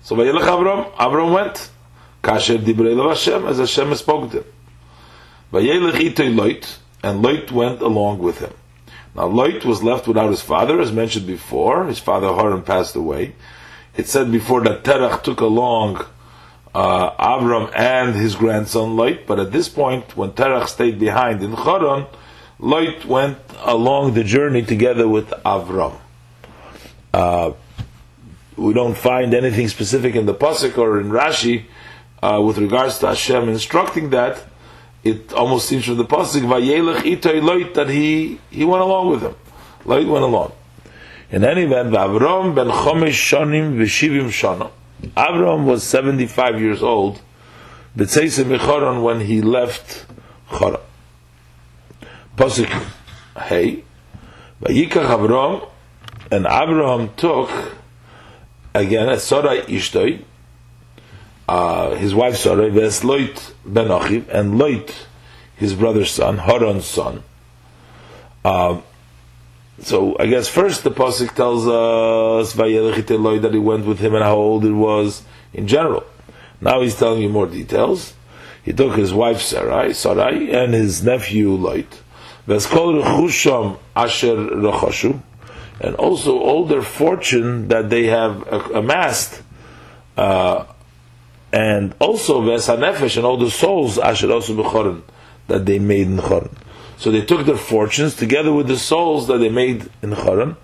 So 0.03 0.17
Vayelech 0.17 0.43
Avram. 0.43 0.93
Avram 0.95 1.35
went. 1.35 1.71
Kasher 2.23 2.59
dibrei 2.59 2.97
Hashem 3.09 3.47
as 3.47 3.59
Hashem 3.59 3.95
spoke 3.95 4.31
to 4.33 4.39
him. 4.39 4.45
Vayelech 5.53 5.93
itoy 5.93 6.35
Loit, 6.35 6.79
and 7.03 7.25
Loit 7.25 7.51
went 7.51 7.81
along 7.81 8.19
with 8.19 8.39
him. 8.39 8.53
Now 9.15 9.27
Lot 9.27 9.65
was 9.65 9.83
left 9.83 10.07
without 10.07 10.31
his 10.31 10.43
father, 10.43 10.81
as 10.81 10.93
mentioned 10.93 11.27
before. 11.27 11.87
His 11.87 11.99
father 11.99 12.29
Haran 12.29 12.63
passed 12.63 12.95
away. 12.97 13.35
It 13.97 14.09
said 14.09 14.31
before 14.31 14.63
that 14.65 14.85
Terach 14.85 15.23
took 15.23 15.41
along 15.41 16.05
uh, 16.75 17.11
Avram 17.13 17.75
and 17.75 18.15
his 18.15 18.35
grandson 18.35 18.97
Lot, 18.97 19.27
but 19.27 19.41
at 19.41 19.53
this 19.53 19.69
point, 19.69 20.17
when 20.17 20.33
Terach 20.33 20.69
stayed 20.69 20.99
behind 20.99 21.43
in 21.43 21.53
Haran, 21.53 22.07
Lot 22.59 23.07
went 23.07 23.39
along 23.63 24.13
the 24.13 24.25
journey 24.25 24.63
together 24.63 25.09
with 25.09 25.31
Avram. 25.45 25.97
Uh, 27.15 27.53
we 28.57 28.73
don't 28.73 28.97
find 28.97 29.35
anything 29.35 29.69
specific 29.69 30.15
in 30.15 30.27
the 30.27 30.35
pasuk 30.35 30.79
or 30.79 31.01
in 31.01 31.11
Rashi 31.11 31.65
uh, 32.23 32.41
with 32.43 32.59
regards 32.59 32.99
to 33.01 33.09
Hashem 33.09 33.49
instructing 33.49 34.11
that 34.11 34.43
it 35.05 35.33
almost 35.33 35.69
seems 35.69 35.85
from 35.85 35.99
the 35.99 36.05
pasuk 36.05 36.43
vayelech 36.43 37.03
itoy 37.03 37.41
loit 37.41 37.75
that 37.75 37.89
he 37.89 38.41
he 38.51 38.65
went 38.65 38.83
along 38.83 39.11
with 39.11 39.23
him. 39.23 39.35
Loit 39.85 40.09
went 40.09 40.25
along. 40.25 40.53
In 41.31 41.45
any 41.45 41.63
event, 41.63 41.91
Avram 41.91 42.55
ben 42.55 42.69
chomesh 42.69 43.11
shanim 43.11 43.77
v'shivim 43.77 44.29
shana. 44.29 44.71
Avram 45.17 45.65
was 45.65 45.83
seventy-five 45.83 46.61
years 46.61 46.83
old. 46.83 47.21
B'tzeisa 47.97 48.45
michoron 48.45 49.03
when 49.03 49.21
he 49.21 49.43
left 49.43 50.07
Choron. 50.49 50.81
Pasuk 52.37 52.71
hey 53.37 53.85
vayikach 54.63 55.07
Avram 55.07 55.69
and 56.31 56.47
Avram 56.47 57.15
took 57.17 57.76
again 58.81 59.19
Sarai 59.19 59.63
Ishtoi 59.63 60.23
uh, 61.49 61.95
his 61.95 62.15
wife 62.15 62.37
Sarah, 62.37 62.71
Ves 62.71 63.01
Loit 63.03 63.53
ben 63.65 63.89
Achiv, 63.89 64.29
and 64.29 64.55
Loit, 64.55 64.93
his 65.57 65.75
brother's 65.75 66.11
son, 66.11 66.39
Haran's 66.39 66.87
son. 66.87 67.23
Uh, 68.45 68.81
so 69.81 70.17
I 70.19 70.27
guess 70.27 70.49
first 70.49 70.85
the 70.85 70.91
pasuk 70.91 71.35
tells 71.35 71.67
us 71.69 72.53
that 72.55 73.51
he 73.53 73.59
went 73.59 73.87
with 73.87 73.99
him 73.99 74.15
and 74.15 74.25
how 74.25 74.37
old 74.37 74.65
it 74.65 74.73
was 74.73 75.23
in 75.53 75.69
general. 75.69 76.05
Now 76.61 76.81
he's 76.81 76.97
telling 76.97 77.23
you 77.23 77.29
more 77.29 77.47
details. 77.47 78.15
He 78.65 78.73
took 78.73 78.97
his 78.97 79.13
wife 79.15 79.41
Sarai, 79.41 79.93
Sarai, 79.93 80.51
and 80.51 80.75
his 80.75 81.05
nephew 81.05 81.51
Loit. 81.51 81.87
asher 83.95 84.37
and 85.81 85.95
also 85.97 86.39
all 86.39 86.65
their 86.65 86.83
fortune 86.83 87.69
that 87.69 87.91
they 87.91 88.07
have 88.07 88.47
amassed. 88.73 89.43
Uh, 90.17 90.65
and 91.53 91.95
also 92.01 92.41
Vesanefesh 92.41 93.17
and 93.17 93.25
all 93.25 93.37
the 93.37 93.51
souls 93.51 93.99
Asher 93.99 94.31
also 94.33 94.55
Bechorin 94.55 95.03
that 95.47 95.65
they 95.67 95.79
made 95.79 96.07
in 96.07 96.19
Chorin. 96.19 96.53
So 96.99 97.11
they 97.11 97.23
took 97.23 97.47
their 97.47 97.57
fortunes 97.57 98.17
together 98.17 98.53
with 98.53 98.69
the 98.69 98.79
souls 98.79 99.27
that 99.29 99.39
they 99.39 99.51
made 99.51 99.89
in 100.03 100.11
Chorin. 100.11 100.57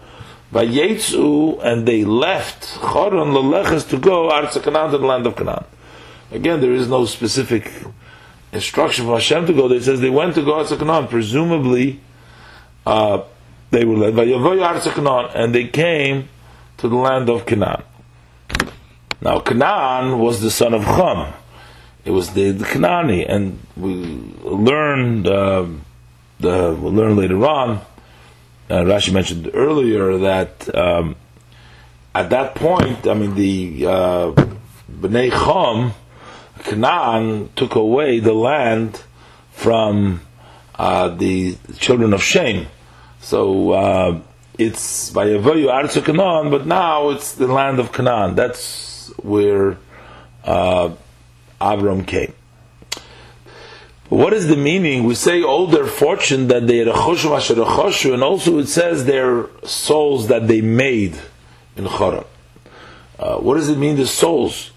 Vayetzu 0.52 1.60
and 1.62 1.86
they 1.86 2.04
left 2.04 2.62
Choron 2.80 3.32
leleches 3.32 3.88
to 3.90 3.98
go 3.98 4.28
Arza 4.28 4.62
Canaan 4.62 4.90
to 4.90 4.98
the 4.98 5.06
land 5.06 5.26
of 5.26 5.36
Canaan. 5.36 5.64
Again, 6.30 6.60
there 6.60 6.72
is 6.72 6.88
no 6.88 7.06
specific 7.06 7.70
instruction 8.52 9.06
for 9.06 9.14
Hashem 9.14 9.46
to 9.46 9.52
go. 9.52 9.68
They 9.68 9.80
says 9.80 10.00
they 10.00 10.10
went 10.10 10.34
to 10.34 10.42
go 10.42 10.52
Arza 10.52 10.78
Canaan. 10.78 11.08
Presumably, 11.08 12.00
uh, 12.86 13.22
they 13.72 13.84
were 13.86 13.96
led 13.96 14.14
by 14.14 14.24
Yavoy 14.24 14.60
and 15.34 15.54
they 15.54 15.66
came 15.66 16.28
to 16.76 16.88
the 16.88 16.94
land 16.94 17.28
of 17.28 17.46
Canaan. 17.46 17.82
Now 19.20 19.40
Canaan 19.40 20.18
was 20.18 20.40
the 20.40 20.50
son 20.50 20.74
of 20.74 20.84
Chum. 20.84 21.32
it 22.04 22.10
was 22.10 22.34
the, 22.34 22.50
the 22.50 22.64
Kanani, 22.64 23.24
and 23.26 23.58
we 23.76 23.94
learned 24.44 25.26
uh, 25.26 25.66
the 26.38 26.76
we'll 26.78 26.92
learn 26.92 27.16
later 27.16 27.44
on. 27.46 27.80
Uh, 28.68 28.82
Rashi 28.82 29.12
mentioned 29.12 29.50
earlier 29.54 30.18
that 30.18 30.74
um, 30.74 31.16
at 32.14 32.28
that 32.30 32.54
point, 32.54 33.06
I 33.06 33.14
mean 33.14 33.34
the 33.34 33.86
uh, 33.86 34.32
Bnei 34.90 35.30
Chom, 35.30 35.92
Canaan 36.58 37.48
took 37.56 37.74
away 37.74 38.18
the 38.18 38.34
land 38.34 39.02
from 39.52 40.20
uh, 40.74 41.08
the 41.08 41.56
children 41.78 42.12
of 42.12 42.22
Shem. 42.22 42.66
So 43.22 43.70
uh, 43.70 44.20
it's 44.58 45.10
by 45.10 45.26
a 45.26 45.38
Avoyu 45.38 45.68
Arzu 45.68 46.04
Canaan, 46.04 46.50
but 46.50 46.66
now 46.66 47.10
it's 47.10 47.36
the 47.36 47.46
land 47.46 47.78
of 47.78 47.92
Canaan. 47.92 48.34
That's 48.34 49.12
where 49.22 49.78
uh, 50.44 50.90
Avram 51.60 52.04
came. 52.04 52.34
What 54.08 54.32
is 54.32 54.48
the 54.48 54.56
meaning? 54.56 55.04
We 55.04 55.14
say 55.14 55.42
all 55.42 55.68
their 55.68 55.86
fortune 55.86 56.48
that 56.48 56.66
they 56.66 56.78
had 56.78 56.88
a 56.88 56.92
choshu 56.92 58.12
and 58.12 58.22
also 58.24 58.58
it 58.58 58.66
says 58.66 59.06
their 59.06 59.46
souls 59.64 60.26
that 60.26 60.48
they 60.48 60.60
made 60.60 61.16
in 61.76 61.84
Choram. 61.84 62.26
Uh, 63.18 63.36
what 63.36 63.54
does 63.54 63.68
it 63.68 63.78
mean, 63.78 63.94
the 63.96 64.06
souls? 64.06 64.72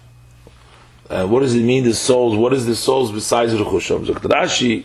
Uh, 1.10 1.26
what 1.26 1.40
does 1.40 1.54
it 1.56 1.62
mean, 1.64 1.82
the 1.82 1.94
souls? 1.94 2.36
What 2.36 2.52
is 2.52 2.64
the 2.64 2.76
souls 2.76 3.10
besides? 3.10 3.52
Zok 3.52 3.66
Rashi, 3.66 4.84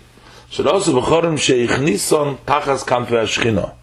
should 0.52 0.68
also 0.68 0.92
b'chorim 1.02 1.40
sheichnisan 1.40 2.38
tachas 2.40 2.86
kanfe 2.86 3.08
ashchina. 3.08 3.74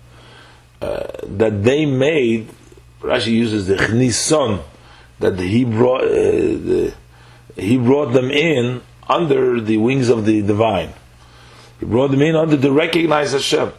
Uh, 0.81 1.07
that 1.25 1.65
they 1.65 1.87
made, 1.87 2.49
Rashi 3.01 3.33
uses 3.33 3.67
the 3.67 3.75
chnison, 3.77 4.63
that 5.19 5.39
he 5.41 5.65
brought, 5.65 6.03
uh, 6.03 6.07
the, 6.07 6.95
he 7.57 7.79
brought 7.79 8.13
them 8.13 8.31
in 8.31 8.83
under 9.09 9.61
the 9.61 9.79
wings 9.79 10.11
of 10.11 10.27
the 10.27 10.43
divine. 10.43 10.93
He 11.81 11.87
brought 11.87 12.11
them 12.11 12.23
in 12.23 12.37
under 12.37 12.57
to 12.57 12.71
recognize 12.71 13.33
Hashem. 13.33 13.73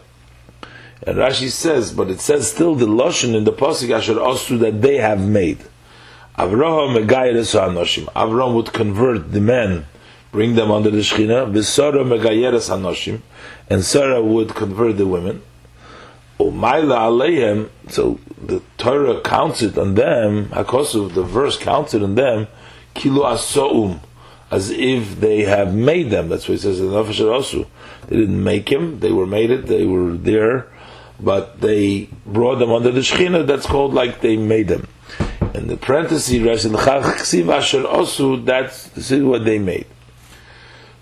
And 1.03 1.17
Rashi 1.17 1.49
says, 1.49 1.93
but 1.93 2.09
it 2.09 2.19
says 2.19 2.51
still 2.51 2.75
the 2.75 2.87
Lashon 2.87 3.35
in 3.35 3.43
the 3.43 3.53
Pasuk 3.53 3.95
Asher 3.95 4.15
Osu 4.15 4.59
that 4.59 4.81
they 4.81 4.97
have 4.97 5.21
made. 5.21 5.59
Avraham. 6.37 7.05
Avraham 7.05 8.53
would 8.55 8.73
convert 8.73 9.31
the 9.31 9.41
men, 9.41 9.85
bring 10.31 10.55
them 10.55 10.71
under 10.71 10.89
the 10.89 10.99
Shechina. 10.99 11.45
And 13.69 13.83
Sarah 13.83 14.23
would 14.23 14.55
convert 14.55 14.97
the 14.97 15.07
women. 15.07 15.41
So 16.37 18.19
the 18.41 18.61
Torah 18.77 19.21
counts 19.21 19.61
it 19.61 19.77
on 19.77 19.95
them, 19.95 20.49
Hakosu, 20.49 21.13
the 21.13 21.23
verse 21.23 21.57
counts 21.57 21.93
it 21.93 22.01
on 22.01 22.15
them, 22.15 22.47
Kilu 22.95 23.23
Asoum. 23.23 23.99
As 24.51 24.71
if 24.71 25.19
they 25.19 25.43
have 25.43 25.75
made 25.75 26.09
them. 26.09 26.29
That's 26.29 26.47
what 26.49 26.55
it 26.55 26.61
says 26.61 26.79
in 26.79 26.87
Nefesh 26.87 27.19
Osu. 27.19 27.67
They 28.07 28.15
didn't 28.15 28.43
make 28.43 28.71
him, 28.71 28.99
they 28.99 29.11
were 29.11 29.27
made 29.27 29.51
it, 29.51 29.67
they 29.67 29.85
were 29.85 30.13
there 30.13 30.67
but 31.19 31.61
they 31.61 32.09
brought 32.25 32.55
them 32.59 32.71
under 32.71 32.91
the 32.91 33.01
Shechina, 33.01 33.45
that's 33.45 33.65
called 33.65 33.93
like 33.93 34.21
they 34.21 34.37
made 34.37 34.67
them. 34.67 34.87
In 35.53 35.67
the 35.67 35.77
parenthesis, 35.77 36.63
that's 38.45 39.11
is 39.11 39.23
what 39.23 39.45
they 39.45 39.59
made. 39.59 39.85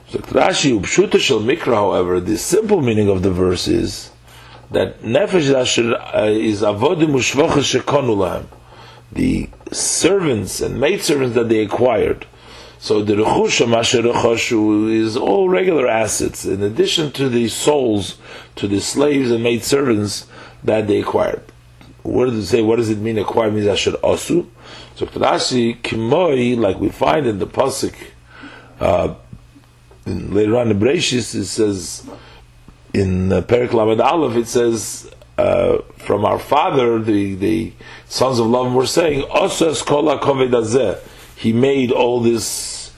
So 0.09 0.19
Rashi 0.19 0.79
Upshuta 0.79 1.19
Shel 1.19 1.41
Mikra, 1.41 1.73
however, 1.75 2.21
the 2.21 2.37
simple 2.37 2.81
meaning 2.81 3.09
of 3.09 3.23
the 3.23 3.31
verse 3.31 3.67
is 3.67 4.11
that 4.71 5.01
Nefesh 5.01 5.53
Asher 5.53 5.95
uh, 5.95 6.27
is 6.27 6.61
Avodim 6.61 7.09
Ushvocha 7.09 7.81
Shekonu 7.81 8.45
The 9.11 9.49
servants 9.73 10.61
and 10.61 10.79
maidservants 10.79 11.35
that 11.35 11.49
they 11.49 11.59
acquired. 11.59 12.25
So 12.79 13.03
the 13.03 13.15
Rechusha 13.15 13.67
Masher 13.67 14.01
Rechoshu 14.01 14.93
is 14.93 15.17
all 15.17 15.49
regular 15.49 15.89
assets, 15.89 16.45
in 16.45 16.63
addition 16.63 17.11
to 17.13 17.27
the 17.27 17.49
souls, 17.49 18.17
to 18.55 18.67
the 18.69 18.79
slaves 18.79 19.29
and 19.29 19.43
maid 19.43 19.63
servants 19.63 20.25
that 20.63 20.87
they 20.87 21.01
acquired. 21.01 21.43
What 22.03 22.25
does 22.25 22.37
it 22.37 22.45
say? 22.45 22.61
What 22.61 22.77
does 22.77 22.89
it 22.89 22.99
mean? 22.99 23.17
Acquire 23.17 23.51
means 23.51 23.67
Asher 23.67 23.91
Osu. 23.91 24.47
So 24.95 25.05
Rashi 25.07 25.81
Kimoi, 25.81 26.57
like 26.57 26.79
we 26.79 26.87
find 26.87 27.27
in 27.27 27.39
the 27.39 27.47
pasuk, 27.47 27.93
uh, 28.79 29.15
later 30.07 30.57
on 30.57 30.71
in 30.71 30.79
Bereshis, 30.79 31.35
it 31.35 31.45
says 31.45 32.07
in 32.93 33.31
uh, 33.31 33.41
Perik 33.41 33.73
Lamed 33.73 34.01
Aleph, 34.01 34.35
it 34.35 34.47
says 34.47 35.11
uh, 35.37 35.79
from 35.97 36.25
our 36.25 36.39
father, 36.39 36.99
the 36.99 37.35
the 37.35 37.73
sons 38.07 38.39
of 38.39 38.47
Lavan 38.47 38.73
were 38.73 38.87
saying, 38.87 39.23
"Osas 39.29 39.85
kol 39.85 40.05
hakoved 40.05 40.99
he 41.35 41.53
made 41.53 41.91
all 41.91 42.19
this 42.19 42.91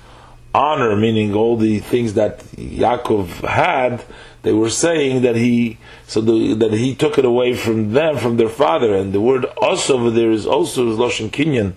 honor, 0.54 0.95
meaning 0.95 1.34
all 1.34 1.58
the 1.58 1.80
things 1.80 2.13
that 2.13 2.39
Yaakov 2.56 3.28
had, 3.48 4.04
they 4.41 4.54
were 4.54 4.69
saying 4.69 5.22
that 5.24 5.36
he 5.36 5.78
so 6.08 6.22
the, 6.22 6.54
that 6.56 6.74
he 6.74 6.95
took 6.95 7.17
it 7.17 7.26
away 7.26 7.54
from 7.54 7.91
them, 7.91 8.17
from 8.17 8.38
their 8.38 8.50
father. 8.50 8.95
And 8.95 9.13
the 9.13 9.22
word 9.22 9.45
also 9.58 10.00
over 10.00 10.10
there 10.10 10.32
is 10.32 10.45
also 10.45 10.86
lashon 10.95 11.30
kinyan, 11.30 11.74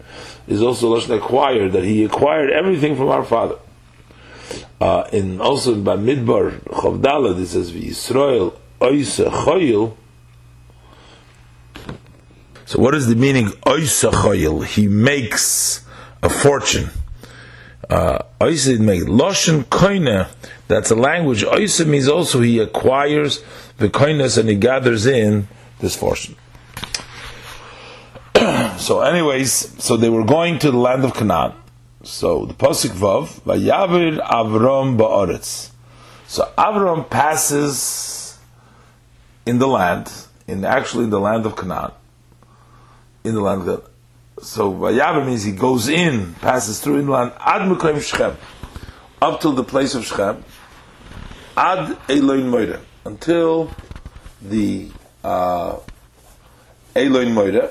is 0.46 0.62
also 0.62 0.94
lashon 0.94 1.16
acquired. 1.16 1.72
That 1.72 1.84
he 1.84 2.04
acquired 2.04 2.50
everything 2.50 2.96
from 2.96 3.08
our 3.08 3.24
father. 3.24 3.56
Uh, 4.82 5.08
in 5.12 5.40
also 5.40 5.74
in 5.74 5.84
Bamidbar 5.84 6.58
Chavdala, 6.64 7.36
this 7.36 7.52
says 7.52 7.70
Yisrael 7.70 8.52
Oisa 8.80 9.30
Choyil. 9.30 9.94
So 12.66 12.80
what 12.80 12.92
is 12.96 13.06
the 13.06 13.14
meaning 13.14 13.46
Oisa 13.64 14.10
Choyil? 14.10 14.66
He 14.66 14.88
makes 14.88 15.86
a 16.20 16.28
fortune. 16.28 16.90
Uh, 17.88 18.24
Oisa 18.40 18.76
make 18.80 19.02
Loshen 19.04 19.62
Koine, 19.66 20.26
that's 20.66 20.90
a 20.90 20.96
language. 20.96 21.44
Oisa 21.44 21.86
means 21.86 22.08
also 22.08 22.40
he 22.40 22.58
acquires 22.58 23.40
the 23.78 23.88
kindness 23.88 24.36
and 24.36 24.48
he 24.48 24.56
gathers 24.56 25.06
in 25.06 25.46
this 25.78 25.94
fortune. 25.94 26.34
so, 28.78 29.02
anyways, 29.02 29.80
so 29.80 29.96
they 29.96 30.10
were 30.10 30.24
going 30.24 30.58
to 30.58 30.72
the 30.72 30.76
land 30.76 31.04
of 31.04 31.14
Canaan. 31.14 31.52
So 32.04 32.46
the 32.46 32.54
Pasuk 32.54 32.90
Vav, 32.90 33.40
Vayavir 33.42 34.18
Avram 34.26 34.96
Ba'aretz. 34.98 35.70
So 36.26 36.52
Avram 36.58 37.08
passes 37.08 38.38
in 39.46 39.58
the 39.58 39.68
land, 39.68 40.12
in 40.46 40.64
actually 40.64 41.06
the 41.06 41.20
land 41.20 41.46
of 41.46 41.56
Canaan, 41.56 41.92
in 43.24 43.34
the 43.34 43.40
land 43.40 43.68
of 43.68 43.88
so 44.40 44.72
Vayav 44.72 45.24
means 45.24 45.44
he 45.44 45.52
goes 45.52 45.88
in, 45.88 46.34
passes 46.34 46.80
through 46.80 46.96
in 46.96 47.04
inland, 47.04 47.32
ad 47.38 47.62
Mekoim 47.62 48.02
Shechem, 48.02 48.36
up 49.20 49.40
till 49.40 49.52
the 49.52 49.62
place 49.62 49.94
of 49.94 50.04
Shechem, 50.04 50.44
ad 51.56 51.96
Eloin 52.08 52.48
Moira, 52.48 52.80
until 53.04 53.70
the 54.40 54.88
uh, 55.22 55.78
Eloin 56.96 57.32
Moira, 57.32 57.70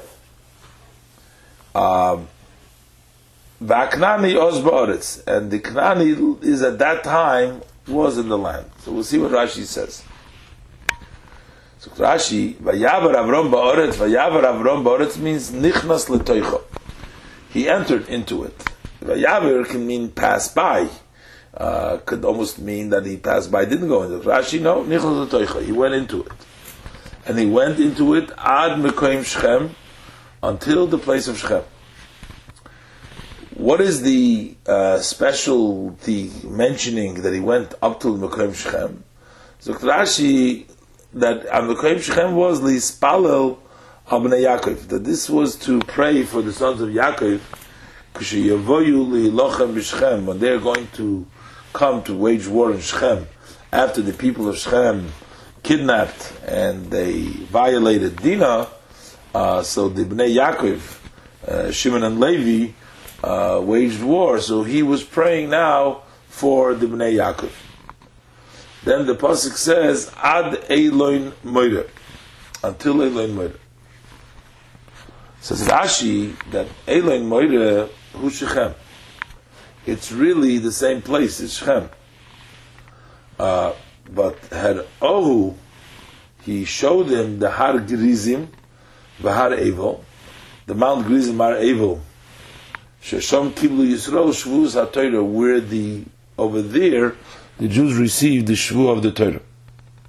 um, 1.75 2.27
Vaknani 3.61 4.35
Oz 4.41 5.23
and 5.27 5.51
the 5.51 5.59
Knani 5.59 6.43
is 6.43 6.63
at 6.63 6.79
that 6.79 7.03
time 7.03 7.61
was 7.87 8.17
in 8.17 8.27
the 8.27 8.37
land. 8.37 8.65
So 8.79 8.91
we'll 8.91 9.03
see 9.03 9.19
what 9.19 9.31
Rashi 9.31 9.65
says. 9.65 10.03
So 11.77 11.91
Rashi, 11.91 12.55
Vayavar 12.55 13.13
Avram 13.13 13.51
Ba'oretz, 13.51 13.93
Vayavar 13.93 14.43
Avram 14.43 14.83
Ba'oretz 14.83 15.17
means 15.17 15.51
Nichnas 15.51 16.07
Letoicho. 16.09 16.63
He 17.51 17.69
entered 17.69 18.09
into 18.09 18.43
it. 18.43 18.57
Vayavar 19.01 19.67
can 19.67 19.85
mean 19.85 20.09
pass 20.09 20.51
by. 20.51 20.89
Uh, 21.53 21.97
could 21.97 22.25
almost 22.25 22.57
mean 22.59 22.89
that 22.89 23.05
he 23.05 23.17
passed 23.17 23.51
by, 23.51 23.65
didn't 23.65 23.89
go 23.89 24.03
into 24.03 24.15
it. 24.17 24.23
Rashi, 24.23 24.59
no, 24.59 24.83
Nichnas 24.83 25.27
Letoicho. 25.27 25.63
He 25.63 25.71
went 25.71 25.93
into 25.93 26.23
it. 26.23 26.31
And 27.27 27.37
he 27.37 27.45
went 27.45 27.79
into 27.79 28.15
it 28.15 28.31
ad 28.37 28.79
Mekoim 28.79 29.23
Shechem 29.23 29.75
until 30.41 30.87
the 30.87 30.97
place 30.97 31.27
of 31.27 31.37
Shechem. 31.37 31.63
What 33.55 33.81
is 33.81 34.01
the 34.01 34.55
uh, 34.65 34.99
specialty 34.99 36.31
mentioning 36.43 37.21
that 37.21 37.33
he 37.33 37.41
went 37.41 37.73
up 37.81 37.99
to 37.99 38.07
Mekoim 38.07 38.55
Shechem? 38.55 39.03
So 39.59 39.73
Rashi 39.73 40.65
that 41.13 41.45
Avikoim 41.47 42.01
Shechem 42.01 42.35
was 42.35 42.61
Lispalel 42.61 43.57
Abnei 44.07 44.45
Yaakov. 44.45 44.87
That 44.87 45.03
this 45.03 45.29
was 45.29 45.57
to 45.57 45.79
pray 45.79 46.23
for 46.23 46.41
the 46.41 46.53
sons 46.53 46.79
of 46.81 46.89
Yaakov 46.89 47.41
when 50.25 50.39
they're 50.39 50.59
going 50.59 50.87
to 50.93 51.25
come 51.73 52.03
to 52.03 52.13
wage 52.15 52.47
war 52.47 52.71
in 52.71 52.79
Shechem 52.79 53.27
after 53.71 54.01
the 54.01 54.13
people 54.13 54.49
of 54.49 54.57
Shechem 54.57 55.11
kidnapped 55.63 56.33
and 56.45 56.89
they 56.89 57.21
violated 57.21 58.17
Dinah. 58.17 58.69
Uh, 59.33 59.61
so 59.63 59.87
the 59.89 60.03
Bnei 60.03 60.35
Yaakov, 60.35 61.47
uh, 61.47 61.71
Shimon 61.71 62.03
and 62.03 62.19
Levi, 62.19 62.73
uh, 63.23 63.61
waged 63.63 64.03
war. 64.03 64.39
So 64.39 64.63
he 64.63 64.83
was 64.83 65.03
praying 65.03 65.49
now 65.49 66.03
for 66.27 66.73
the 66.73 66.85
Bnei 66.87 67.15
Yaakov. 67.15 67.51
Then 68.83 69.05
the 69.05 69.15
pasuk 69.15 69.53
says 69.53 70.11
ad 70.17 70.65
Eloin 70.69 71.33
Moira, 71.43 71.85
until 72.63 73.03
Eloin 73.03 73.35
Moira. 73.35 73.53
Says 75.39 75.67
Rashi 75.67 76.35
that 76.51 76.67
Eloin 76.87 77.27
Moira 77.27 77.89
hu 78.13 78.29
Shechem. 78.29 78.73
it's 79.85 80.11
really 80.11 80.57
the 80.57 80.71
same 80.71 81.01
place, 81.01 81.39
it's 81.39 81.57
Shechem. 81.57 81.89
Uh, 83.39 83.73
but 84.09 84.37
had 84.47 84.85
Ohu, 85.01 85.55
he 86.43 86.65
showed 86.65 87.07
him 87.07 87.39
the 87.39 87.49
Har 87.49 87.79
Grizim, 87.79 88.49
the 89.19 89.33
Har 89.33 89.51
Evel, 89.51 90.03
the 90.65 90.75
Mount 90.75 91.05
Grizim 91.05 91.37
Har 91.37 91.53
Evel, 91.53 91.99
Shesham 93.01 93.51
Kiblu 93.51 93.91
Yisrael 93.91 94.29
Shvuz 94.29 94.79
HaTorah, 94.79 95.25
where 95.25 95.59
the, 95.59 96.03
over 96.37 96.61
there, 96.61 97.15
the 97.57 97.67
Jews 97.67 97.97
received 97.97 98.45
the 98.45 98.53
Shvu 98.53 98.95
of 98.95 99.01
the 99.01 99.11
Torah. 99.11 99.41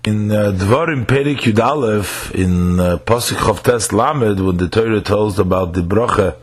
In 0.04 0.30
uh, 0.30 0.52
Dvarim 0.52 1.06
Perik 1.06 1.38
Yud 1.38 1.58
Aleph, 1.58 2.34
in 2.34 2.78
uh, 2.78 2.98
Pasuk 2.98 3.36
Chavtes 3.36 3.92
Lamed, 3.92 4.40
when 4.40 4.58
the 4.58 4.68
Torah 4.68 5.00
tells 5.00 5.38
about 5.38 5.72
the 5.72 5.80
bracha 5.80 6.36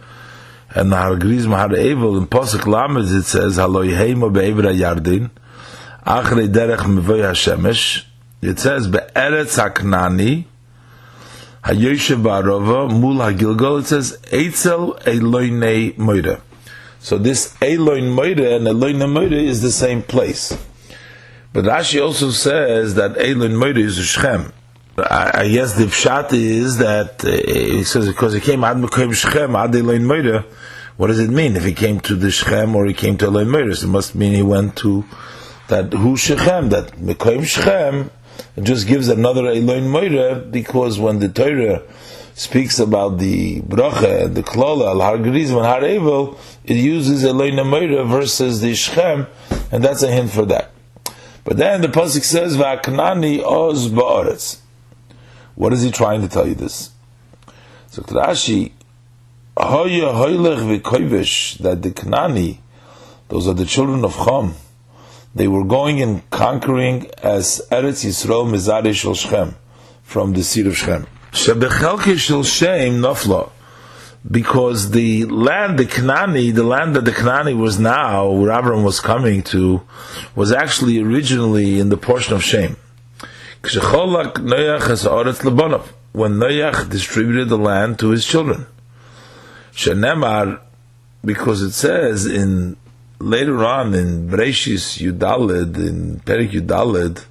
and 0.71 0.91
Har 0.91 1.17
Grizim 1.17 1.51
Har 1.51 1.69
Evel, 1.69 2.17
in 2.17 2.25
Pasuk 2.25 2.65
Lamed 2.65 3.05
it 3.11 3.23
says, 3.25 3.57
Haloi 3.57 3.95
Heima 3.95 4.33
Be'evra 4.33 4.75
Yardin, 4.75 5.29
Achrei 6.03 6.47
Derech 6.51 6.79
Mevoy 6.79 7.21
HaShemesh, 7.29 8.05
it 8.41 8.59
says, 8.59 8.87
Be'eretz 8.87 9.59
HaKnani, 9.59 10.45
Hayoshev 11.63 12.21
Ba'arova, 12.23 12.89
Mul 12.89 13.15
HaGilgol, 13.15 13.81
it 13.81 13.85
says, 13.85 14.17
Eitzel 14.31 15.01
Eloinei 15.03 15.97
Moira. 15.97 16.41
So 16.99 17.17
this 17.17 17.55
Eloin 17.61 18.09
Moira 18.11 18.55
and 18.55 18.67
Eloinei 18.67 19.11
Moira 19.11 19.31
is 19.41 19.61
the 19.61 19.71
same 19.71 20.01
place. 20.03 20.57
But 21.53 21.65
Rashi 21.65 22.03
also 22.03 22.29
says 22.31 22.95
that 22.95 23.17
Eloin 23.17 23.55
Moira 23.55 23.79
is 23.79 23.97
Shechem. 23.97 24.53
I, 24.97 25.31
I 25.33 25.49
guess 25.49 25.75
the 25.75 25.85
pshat 25.85 26.33
is 26.33 26.77
that 26.79 27.23
uh, 27.23 27.31
he 27.31 27.83
says 27.83 28.07
because 28.07 28.33
he 28.33 28.41
came 28.41 28.63
Ad 28.65 28.77
Mekoim 28.77 29.13
Shechem 29.13 29.55
Ad 29.55 29.73
Eloin 29.75 30.05
Moira. 30.05 30.45
What 30.97 31.07
does 31.07 31.19
it 31.19 31.29
mean 31.29 31.55
if 31.55 31.63
he 31.63 31.73
came 31.73 32.01
to 32.01 32.15
the 32.15 32.31
Shechem 32.31 32.75
or 32.75 32.85
he 32.85 32.93
came 32.93 33.17
to 33.17 33.25
Eloin 33.27 33.49
Moira? 33.49 33.75
So 33.75 33.87
it 33.87 33.91
must 33.91 34.13
mean 34.15 34.33
he 34.33 34.41
went 34.41 34.75
to 34.77 35.05
that 35.69 35.93
who 35.93 36.17
Shechem 36.17 36.69
that 36.69 36.97
Mekoim 36.97 37.45
Shechem 37.45 38.11
it 38.59 38.65
just 38.65 38.87
gives 38.87 39.07
another 39.07 39.47
Eloin 39.47 39.87
Moira 39.87 40.35
because 40.35 40.99
when 40.99 41.19
the 41.19 41.29
Torah 41.29 41.81
speaks 42.33 42.77
about 42.77 43.17
the 43.17 43.61
bracha 43.61 44.25
and 44.25 44.35
the 44.35 44.43
klola 44.43 44.87
al 44.87 44.99
har 44.99 45.17
grizim 45.17 45.55
and 45.55 45.65
har 45.65 45.85
evil, 45.85 46.37
it 46.65 46.75
uses 46.75 47.23
Eloin 47.23 47.55
Moira 47.65 48.03
versus 48.03 48.59
the 48.59 48.75
Shechem, 48.75 49.27
and 49.71 49.81
that's 49.81 50.03
a 50.03 50.11
hint 50.11 50.31
for 50.31 50.45
that. 50.47 50.71
But 51.45 51.55
then 51.55 51.79
the 51.79 51.87
pasuk 51.87 52.21
says 52.21 52.57
va'knani 52.57 53.41
oz 53.41 53.87
ba'aretz. 53.87 54.59
What 55.55 55.71
is 55.71 55.81
he 55.81 55.89
trying 55.89 56.19
to 56.21 56.27
tell 56.27 56.45
you 56.45 56.55
this? 56.55 56.91
So 57.91 58.01
Rashi, 58.01 58.73
hoya 59.55 60.11
hoylech 60.11 60.81
v'koivish 60.81 61.59
that 61.59 61.81
the 61.81 61.91
Knani, 61.91 62.57
those 63.29 63.47
are 63.47 63.53
the 63.53 63.65
children 63.65 64.03
of 64.03 64.15
Chom 64.15 64.55
they 65.35 65.47
were 65.47 65.63
going 65.63 66.01
and 66.01 66.27
conquering 66.29 67.09
as 67.21 67.61
Eretz 67.71 68.03
Yisrael 68.05 68.49
Mizari 68.49 68.93
Shel 68.93 69.13
Shechem, 69.13 69.55
from 70.03 70.33
the 70.33 70.43
seed 70.43 70.67
of 70.67 70.75
Shechem. 70.77 71.07
Shebechelke 71.31 72.17
Shel 72.17 72.43
Shem 72.43 73.01
Nofla, 73.01 73.51
because 74.29 74.91
the 74.91 75.25
land, 75.25 75.79
the 75.79 75.85
Knani, 75.85 76.53
the 76.53 76.63
land 76.63 76.95
that 76.95 77.05
the 77.05 77.11
Knani 77.11 77.57
was 77.57 77.79
now, 77.79 78.29
where 78.29 78.51
Abraham 78.51 78.83
was 78.83 78.99
coming 78.99 79.43
to, 79.43 79.81
was 80.35 80.51
actually 80.51 80.99
originally 80.99 81.79
in 81.79 81.89
the 81.89 81.97
portion 81.97 82.33
of 82.33 82.43
Shem. 82.43 82.75
When 86.11 86.33
Noach 86.39 86.89
distributed 86.89 87.49
the 87.49 87.57
land 87.57 87.99
to 87.99 88.09
his 88.09 88.25
children. 88.25 88.65
Shenemar, 89.73 90.59
because 91.23 91.61
it 91.61 91.71
says 91.71 92.25
in 92.25 92.77
later 93.19 93.65
on 93.65 93.93
in 93.93 94.29
Breshis 94.29 94.99
Yudalid, 94.99 95.75
in 95.77 96.19
Perik 96.21 96.51
Yudalid, 96.51 97.25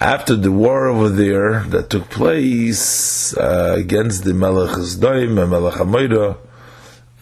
after 0.00 0.36
the 0.36 0.52
war 0.52 0.86
over 0.86 1.08
there 1.08 1.60
that 1.64 1.88
took 1.88 2.10
place 2.10 3.36
uh, 3.36 3.74
against 3.76 4.24
the 4.24 4.34
Melech 4.34 4.76
Zdoim 4.76 5.40
and 5.40 5.50
Melech 5.50 5.74
Hamoira, 5.74 6.36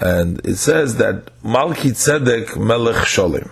and 0.01 0.45
it 0.45 0.57
says 0.57 0.97
that 0.97 1.27
Malki 1.43 1.93
Tzedek 1.93 2.57
Melech 2.57 2.97
Sholim. 3.07 3.51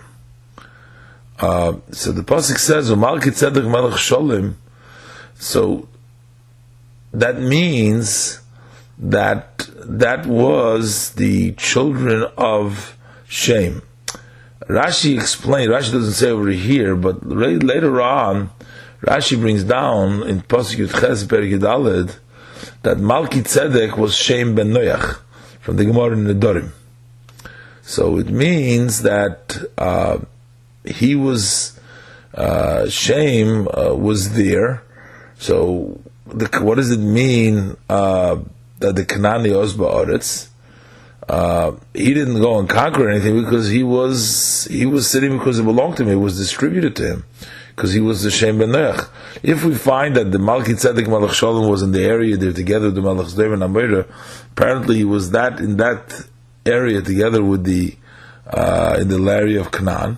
Uh, 1.39 1.77
so 1.91 2.11
the 2.11 2.23
pasuk 2.23 2.57
says, 2.57 2.89
"Malki 2.89 3.31
Tzedek 3.31 3.69
Melech 3.69 3.93
Sholim." 3.93 4.55
So 5.35 5.87
that 7.13 7.39
means 7.39 8.41
that 8.97 9.69
that 9.77 10.25
was 10.25 11.11
the 11.13 11.53
children 11.53 12.25
of 12.37 12.97
Shem. 13.27 13.81
Rashi 14.67 15.15
explained, 15.15 15.71
Rashi 15.71 15.91
doesn't 15.91 16.13
say 16.13 16.29
over 16.29 16.49
here, 16.49 16.95
but 16.95 17.25
later 17.25 18.01
on, 18.01 18.51
Rashi 19.01 19.39
brings 19.39 19.63
down 19.63 20.23
in 20.23 20.41
Pasuk 20.41 20.99
Ches 20.99 21.23
Perikidalid 21.23 22.17
that 22.83 22.97
Malki 22.97 23.41
Tzedek 23.41 23.97
was 23.97 24.15
Shem 24.15 24.53
ben 24.53 24.69
Noach 24.69 25.19
from 25.59 25.77
the 25.77 25.85
Gemara 25.85 26.11
in 26.11 26.25
Nedarim. 26.25 26.71
So 27.81 28.17
it 28.17 28.29
means 28.29 29.01
that 29.01 29.57
uh, 29.77 30.19
he 30.85 31.15
was 31.15 31.79
uh, 32.35 32.87
Shem 32.89 33.67
uh, 33.67 33.95
was 33.95 34.33
there. 34.35 34.83
So 35.39 35.99
the, 36.27 36.47
what 36.61 36.75
does 36.75 36.91
it 36.91 36.99
mean 36.99 37.75
uh, 37.89 38.37
that 38.79 38.95
the 38.95 39.05
Kanani 39.05 39.49
Ozba 39.49 40.05
Oretz? 40.05 40.50
Uh, 41.31 41.77
he 41.93 42.13
didn't 42.13 42.41
go 42.41 42.59
and 42.59 42.67
conquer 42.67 43.09
anything 43.09 43.41
because 43.41 43.69
he 43.69 43.83
was 43.83 44.67
he 44.69 44.85
was 44.85 45.09
sitting 45.09 45.37
because 45.37 45.59
it 45.59 45.63
belonged 45.63 45.95
to 45.95 46.03
him. 46.03 46.09
It 46.09 46.15
was 46.15 46.37
distributed 46.37 46.93
to 46.97 47.03
him 47.07 47.23
because 47.69 47.93
he 47.93 48.01
was 48.01 48.23
the 48.23 48.29
Shem 48.29 48.57
Ben 48.57 48.75
If 49.41 49.63
we 49.63 49.75
find 49.75 50.17
that 50.17 50.33
the 50.33 50.39
Malki 50.39 50.75
Tzedek 50.75 51.05
Malach 51.05 51.31
Shalom 51.31 51.69
was 51.69 51.83
in 51.83 51.93
the 51.93 52.03
area 52.03 52.35
there 52.35 52.51
together 52.51 52.91
the 52.91 52.99
Malach 52.99 53.31
Zdev 53.33 53.53
and 53.53 53.61
Amira, 53.61 54.05
apparently 54.51 54.97
he 54.97 55.05
was 55.05 55.31
that 55.31 55.61
in 55.61 55.77
that 55.77 56.25
area 56.65 57.01
together 57.01 57.41
with 57.41 57.63
the 57.63 57.95
uh, 58.47 58.97
in 58.99 59.07
the 59.07 59.31
area 59.31 59.61
of 59.61 59.71
Canaan, 59.71 60.17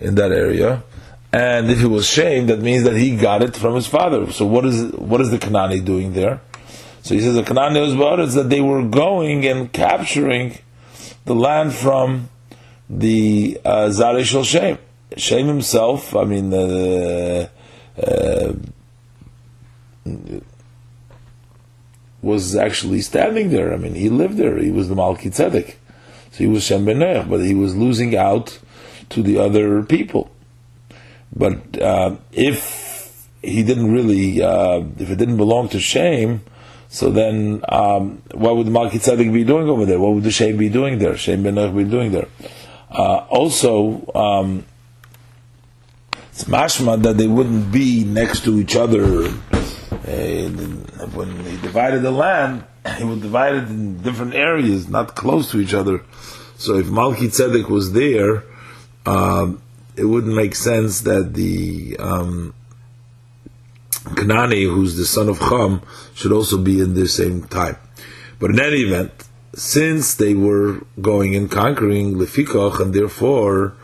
in 0.00 0.16
that 0.16 0.32
area. 0.32 0.82
And 1.32 1.70
if 1.70 1.78
he 1.78 1.86
was 1.86 2.08
Shem, 2.08 2.48
that 2.48 2.58
means 2.58 2.82
that 2.82 2.96
he 2.96 3.16
got 3.16 3.42
it 3.44 3.54
from 3.54 3.76
his 3.76 3.86
father. 3.86 4.32
So 4.32 4.44
what 4.44 4.64
is 4.64 4.90
what 4.94 5.20
is 5.20 5.30
the 5.30 5.38
Canaani 5.38 5.84
doing 5.84 6.14
there? 6.14 6.40
So 7.08 7.14
he 7.14 7.22
says 7.22 7.36
the 7.36 7.42
Canaan 7.42 7.74
is 7.74 8.34
that 8.34 8.50
they 8.50 8.60
were 8.60 8.82
going 8.82 9.46
and 9.46 9.72
capturing 9.72 10.58
the 11.24 11.34
land 11.34 11.72
from 11.72 12.28
the 12.90 13.58
uh, 13.64 13.88
Zare 13.88 14.22
Shel 14.22 14.44
Shem. 14.44 14.76
Shem 15.16 15.46
himself, 15.46 16.14
I 16.14 16.24
mean, 16.24 16.52
uh, 16.52 17.48
uh, 17.96 18.52
was 22.20 22.54
actually 22.54 23.00
standing 23.00 23.48
there. 23.48 23.72
I 23.72 23.78
mean, 23.78 23.94
he 23.94 24.10
lived 24.10 24.36
there. 24.36 24.58
He 24.58 24.70
was 24.70 24.90
the 24.90 24.94
Malki 24.94 25.34
Tzedek. 25.34 25.76
So 26.32 26.38
he 26.44 26.46
was 26.46 26.62
Shem 26.62 26.84
Ben 26.84 26.98
but 27.26 27.40
he 27.40 27.54
was 27.54 27.74
losing 27.74 28.18
out 28.18 28.58
to 29.08 29.22
the 29.22 29.38
other 29.38 29.82
people. 29.82 30.30
But 31.34 31.80
uh, 31.80 32.16
if 32.32 33.26
he 33.40 33.62
didn't 33.62 33.94
really, 33.94 34.42
uh, 34.42 34.82
if 34.98 35.08
it 35.08 35.16
didn't 35.16 35.38
belong 35.38 35.70
to 35.70 35.80
Shem, 35.80 36.42
so 36.88 37.10
then, 37.10 37.62
um, 37.68 38.22
what 38.32 38.56
would 38.56 38.66
Malki 38.66 39.32
be 39.32 39.44
doing 39.44 39.68
over 39.68 39.84
there? 39.84 40.00
What 40.00 40.14
would 40.14 40.24
the 40.24 40.30
Shem 40.30 40.56
be 40.56 40.70
doing 40.70 40.98
there? 40.98 41.16
Shem 41.16 41.42
Ben 41.42 41.54
be 41.76 41.84
doing 41.84 42.12
there? 42.12 42.28
Uh, 42.90 43.26
also, 43.28 44.10
um, 44.14 44.64
it's 46.30 46.44
mashma 46.44 47.02
that 47.02 47.18
they 47.18 47.26
wouldn't 47.26 47.70
be 47.70 48.04
next 48.04 48.44
to 48.44 48.58
each 48.58 48.74
other. 48.74 49.26
Uh, 49.26 50.48
when 51.12 51.44
he 51.44 51.56
divided 51.58 52.00
the 52.00 52.10
land, 52.10 52.64
he 52.96 53.04
would 53.04 53.20
divide 53.20 53.54
it 53.54 53.68
in 53.68 54.02
different 54.02 54.34
areas, 54.34 54.88
not 54.88 55.14
close 55.14 55.50
to 55.50 55.60
each 55.60 55.74
other. 55.74 56.02
So 56.56 56.78
if 56.78 56.86
Malki 56.86 57.28
Tzedek 57.28 57.68
was 57.68 57.92
there, 57.92 58.44
uh, 59.04 59.52
it 59.94 60.04
wouldn't 60.04 60.34
make 60.34 60.54
sense 60.54 61.02
that 61.02 61.34
the 61.34 61.96
um, 61.98 62.54
Kanani, 64.14 64.64
who's 64.64 64.96
the 64.96 65.04
son 65.04 65.28
of 65.28 65.38
Cham, 65.38 65.82
should 66.14 66.32
also 66.32 66.58
be 66.58 66.80
in 66.80 66.94
the 66.94 67.08
same 67.08 67.44
time. 67.44 67.76
But 68.38 68.50
in 68.50 68.60
any 68.60 68.82
event, 68.82 69.12
since 69.54 70.14
they 70.14 70.34
were 70.34 70.80
going 71.00 71.34
and 71.34 71.50
conquering 71.50 72.14
Lefikoch, 72.14 72.80
and 72.80 72.94
therefore. 72.94 73.74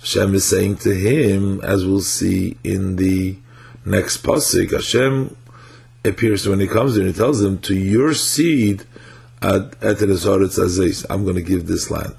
Hashem 0.00 0.34
is 0.34 0.44
saying 0.44 0.76
to 0.76 0.94
him, 0.94 1.60
as 1.62 1.84
we'll 1.84 2.00
see 2.00 2.56
in 2.62 2.96
the 2.96 3.36
next 3.84 4.22
pasuk, 4.22 4.70
Hashem 4.70 5.36
appears 6.04 6.46
when 6.46 6.60
he 6.60 6.68
comes 6.68 6.96
and 6.96 7.08
he 7.08 7.12
tells 7.12 7.42
him, 7.42 7.58
to 7.62 7.74
your 7.74 8.14
seed 8.14 8.84
at 9.42 9.72
Azois, 9.80 11.06
I'm 11.10 11.24
going 11.24 11.34
to 11.34 11.42
give 11.42 11.66
this 11.66 11.90
land 11.90 12.14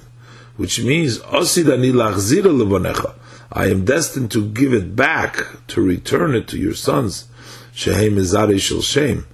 which 0.60 0.84
means 0.84 1.22
I 1.22 1.38
am 3.68 3.86
destined 3.86 4.30
to 4.32 4.46
give 4.46 4.74
it 4.74 4.94
back, 4.94 5.38
to 5.68 5.82
return 5.82 6.36
it 6.36 6.50
to 6.50 6.58
your 6.58 6.74
sons, 6.74 7.30
Shehem 7.74 8.22
Shel 8.22 8.82
Shem, 8.82 9.26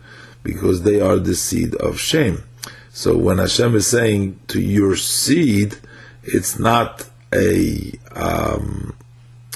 because 0.44 0.84
they 0.84 1.02
are 1.02 1.16
the 1.16 1.34
seed 1.34 1.74
of 1.78 2.00
shame. 2.00 2.44
So 2.92 3.18
when 3.18 3.40
Hashem 3.40 3.76
is 3.76 3.88
saying 3.88 4.40
to 4.50 4.62
your 4.62 4.96
seed, 4.96 5.80
it's 6.22 6.60
not 6.60 7.10
a 7.34 7.94
um, 8.12 8.96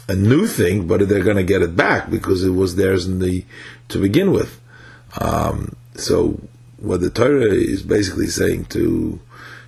a 0.07 0.15
new 0.15 0.47
thing, 0.47 0.87
but 0.87 1.07
they're 1.07 1.23
going 1.23 1.37
to 1.37 1.43
get 1.43 1.61
it 1.61 1.75
back 1.75 2.09
because 2.09 2.43
it 2.43 2.49
was 2.49 2.77
theirs 2.77 3.05
in 3.05 3.19
the 3.19 3.45
to 3.89 4.01
begin 4.01 4.31
with. 4.31 4.59
Um, 5.21 5.75
so 5.93 6.41
what 6.77 7.01
the 7.01 7.11
Torah 7.11 7.53
is 7.53 7.83
basically 7.83 8.25
saying 8.25 8.65
to 8.65 9.19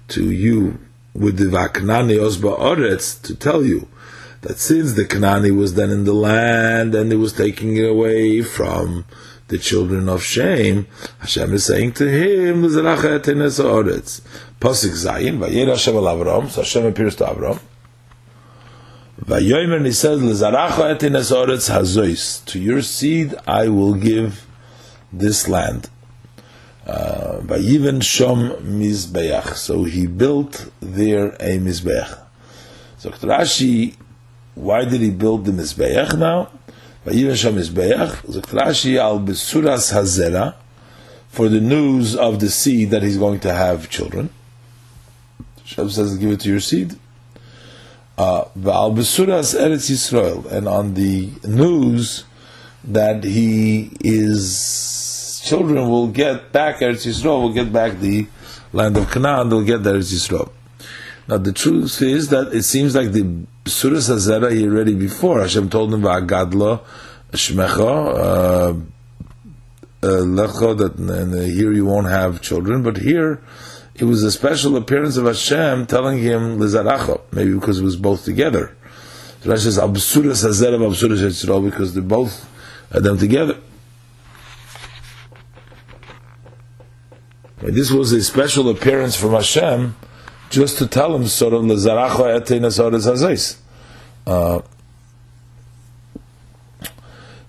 to 0.08 0.32
you 0.32 0.80
with 1.14 1.38
the 1.38 1.46
Vaknani 1.46 2.18
Osba 2.18 2.58
Oretz 2.58 3.22
to 3.24 3.36
tell 3.36 3.64
you 3.64 3.88
that 4.42 4.58
since 4.58 4.94
the 4.94 5.06
Kanani 5.06 5.56
was 5.56 5.76
then 5.76 5.92
in 5.92 6.04
the 6.04 6.14
land 6.14 6.96
and 6.96 7.12
it 7.12 7.18
was 7.18 7.34
taking 7.34 7.78
it 7.78 7.88
away 7.88 8.42
from 8.42 9.06
the 9.50 9.58
children 9.58 10.08
of 10.08 10.24
Shem, 10.24 10.88
Hashem 11.20 11.54
is 11.54 11.66
saying 11.66 11.94
to 11.94 12.10
him, 12.10 12.64
Pasik 12.64 14.24
Zayin, 14.62 15.40
Vayer 15.40 15.68
Hashem 15.68 15.96
al 15.96 16.04
Avram, 16.04 16.50
so 16.50 16.62
Hashem 16.62 16.86
appears 16.86 17.16
to 17.18 17.26
Avram. 17.26 17.60
Vayomer 19.26 19.78
and 19.78 19.86
he 19.86 19.92
says, 19.92 20.20
Lezaracha 20.20 20.98
oretz 20.98 21.70
hazois, 21.70 22.44
to 22.46 22.60
your 22.60 22.82
seed 22.82 23.36
I 23.46 23.68
will 23.68 23.94
give 23.94 24.48
this 25.14 25.48
land. 25.48 25.90
Uh, 26.86 27.40
Vayiven 27.42 28.02
shom 28.02 28.60
mizbeach, 28.62 29.56
so 29.56 29.84
he 29.84 30.08
built 30.08 30.72
there 30.80 31.28
a 31.40 31.60
mizbeach. 31.60 32.20
So 32.98 33.12
Rashi, 33.12 33.96
why 34.56 34.86
did 34.86 35.02
he 35.02 35.12
build 35.12 35.46
the 35.46 35.52
mizbeach 35.52 36.18
now? 36.18 36.50
Vayiven 37.06 37.34
shom 37.34 37.56
mizbeach, 37.56 38.34
so 38.34 38.42
Rashi 38.42 38.98
al 38.98 39.20
besuras 39.20 39.94
hazera, 39.94 40.56
for 41.30 41.48
the 41.50 41.62
news 41.62 42.16
of 42.16 42.40
the 42.40 42.50
seed 42.50 42.90
that 42.90 43.04
he's 43.04 43.18
going 43.18 43.40
to 43.42 43.54
have 43.54 43.90
children. 43.90 44.30
Hashem 45.60 45.90
says, 45.90 46.18
give 46.18 46.32
it 46.32 46.40
to 46.42 46.50
your 46.50 46.60
seed. 46.60 46.98
Uh, 48.18 48.44
Va'al 48.60 48.94
Besuras 48.94 49.58
Eretz 49.58 49.90
Yisrael, 49.90 50.46
and 50.52 50.68
on 50.68 50.96
the 50.96 51.30
news 51.46 52.26
that 52.84 53.24
he 53.24 53.92
is 54.02 54.58
children 55.44 55.90
will 55.90 56.08
get 56.08 56.52
back 56.52 56.80
Eretz 56.80 57.06
Yisrael, 57.06 57.42
will 57.42 57.54
get 57.54 57.72
back 57.72 58.00
the 58.00 58.28
land 58.74 58.98
of 58.98 59.12
Canaan, 59.12 59.50
they'll 59.50 59.64
get 59.64 59.84
the 59.84 59.94
Eretz 59.94 60.14
Yisrael. 60.14 60.52
Now 61.28 61.38
the 61.38 61.52
truth 61.54 62.02
is 62.02 62.30
that 62.30 62.54
it 62.54 62.64
seems 62.64 62.96
like 62.96 63.12
the 63.12 63.24
Besuras 63.66 64.10
Hazera 64.10 64.52
he 64.52 64.66
already 64.66 64.96
before 64.96 65.42
Hashem 65.42 65.70
told 65.70 65.94
him 65.94 66.02
Va'agadlo 66.02 66.82
Shmecha. 67.32 68.18
Uh, 68.18 68.74
uh, 70.04 70.08
lecho 70.08 70.76
that 70.78 70.96
and 70.98 71.34
here 71.52 71.72
you 71.72 71.86
won't 71.86 72.08
have 72.08 72.42
children, 72.42 72.82
but 72.82 72.98
here 72.98 73.40
it 73.96 74.06
was 74.06 74.24
a 74.24 74.32
special 74.32 74.76
appearance 74.76 75.16
of 75.16 75.26
Hashem 75.26 75.86
telling 75.86 76.18
him 76.18 76.58
Lizaracha, 76.58 77.22
maybe 77.32 77.54
because 77.54 77.80
it 77.80 77.84
was 77.84 77.96
both 77.96 78.26
together. 78.26 78.76
So 79.42 79.52
Rashi 79.52 79.60
says 79.60 79.78
Absuras 79.78 80.44
Hazer 80.44 80.74
of 80.74 80.82
Absuras 80.82 81.20
Yitzro 81.20 81.64
because 81.64 81.94
they're 81.94 82.02
both 82.02 82.48
uh, 82.92 83.00
them 83.00 83.18
together. 83.18 83.58
This 87.62 87.92
was 87.92 88.12
a 88.12 88.24
special 88.24 88.70
appearance 88.70 89.16
from 89.16 89.34
Hashem 89.34 89.96
just 90.50 90.78
to 90.80 90.88
tell 90.88 91.16
him 91.16 91.28
sort 91.28 91.54
of 91.54 91.62
Lizaracha 91.62 92.42
Etenas 92.42 92.84
Ores 92.84 93.06
Hazais. 93.06 93.58
Uh, 94.26 94.62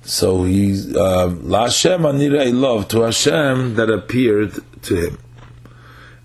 so 0.05 0.45
he 0.45 0.73
uh, 0.97 1.29
Hashem 1.29 2.03
Anira 2.03 2.53
love 2.53 2.89
to 2.89 3.03
Hashem 3.03 3.75
that 3.77 3.91
appeared 3.91 4.59
to 4.83 4.95
him. 4.97 5.19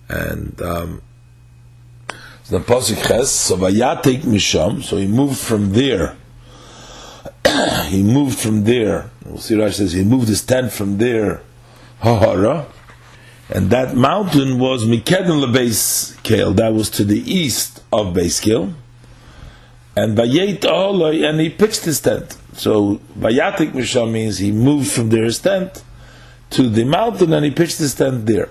And 0.08 0.60
um, 0.62 1.02
the 2.48 2.58
pasuk 2.60 3.04
has 3.06 3.30
so 3.30 3.56
vayatik 3.56 4.22
misham. 4.22 4.82
So 4.82 4.96
he 4.96 5.06
moved 5.06 5.38
from 5.38 5.72
there. 5.72 6.16
he 7.86 8.02
moved 8.02 8.38
from 8.38 8.64
there. 8.64 9.10
We'll 9.24 9.38
see. 9.38 9.54
Rashi 9.54 9.74
says 9.74 9.92
he 9.92 10.04
moved 10.04 10.28
his 10.28 10.44
tent 10.44 10.72
from 10.72 10.98
there. 10.98 11.42
Hahara, 12.02 12.66
and 13.50 13.70
that 13.70 13.96
mountain 13.96 14.58
was 14.58 14.84
Mikedon 14.84 15.42
lebeis 15.42 16.22
Kale. 16.22 16.52
That 16.52 16.74
was 16.74 16.90
to 16.90 17.04
the 17.04 17.20
east 17.20 17.82
of 17.92 18.14
Beis 18.14 18.42
Kale. 18.42 18.74
And 19.96 20.16
Vayet 20.16 20.60
Aholoi, 20.60 21.28
and 21.28 21.40
he 21.40 21.48
pitched 21.48 21.84
his 21.84 22.00
tent. 22.00 22.36
So 22.52 22.96
Vayatik 23.18 23.72
Misham 23.72 24.12
means 24.12 24.38
he 24.38 24.52
moved 24.52 24.90
from 24.90 25.08
there 25.08 25.24
his 25.24 25.38
tent 25.38 25.82
to 26.50 26.68
the 26.68 26.84
mountain 26.84 27.32
and 27.32 27.44
he 27.44 27.50
pitched 27.50 27.78
his 27.78 27.94
tent 27.94 28.26
there. 28.26 28.48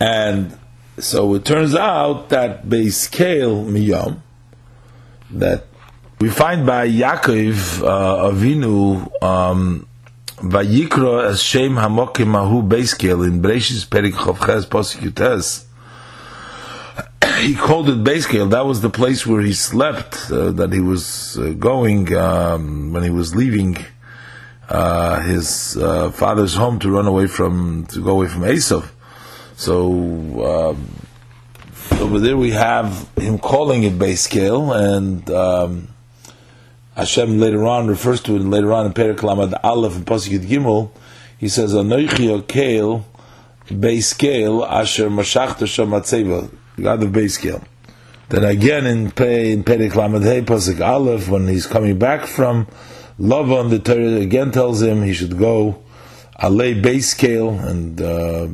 And 0.00 0.58
so 0.98 1.34
it 1.34 1.44
turns 1.44 1.74
out 1.74 2.28
that 2.30 2.68
by 2.68 2.88
scale 2.88 3.64
miyam, 3.64 4.20
that 5.30 5.66
we 6.18 6.30
find 6.30 6.66
by 6.66 6.88
Yaakov 6.88 7.82
uh, 7.82 8.30
Avinu 8.30 9.22
um, 9.22 9.86
Vayikro 10.42 11.24
as 11.24 11.40
Shem 11.40 11.76
Hamokim 11.76 12.26
Mahu 12.26 12.64
Beiskel 12.64 13.24
in 13.24 13.40
Breishis 13.40 13.86
Perik 13.86 14.12
Chavches 14.12 14.66
Posik 14.66 15.64
He 17.40 17.54
called 17.54 17.88
it 17.88 18.02
Beiskel. 18.02 18.50
That 18.50 18.66
was 18.66 18.80
the 18.80 18.90
place 18.90 19.24
where 19.24 19.40
he 19.40 19.52
slept, 19.52 20.32
uh, 20.32 20.50
that 20.50 20.72
he 20.72 20.80
was 20.80 21.38
uh, 21.38 21.50
going 21.50 22.12
um, 22.16 22.92
when 22.92 23.04
he 23.04 23.10
was 23.10 23.36
leaving 23.36 23.76
uh, 24.68 25.20
his 25.20 25.76
uh, 25.76 26.10
father's 26.10 26.54
home 26.54 26.80
to 26.80 26.90
run 26.90 27.06
away 27.06 27.28
from, 27.28 27.86
to 27.86 28.02
go 28.02 28.10
away 28.10 28.26
from 28.26 28.42
Esav. 28.42 28.90
So 29.56 30.74
um, 30.74 30.88
over 32.00 32.18
there 32.18 32.36
we 32.36 32.50
have 32.50 33.08
him 33.16 33.38
calling 33.38 33.84
it 33.84 33.96
base 33.96 34.26
and 34.34 35.30
um, 35.30 35.88
Hashem 36.96 37.38
later 37.38 37.66
on 37.66 37.86
refers 37.86 38.20
to 38.22 38.36
it 38.36 38.40
later 38.40 38.72
on 38.72 38.86
in 38.86 38.92
Perik 38.92 39.18
Lamad 39.18 39.58
Aleph 39.64 39.96
and 39.96 40.06
Pasuk 40.06 40.38
Gimel. 40.46 40.90
He 41.38 41.48
says, 41.48 41.72
"Anoichi 41.72 43.04
base 43.80 44.08
scale 44.08 44.64
asher 44.64 45.08
mashachta 45.08 45.64
shamatzeva." 45.64 46.50
God 46.80 47.02
of 47.02 47.30
scale. 47.30 47.62
Then 48.28 48.44
again 48.44 48.86
in 48.86 49.10
Pe 49.10 49.52
in 49.52 49.64
Perik 49.64 49.92
Lamad 49.92 50.22
Hey 50.22 50.42
Pasuk 50.42 50.86
Aleph, 50.86 51.28
when 51.28 51.48
he's 51.48 51.66
coming 51.66 51.98
back 51.98 52.26
from 52.26 52.66
Lavan, 53.18 53.70
the 53.70 53.78
Torah 53.78 54.20
again 54.20 54.50
tells 54.50 54.82
him 54.82 55.02
he 55.02 55.12
should 55.12 55.38
go 55.38 55.82
Beiskel 56.74 57.62
and. 57.66 58.00
Uh, 58.00 58.48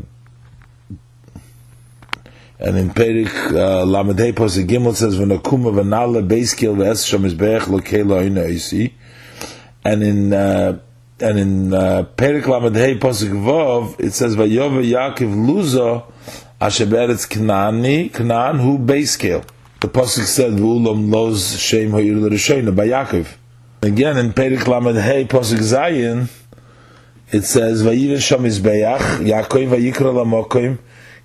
and 2.61 2.77
in 2.77 2.91
Perik 2.91 3.53
uh, 3.53 3.85
Lamed 3.85 4.19
Hey 4.19 4.33
Posik 4.33 4.67
Gimel 4.67 4.95
says 4.95 5.17
v'nakuma 5.17 5.73
v'nala 5.73 6.27
beiskel 6.27 6.75
v'es 6.75 7.07
sham 7.07 7.23
izbeach 7.23 7.63
lokelo 7.63 8.21
isi. 8.51 8.95
And 9.85 10.03
in 10.03 10.33
uh, 10.33 10.81
and 11.21 11.39
in 11.39 11.75
uh, 11.75 12.05
Perik 12.17 12.49
Lamed 12.49 12.75
Hey 12.75 12.99
Posik 12.99 13.31
Vov 13.31 14.01
it 14.01 14.13
says 14.13 14.35
v'yova 14.35 14.85
Yaakov 14.85 15.47
luza 15.47 16.03
asher 16.61 16.87
beretz 16.87 17.29
Knani 17.29 18.13
Knan 18.13 18.59
hu 18.59 18.77
beiskel. 18.77 19.49
The 19.81 19.87
Posik 19.87 20.25
said 20.25 20.53
v'ulam 20.55 21.13
loz 21.13 21.61
shem 21.61 21.93
ha'ir 21.93 22.17
l'rishoyna 22.17 22.75
by 22.75 22.89
Yaakov. 22.89 23.37
Again 23.83 24.17
in 24.17 24.33
Perik 24.33 24.67
Lamed 24.67 24.97
Hey 24.97 25.25
Posik 25.27 25.59
Zayin 25.59 26.29
it 27.31 27.43
says 27.43 27.85
v'yiv 27.85 28.21
sham 28.21 28.43
izbeach 28.43 29.21
Yaakov 29.21 29.69
v'yikra 29.69 30.13
lamokim 30.13 30.79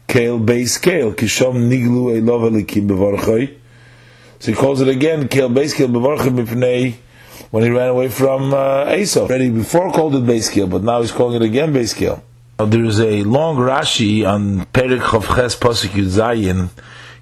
Kale 0.08 0.40
base 0.40 0.78
kale 0.78 1.12
kishom 1.14 1.70
niglu 1.70 2.20
elov 2.20 2.50
elikim 2.50 2.88
bevarchay. 2.88 3.56
So 4.40 4.52
he 4.52 4.58
calls 4.58 4.82
it 4.82 4.88
again 4.88 5.28
kale 5.28 5.50
base 5.50 5.74
kale 5.74 5.88
bevarchay 5.88 6.30
mipnei 6.30 6.96
when 7.52 7.64
he 7.64 7.70
ran 7.70 7.90
away 7.90 8.10
from 8.10 8.54
uh, 8.54 8.94
Esau. 8.94 9.22
Already 9.22 9.50
before 9.50 9.92
called 9.92 10.16
it 10.16 10.26
base 10.26 10.50
kale, 10.50 10.68
but 10.68 10.84
now 10.84 11.02
he's 11.02 11.12
calling 11.12 11.42
it 11.42 11.46
again 11.46 11.74
base 11.74 11.94
kale. 11.94 12.24
Now 12.60 12.66
there 12.66 12.84
is 12.84 13.00
a 13.00 13.24
long 13.24 13.58
Rashi 13.58 14.28
on 14.28 14.66
Perik 14.68 15.02
Chavches 15.02 15.58
Pasuk 15.60 15.92
Zayin 16.06 16.70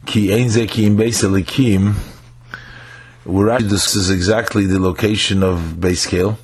ki 0.06 0.34
ein 0.34 0.68
ki 0.68 0.86
im 0.86 0.98
base 0.98 1.24
elikim 1.24 1.94
where 3.24 3.48
Rashi 3.48 3.70
discusses 3.70 4.10
exactly 4.10 4.66
the 4.66 4.80
location 4.80 5.44
of 5.44 5.80
base 5.80 6.08
kale. 6.08 6.38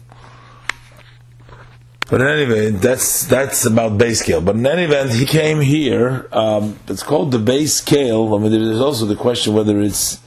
But 2.09 2.21
in 2.21 2.27
any 2.27 2.43
event, 2.43 2.81
that's 2.81 3.25
that's 3.25 3.65
about 3.65 3.97
Beiskel. 3.97 4.43
But 4.43 4.55
in 4.55 4.65
any 4.65 4.83
event, 4.83 5.11
he 5.11 5.25
came 5.25 5.59
here. 5.59 6.27
Um, 6.31 6.79
it's 6.87 7.03
called 7.03 7.31
the 7.31 7.37
Beiskel. 7.37 8.37
I 8.37 8.41
mean, 8.41 8.51
there's 8.51 8.79
also 8.79 9.05
the 9.05 9.17
question 9.17 9.53
whether 9.53 9.81
it's 9.81 10.21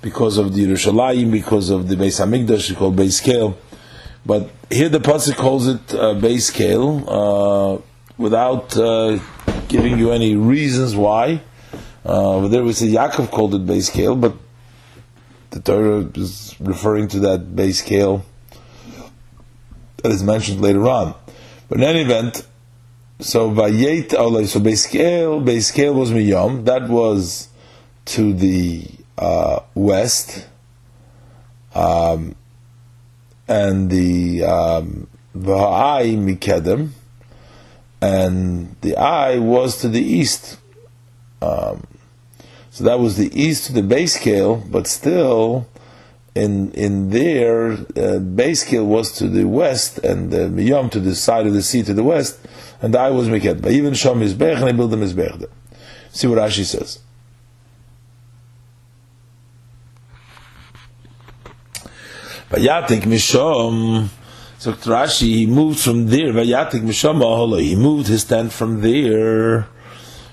because 0.00 0.38
of 0.38 0.54
the 0.54 0.64
Yerushalayim, 0.66 1.32
because 1.32 1.70
of 1.70 1.88
the 1.88 1.96
Beis 1.96 2.20
Hamikdash, 2.20 2.70
it's 2.70 2.78
called 2.78 2.94
Beiskel. 2.94 3.56
But 4.24 4.48
here 4.70 4.88
the 4.88 5.00
pasuk 5.00 5.36
calls 5.36 5.66
it 5.66 5.94
uh, 5.94 6.14
Beiskel 6.14 7.04
uh, 7.08 7.82
without 8.16 8.76
uh, 8.76 9.18
giving 9.66 9.98
you 9.98 10.12
any 10.12 10.36
reasons 10.36 10.94
why. 10.94 11.42
Uh, 12.04 12.46
there 12.48 12.62
we 12.62 12.72
say 12.74 12.86
Yaakov 12.86 13.30
called 13.30 13.54
it 13.54 13.66
Beiskel, 13.66 14.20
but 14.20 14.34
the 15.50 15.60
Torah 15.60 16.08
is 16.14 16.54
referring 16.60 17.08
to 17.08 17.18
that 17.20 17.56
base 17.56 17.80
scale 17.80 18.24
that 19.96 20.12
is 20.12 20.22
mentioned 20.22 20.60
later 20.60 20.86
on. 20.86 21.14
But 21.68 21.78
in 21.78 21.84
any 21.84 22.02
event, 22.02 22.46
so 23.20 23.50
Vayet 23.50 24.08
Olay, 24.08 24.46
so 24.46 24.60
Beiskel, 24.60 25.42
Beiskel 25.44 25.94
was 25.94 26.10
Miyom, 26.10 26.64
that 26.66 26.88
was 26.88 27.48
to 28.06 28.34
the 28.34 28.84
uh, 29.16 29.60
west, 29.74 30.46
um, 31.74 32.34
and 33.48 33.90
the 33.90 34.44
um, 34.44 35.06
Va'ai 35.36 36.16
Mikedem, 36.18 36.90
and 38.00 38.76
the 38.82 38.96
eye 38.96 39.38
was 39.38 39.78
to 39.80 39.88
the 39.88 40.02
east. 40.02 40.58
Um, 41.40 41.86
so 42.70 42.84
that 42.84 42.98
was 42.98 43.16
the 43.16 43.30
east 43.40 43.66
to 43.66 43.72
the 43.72 43.82
Beiskel, 43.82 44.70
but 44.70 44.86
still, 44.86 45.66
in 46.34 46.72
in 46.72 47.10
there, 47.10 47.72
uh, 47.72 48.84
was 48.84 49.12
to 49.12 49.28
the 49.28 49.44
west, 49.44 49.98
and 49.98 50.30
the 50.30 50.48
miyam 50.48 50.90
to 50.90 51.00
the 51.00 51.14
side 51.14 51.46
of 51.46 51.52
the 51.52 51.62
sea 51.62 51.82
to 51.82 51.94
the 51.94 52.02
west, 52.02 52.38
and 52.82 52.96
I 52.96 53.10
was 53.10 53.28
miked. 53.28 53.62
But 53.62 53.72
even 53.72 53.92
shom 53.92 54.22
mizbech, 54.22 54.56
and 54.56 54.64
I 54.64 54.72
built 54.72 54.90
the 54.90 54.96
mizbech 54.96 55.48
See 56.10 56.26
what 56.26 56.38
Rashi 56.38 56.64
says. 56.64 56.98
Vayatik 62.50 63.02
mishom. 63.02 64.08
So 64.58 64.72
Rashi, 64.72 65.22
he 65.22 65.46
moved 65.46 65.78
from 65.78 66.06
there. 66.06 66.32
Vayatik 66.32 66.82
mishom 66.82 67.60
He 67.60 67.76
moved 67.76 68.08
his 68.08 68.24
tent 68.24 68.52
from 68.52 68.80
there, 68.80 69.68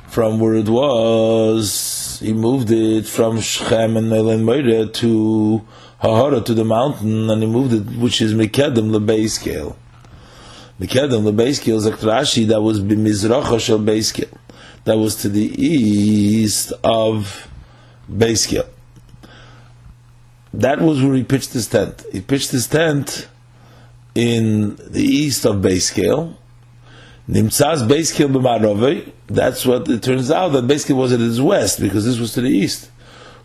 from 0.07 0.39
where 0.39 0.55
it 0.55 0.69
was. 0.69 2.19
He 2.21 2.33
moved 2.33 2.71
it 2.71 3.07
from 3.07 3.39
Shechem 3.39 3.97
and 3.97 4.09
Moira 4.09 4.85
to 4.87 5.65
Hahara 6.01 6.43
to 6.45 6.53
the 6.53 6.65
mountain, 6.65 7.29
and 7.29 7.41
he 7.41 7.47
moved 7.47 7.73
it, 7.73 7.97
which 7.97 8.21
is 8.21 8.33
Mekedem 8.33 8.91
lebei 8.91 9.29
scale. 9.29 9.77
Mekedem 10.79 11.23
lebei 11.23 11.55
scale 11.55 11.79
Rashi 11.79 12.47
that 12.47 12.61
was 12.61 12.81
b'mizracha 12.81 13.59
shel 13.59 14.01
scale. 14.01 14.37
That 14.83 14.97
was 14.97 15.15
to 15.17 15.29
the 15.29 15.43
east 15.43 16.73
of 16.83 17.47
scale 18.35 18.65
that 20.53 20.81
was 20.81 21.01
where 21.01 21.13
he 21.13 21.23
pitched 21.23 21.53
his 21.53 21.67
tent. 21.67 22.03
He 22.11 22.21
pitched 22.21 22.51
his 22.51 22.67
tent 22.67 23.27
in 24.15 24.75
the 24.75 25.03
east 25.03 25.45
of 25.45 25.57
Beiskel. 25.57 26.35
Nimtzaz 27.29 27.87
Beiskel 27.87 28.27
b'marove. 28.27 29.11
That's 29.27 29.65
what 29.65 29.87
it 29.89 30.03
turns 30.03 30.29
out 30.29 30.49
that 30.49 30.67
Beiskel 30.67 30.95
was 30.95 31.13
at 31.13 31.19
his 31.19 31.41
west 31.41 31.79
because 31.79 32.05
this 32.05 32.19
was 32.19 32.33
to 32.33 32.41
the 32.41 32.49
east. 32.49 32.89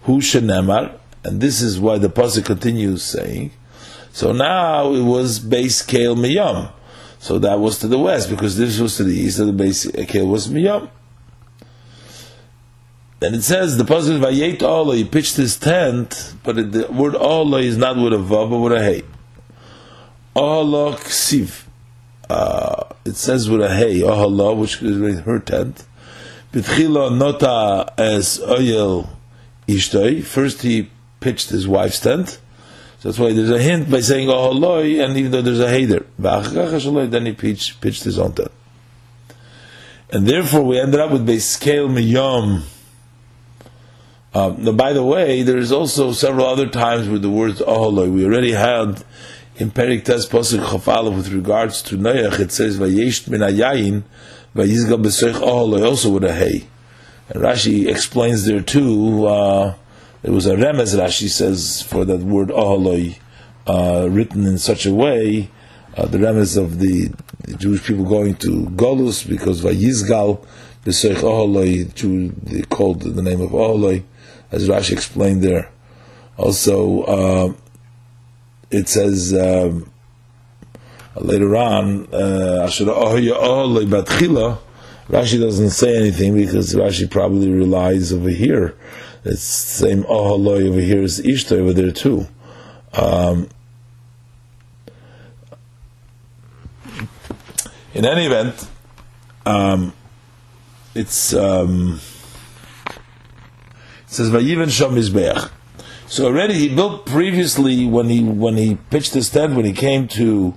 Hu 0.02 0.20
shenemar, 0.20 0.98
and 1.26 1.40
this 1.40 1.60
is 1.60 1.80
why 1.80 1.98
the 1.98 2.08
pasuk 2.08 2.44
continues 2.44 3.02
saying. 3.02 3.50
So 4.12 4.30
now 4.30 4.92
it 4.94 5.02
was 5.02 5.40
Beiskel 5.40 6.14
miyam. 6.16 6.70
So 7.18 7.40
that 7.40 7.58
was 7.58 7.80
to 7.80 7.88
the 7.88 7.98
west 7.98 8.30
because 8.30 8.56
this 8.56 8.78
was 8.78 8.96
to 8.98 9.04
the 9.04 9.14
east 9.14 9.40
of 9.40 9.48
the 9.48 9.64
Beiskel 9.64 10.30
was 10.30 10.46
miyam. 10.46 10.88
Then 13.18 13.34
it 13.34 13.42
says 13.42 13.76
the 13.76 13.82
pasuk 13.82 14.20
Vayet 14.20 14.62
Allah, 14.62 14.94
he 14.94 15.04
pitched 15.04 15.36
his 15.36 15.56
tent, 15.56 16.34
but 16.44 16.54
the 16.70 16.86
word 16.92 17.16
Allah 17.16 17.58
is 17.58 17.76
not 17.76 17.96
with 17.96 18.12
a 18.12 18.18
vav 18.18 18.50
but 18.50 18.58
with 18.58 18.72
a 18.74 18.82
hey. 18.84 19.02
Allah 20.36 20.96
ksiv. 20.96 21.64
Uh, 22.30 22.84
it 23.04 23.16
says 23.16 23.50
with 23.50 23.62
a 23.62 23.74
hey, 23.74 24.00
Allah, 24.02 24.54
which 24.54 24.80
is 24.80 25.20
her 25.20 25.40
tent. 25.40 25.86
Bitchila 26.52 27.16
nota 27.18 27.92
as 27.98 28.38
oyel 28.38 29.08
ishtoi. 29.66 30.22
First 30.22 30.62
he 30.62 30.90
pitched 31.26 31.48
his 31.50 31.66
wife's 31.66 32.00
tent. 32.00 32.28
So 32.98 33.08
that's 33.08 33.18
why 33.18 33.32
there's 33.32 33.50
a 33.50 33.60
hint 33.60 33.90
by 33.90 34.00
saying 34.00 34.28
oh 34.28 34.50
Allah, 34.52 34.82
and 34.82 35.16
even 35.16 35.30
though 35.32 35.42
there's 35.42 35.60
a 35.60 35.68
hey 35.68 35.84
there, 35.84 36.06
then 36.18 37.26
he 37.26 37.32
pitched, 37.32 37.80
pitched 37.80 38.04
his 38.04 38.18
own 38.18 38.32
tent. 38.32 38.52
And 40.10 40.26
therefore 40.26 40.62
we 40.62 40.80
ended 40.80 41.00
up 41.00 41.10
with 41.10 41.26
Beiskel 41.26 41.88
Miyam 41.90 42.62
um, 44.36 44.62
now, 44.62 44.72
by 44.72 44.92
the 44.92 45.02
way, 45.02 45.42
there's 45.42 45.72
also 45.72 46.12
several 46.12 46.44
other 46.44 46.68
times 46.68 47.08
with 47.08 47.22
the 47.22 47.30
words 47.30 47.62
Oholoi. 47.62 48.12
We 48.12 48.26
already 48.26 48.52
had 48.52 49.02
in 49.56 49.70
Perik 49.70 50.04
Tes 50.04 50.26
Posik 50.26 50.62
Chafala 50.62 51.14
with 51.16 51.32
regards 51.32 51.80
to 51.84 51.96
Noach, 51.96 52.38
it 52.38 52.52
says 52.52 52.78
Vayesht 52.78 53.30
min 53.30 53.40
ayayin 53.40 54.02
Vayizgal 54.54 55.02
b'seich 55.02 55.40
Oholoi, 55.40 55.86
also 55.86 56.10
with 56.10 56.24
a 56.24 56.34
hay. 56.34 56.68
And 57.30 57.42
Rashi 57.42 57.88
explains 57.88 58.44
there 58.44 58.60
too, 58.60 59.26
uh, 59.26 59.74
there 60.26 60.34
was 60.34 60.46
a 60.46 60.56
remez, 60.56 60.92
Rashi 60.98 61.28
says, 61.28 61.82
for 61.82 62.04
that 62.04 62.18
word 62.18 62.48
Oholoi, 62.48 63.16
uh, 63.68 64.08
written 64.10 64.44
in 64.44 64.58
such 64.58 64.84
a 64.84 64.92
way, 64.92 65.48
uh, 65.96 66.06
the 66.06 66.18
remez 66.18 66.60
of 66.60 66.80
the, 66.80 67.14
Jewish 67.58 67.84
people 67.84 68.04
going 68.04 68.34
to 68.38 68.64
Golus, 68.70 69.24
because 69.24 69.60
Vayizgal 69.60 70.44
b'seich 70.84 71.18
Oholoi, 71.18 71.94
they 72.42 72.62
called 72.62 73.02
the 73.02 73.22
name 73.22 73.40
of 73.40 73.50
Oholoi, 73.50 74.02
as 74.50 74.68
Rashi 74.68 74.90
explained 74.94 75.44
there. 75.44 75.70
Also, 76.36 77.02
uh, 77.02 77.52
it 78.72 78.88
says 78.88 79.32
um, 79.32 79.88
later 81.14 81.54
on, 81.54 82.12
uh, 82.12 82.66
Rashi 85.08 85.40
doesn't 85.40 85.70
say 85.70 85.96
anything 85.96 86.34
because 86.34 86.74
Rashi 86.74 87.08
probably 87.08 87.52
relies 87.52 88.12
over 88.12 88.30
here. 88.30 88.76
It's 89.26 89.78
the 89.78 89.86
same 89.86 90.02
Oholoi 90.04 90.68
over 90.68 90.80
here 90.80 91.02
as 91.02 91.18
Ishtar 91.18 91.58
over 91.58 91.72
there 91.72 91.90
too. 91.90 92.26
Um, 92.92 93.48
in 97.94 98.04
any 98.04 98.26
event, 98.26 98.68
um, 99.44 99.92
it's. 100.94 101.34
Um, 101.34 102.00
says 104.06 104.30
Vayivan 104.30 104.70
Sham 104.70 104.92
Mizbeach. 104.92 105.50
So 106.06 106.26
already 106.26 106.54
he 106.54 106.74
built 106.74 107.04
previously 107.04 107.84
when 107.84 108.08
he 108.08 108.22
when 108.22 108.56
he 108.56 108.76
pitched 108.90 109.12
his 109.12 109.28
tent 109.28 109.56
when 109.56 109.64
he 109.64 109.72
came 109.72 110.06
to 110.08 110.54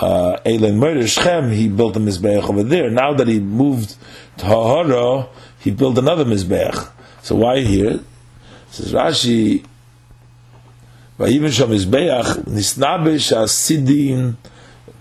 uh, 0.00 0.38
Eilen 0.46 0.76
Murder 0.76 1.06
Shem 1.06 1.50
he 1.50 1.68
built 1.68 1.96
a 1.96 2.00
mizbeach 2.00 2.48
over 2.48 2.62
there. 2.62 2.90
Now 2.90 3.12
that 3.12 3.28
he 3.28 3.38
moved 3.38 3.96
to 4.38 4.46
Hahara, 4.46 5.28
he 5.58 5.70
built 5.70 5.98
another 5.98 6.24
mizbeach. 6.24 6.90
So 7.26 7.34
why 7.34 7.58
here? 7.58 7.98
Says 8.70 8.92
Rashi. 8.92 9.64
Vayivan 11.18 11.52
Sham 11.52 11.70
Mizbeach 11.70 12.44
Nisnabish 12.44 13.34
Asidin 13.36 14.36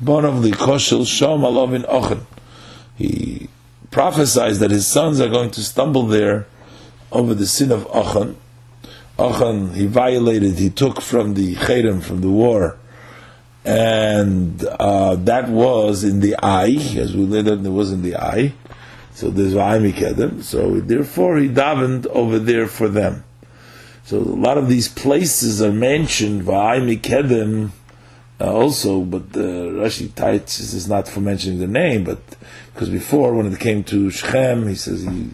Bon 0.01 0.25
of 0.25 0.41
the 0.41 0.49
Koshel 0.49 1.01
Shom 1.01 1.41
Alovin 1.41 1.87
Ochen. 1.87 2.21
He 2.95 3.47
prophesies 3.91 4.57
that 4.57 4.71
his 4.71 4.87
sons 4.87 5.21
are 5.21 5.29
going 5.29 5.51
to 5.51 5.63
stumble 5.63 6.07
there 6.07 6.47
over 7.11 7.35
the 7.35 7.45
sin 7.45 7.71
of 7.71 7.87
Achan. 7.93 8.35
Achan, 9.19 9.75
he 9.75 9.85
violated, 9.85 10.57
he 10.57 10.71
took 10.71 11.01
from 11.01 11.35
the 11.35 11.53
Cherem, 11.53 12.01
from 12.01 12.21
the 12.21 12.29
war, 12.29 12.79
and 13.63 14.65
uh, 14.65 15.13
that 15.13 15.47
was 15.47 16.03
in 16.03 16.21
the 16.21 16.35
eye, 16.41 16.75
as 16.97 17.15
we 17.15 17.21
learned, 17.21 17.67
it 17.67 17.69
was 17.69 17.91
in 17.91 18.01
the 18.01 18.15
eye. 18.15 18.55
So 19.15 19.29
there's 19.29 19.53
Va'imikedem. 19.53 20.43
So 20.43 20.81
therefore, 20.81 21.37
he 21.37 21.47
davened 21.47 22.05
over 22.07 22.37
there 22.37 22.67
for 22.67 22.89
them. 22.89 23.23
So 24.03 24.17
a 24.17 24.19
lot 24.19 24.57
of 24.57 24.67
these 24.67 24.89
places 24.89 25.61
are 25.61 25.71
mentioned 25.71 26.43
Va'imikedem 26.43 27.71
uh, 28.41 28.53
also, 28.53 29.01
but 29.01 29.23
uh, 29.33 29.71
Rashi 29.79 30.09
Taitz 30.09 30.59
is 30.59 30.89
not 30.89 31.07
for 31.07 31.21
mentioning 31.21 31.59
the 31.59 31.67
name, 31.67 32.03
but 32.03 32.19
because 32.73 32.89
before 32.89 33.33
when 33.33 33.51
it 33.51 33.57
came 33.57 33.85
to 33.85 34.09
Shechem, 34.09 34.67
he 34.67 34.75
says 34.75 35.03
he 35.03 35.29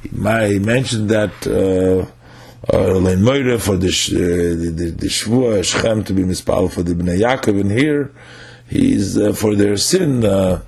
he 0.00 0.58
mentioned 0.58 1.10
that 1.10 1.46
uh, 1.46 2.06
uh, 2.74 3.58
for 3.58 3.76
the 3.76 3.88
uh, 3.88 4.74
the, 4.78 4.94
the 4.96 5.06
Shvua 5.08 5.62
Shechem 5.62 6.02
to 6.04 6.14
be 6.14 6.22
mispal 6.22 6.72
for 6.72 6.82
the 6.82 6.94
Bnei 6.94 7.20
Yaakov, 7.20 7.60
and 7.60 7.70
here 7.70 8.10
he's 8.66 9.18
uh, 9.18 9.34
for 9.34 9.54
their 9.54 9.76
sin. 9.76 10.24
Uh, 10.24 10.62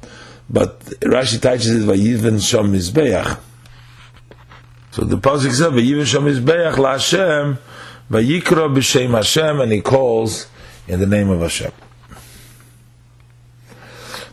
but 0.50 0.80
Rashi 1.00 1.40
teaches 1.40 1.68
it 1.68 1.86
Vayiven 1.86 2.44
Sham 2.44 2.72
Mizbeach. 2.72 3.38
So 4.90 5.04
the 5.04 5.16
pasuk 5.16 5.52
says 5.52 5.60
Vayiven 5.60 6.04
Sham 6.04 6.24
Mizbeach 6.24 6.76
La 6.76 6.92
Hashem 6.92 7.58
Vayikra 8.10 8.74
b'Shem 8.74 9.12
Hashem, 9.12 9.60
and 9.60 9.70
he 9.70 9.80
calls 9.80 10.48
in 10.88 10.98
the 10.98 11.06
name 11.06 11.30
of 11.30 11.40
Hashem. 11.40 11.70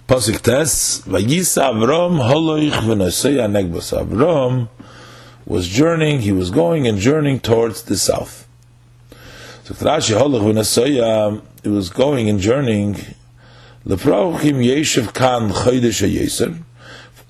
Pasuk 0.07 0.41
Tes 0.41 1.01
Vayisa 1.01 1.71
Avram 1.71 2.19
Holoich 2.19 2.71
v'Nosei 2.71 3.35
Anegbos 3.35 3.95
Avram 3.95 4.67
was 5.45 5.67
journeying, 5.67 6.21
he 6.21 6.31
was 6.31 6.49
going 6.49 6.87
and 6.87 6.97
journeying 6.97 7.39
towards 7.39 7.83
the 7.83 7.95
south. 7.95 8.47
So 9.65 9.75
Rashi 9.75 10.15
it 10.15 11.03
um, 11.03 11.43
was 11.71 11.89
going 11.91 12.29
and 12.29 12.39
journeying. 12.39 12.95
Yeshiv 13.87 15.13
Kan 15.13 15.49
Yeser. 15.49 16.63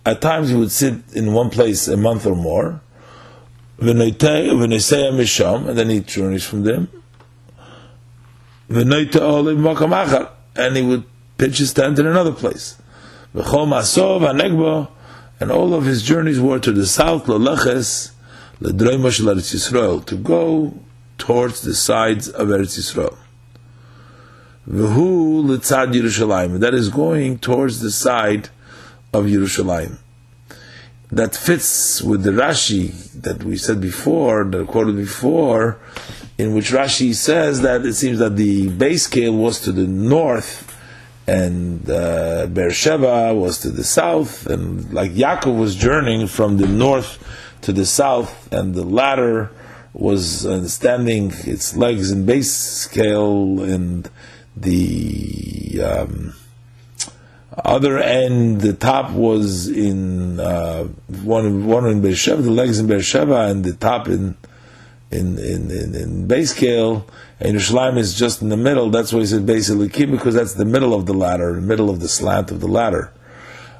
At 0.05 0.21
times 0.21 0.49
he 0.49 0.55
would 0.55 0.71
sit 0.71 0.95
in 1.13 1.33
one 1.33 1.49
place 1.49 1.87
a 1.87 1.97
month 1.97 2.25
or 2.25 2.35
more. 2.35 2.81
Misham, 3.79 5.67
and 5.67 5.77
then 5.77 5.89
he 5.89 5.99
journeys 5.99 6.43
from 6.43 6.63
them. 6.63 6.89
And 8.69 10.75
he 10.75 10.81
would 10.81 11.03
pitch 11.37 11.59
his 11.59 11.73
tent 11.73 11.99
in 11.99 12.07
another 12.07 12.31
place. 12.31 12.81
V'chol 13.35 13.67
Masov 13.67 14.21
HaNegbo, 14.21 14.89
and 15.39 15.51
all 15.51 15.73
of 15.73 15.85
his 15.85 16.01
journeys 16.01 16.39
were 16.39 16.59
to 16.59 16.71
the 16.71 16.87
south, 16.87 17.25
Laleches, 17.25 18.11
Ledroimash 18.59 19.21
Eretz 19.21 19.53
Yisrael, 19.53 20.03
to 20.05 20.15
go 20.15 20.73
towards 21.19 21.61
the 21.61 21.75
sides 21.75 22.29
of 22.29 22.47
Eretz 22.47 22.79
Yisrael. 22.79 23.15
V'hu 24.69 25.45
Litzad 25.45 25.93
Yerushalayim, 25.93 26.59
that 26.59 26.73
is 26.73 26.89
going 26.89 27.39
towards 27.39 27.79
the 27.79 27.91
side 27.91 28.49
of 29.13 29.25
Yerushalayim. 29.25 29.97
That 31.09 31.35
fits 31.35 32.01
with 32.01 32.23
the 32.23 32.31
Rashi 32.31 32.91
that 33.21 33.43
we 33.43 33.55
said 33.55 33.79
before, 33.79 34.43
that 34.43 34.67
quoted 34.67 34.97
before, 34.97 35.79
in 36.37 36.53
which 36.53 36.71
Rashi 36.71 37.15
says 37.15 37.61
that 37.61 37.85
it 37.85 37.93
seems 37.93 38.19
that 38.19 38.35
the 38.35 38.67
Beiskel 38.67 39.37
was 39.37 39.61
to 39.61 39.71
the 39.71 39.87
north 39.87 40.67
and 41.27 41.89
uh, 41.89 42.47
Beersheba 42.47 43.33
was 43.33 43.59
to 43.59 43.69
the 43.69 43.83
south, 43.83 44.47
and 44.47 44.93
like 44.93 45.11
Yaakov 45.11 45.57
was 45.57 45.75
journeying 45.75 46.27
from 46.27 46.57
the 46.57 46.67
north 46.67 47.21
to 47.61 47.73
the 47.73 47.85
south, 47.85 48.51
and 48.51 48.73
the 48.73 48.85
ladder 48.85 49.51
was 49.93 50.45
uh, 50.45 50.65
standing 50.67 51.33
its 51.43 51.75
legs 51.75 52.11
in 52.11 52.25
Beiskel, 52.25 53.61
and 53.61 54.09
the 54.61 55.81
um, 55.81 56.33
other 57.63 57.97
end, 57.97 58.61
the 58.61 58.73
top 58.73 59.11
was 59.11 59.67
in 59.67 60.39
uh, 60.39 60.83
one 61.23 61.65
one 61.65 61.87
in 61.87 62.01
Beersheba, 62.01 62.41
the 62.41 62.51
legs 62.51 62.79
in 62.79 62.87
Beersheba, 62.87 63.47
and 63.47 63.63
the 63.63 63.73
top 63.73 64.07
in 64.07 64.37
in 65.11 65.37
in, 65.37 65.71
in, 65.71 65.95
in 65.95 66.27
Beiskel 66.27 67.03
and 67.39 67.55
Yerushalayim 67.55 67.97
is 67.97 68.15
just 68.15 68.41
in 68.41 68.49
the 68.49 68.57
middle. 68.57 68.89
That's 68.89 69.13
why 69.13 69.19
he 69.19 69.25
said 69.27 69.45
basically 69.45 69.89
key 69.89 70.05
because 70.05 70.33
that's 70.33 70.55
the 70.55 70.65
middle 70.65 70.93
of 70.93 71.05
the 71.05 71.13
ladder, 71.13 71.53
the 71.53 71.61
middle 71.61 71.89
of 71.89 71.99
the 71.99 72.07
slant 72.07 72.51
of 72.51 72.59
the 72.59 72.67
ladder. 72.67 73.13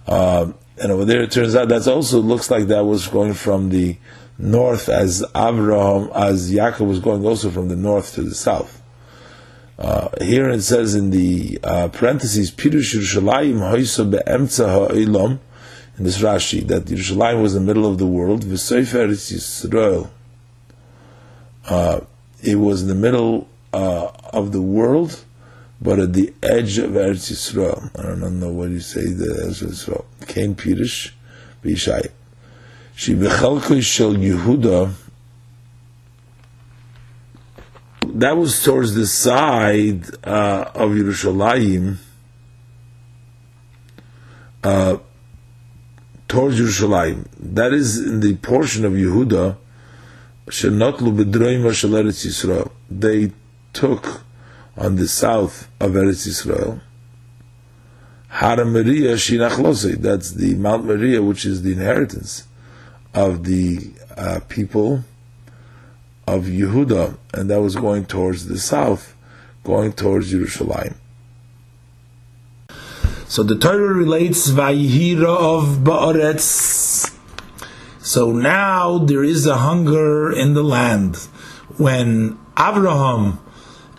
Uh, 0.06 0.52
and 0.80 0.92
over 0.92 1.06
there, 1.06 1.24
it 1.24 1.32
turns 1.32 1.56
out 1.56 1.70
that 1.70 1.88
also 1.88 2.20
looks 2.20 2.52
like 2.52 2.68
that 2.68 2.86
was 2.86 3.08
going 3.08 3.34
from 3.34 3.70
the 3.70 3.98
north 4.38 4.90
as 4.90 5.24
Abraham, 5.36 6.12
as 6.14 6.54
Yaakov 6.54 6.88
was 6.88 7.00
going 7.00 7.26
also 7.26 7.50
from 7.50 7.68
the 7.68 7.76
north 7.76 8.14
to 8.14 8.22
the 8.22 8.36
south. 8.36 8.77
Uh, 9.78 10.10
here 10.22 10.50
it 10.50 10.62
says 10.62 10.96
in 10.96 11.12
the 11.12 11.60
uh, 11.64 11.88
parentheses, 11.90 12.52
Pirush 12.52 12.96
Yerushalayim 12.96 13.60
Hoysa 13.60 14.10
Be'emtza 14.10 14.68
Ha'olam, 14.68 15.40
in 15.98 16.04
this 16.04 16.20
Rashi, 16.20 16.66
that 16.68 16.86
Yerushalayim 16.86 17.42
was 17.42 17.56
in 17.56 17.66
the 17.66 17.74
middle 17.74 17.90
of 17.90 18.00
the 18.00 18.08
world, 18.08 18.44
V'soifer 18.44 19.08
Yisrael. 19.08 20.10
Uh, 21.66 22.02
it 22.42 22.56
was 22.56 22.82
in 22.82 22.88
the 22.88 22.96
middle 22.96 23.48
uh, 23.72 24.08
of 24.34 24.52
the 24.52 24.62
world, 24.62 25.24
but 25.80 26.00
at 26.00 26.14
the 26.14 26.34
edge 26.42 26.80
of 26.80 26.92
Eretz 26.92 27.32
Yisrael. 27.32 27.92
I 28.00 28.20
don't 28.20 28.40
know 28.40 28.50
what 28.50 28.70
you 28.70 28.80
say 28.80 29.06
the 29.06 29.26
Eretz 29.26 29.64
Yisrael. 29.64 30.06
Kain 30.28 30.56
Pirish, 30.56 31.12
Bishai. 31.64 32.10
She 32.96 33.14
bechalkoi 33.14 33.84
shel 33.84 34.14
Yehuda. 34.16 34.92
That 38.18 38.36
was 38.36 38.64
towards 38.64 38.96
the 38.96 39.06
side 39.06 40.06
uh, 40.26 40.72
of 40.74 40.90
Yerushalayim, 40.90 41.98
uh, 44.64 44.98
towards 46.28 46.60
Yerushalayim. 46.60 47.28
That 47.40 47.74
is 47.74 48.04
in 48.04 48.22
the 48.22 48.34
portion 48.38 48.86
of 48.86 48.94
Yehuda. 48.94 49.58
They 52.90 53.32
took 53.74 54.22
on 54.76 54.96
the 54.96 55.08
south 55.08 55.68
of 55.80 55.92
Eretz 55.92 56.28
Yisrael. 56.28 56.82
Har 58.30 58.66
Maria 58.66 59.14
Shinachlose. 59.14 59.96
That's 60.02 60.32
the 60.32 60.56
Mount 60.56 60.86
Moriah, 60.86 61.22
which 61.22 61.46
is 61.46 61.62
the 61.62 61.74
inheritance 61.74 62.48
of 63.14 63.44
the 63.44 63.92
uh, 64.18 64.40
people 64.50 65.04
of 66.28 66.44
Yehuda, 66.44 67.18
and 67.34 67.50
that 67.50 67.62
was 67.62 67.76
going 67.76 68.06
towards 68.06 68.48
the 68.48 68.60
south, 68.60 69.16
going 69.64 69.94
towards 69.94 70.32
Jerusalem. 70.32 70.96
So 73.28 73.44
the 73.44 73.58
Torah 73.58 73.94
relates 73.94 74.50
Vayihira 74.50 75.26
of 75.26 75.80
Ba'aretz 75.80 77.18
so 78.08 78.32
now 78.32 79.00
there 79.00 79.22
is 79.22 79.46
a 79.46 79.58
hunger 79.58 80.32
in 80.32 80.54
the 80.54 80.64
land. 80.64 81.18
When 81.76 82.40
Abraham 82.58 83.40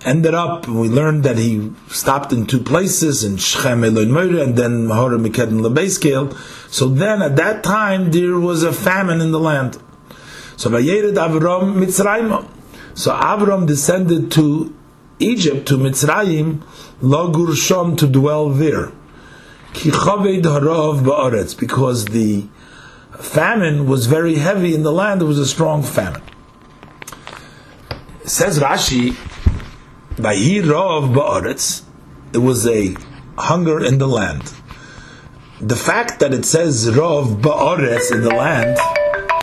ended 0.03 0.33
up, 0.33 0.67
we 0.67 0.89
learned 0.89 1.25
that 1.25 1.37
he 1.37 1.73
stopped 1.89 2.33
in 2.33 2.47
two 2.47 2.61
places, 2.61 3.23
in 3.23 3.37
Shechem 3.37 3.85
Eloin 3.85 4.41
and 4.41 4.57
then 4.57 4.87
Mahora 4.87 5.21
Mikedin 5.21 5.61
Lebeiskil. 5.61 6.33
So 6.73 6.89
then 6.89 7.21
at 7.21 7.37
that 7.37 7.63
time 7.63 8.11
there 8.11 8.41
was 8.41 8.63
a 8.63 8.73
famine 8.73 9.21
in 9.21 9.31
the 9.31 9.39
land. 9.39 9.77
So 10.59 10.71
Vayered 10.71 11.15
Avram 11.15 11.77
Mitzrayim. 11.77 12.45
So 12.95 13.13
Avram 13.13 13.65
descended 13.65 14.33
to 14.33 14.75
Egypt, 15.21 15.69
to 15.69 15.79
Mitzrayim, 15.79 16.63
Lagur 17.01 17.55
Shom, 17.55 17.97
to 17.97 18.09
dwell 18.09 18.49
there. 18.49 18.91
Because 21.61 22.05
the 22.07 22.49
famine 23.21 23.87
was 23.87 24.07
very 24.07 24.35
heavy 24.35 24.75
in 24.75 24.83
the 24.83 24.91
land, 24.91 25.21
there 25.21 25.29
was 25.29 25.39
a 25.39 25.47
strong 25.47 25.85
famine. 25.85 26.23
Says 28.25 28.59
Rashi, 28.59 29.15
Rov 30.17 31.15
Ba'aretz, 31.15 31.83
it 32.33 32.39
was 32.39 32.67
a 32.67 32.97
hunger 33.37 33.85
in 33.85 33.99
the 33.99 34.09
land. 34.09 34.53
The 35.61 35.77
fact 35.77 36.19
that 36.19 36.35
it 36.35 36.45
says 36.45 36.89
Rov 36.89 37.41
Ba'aretz 37.41 38.11
in 38.11 38.23
the 38.23 38.35
land, 38.35 38.77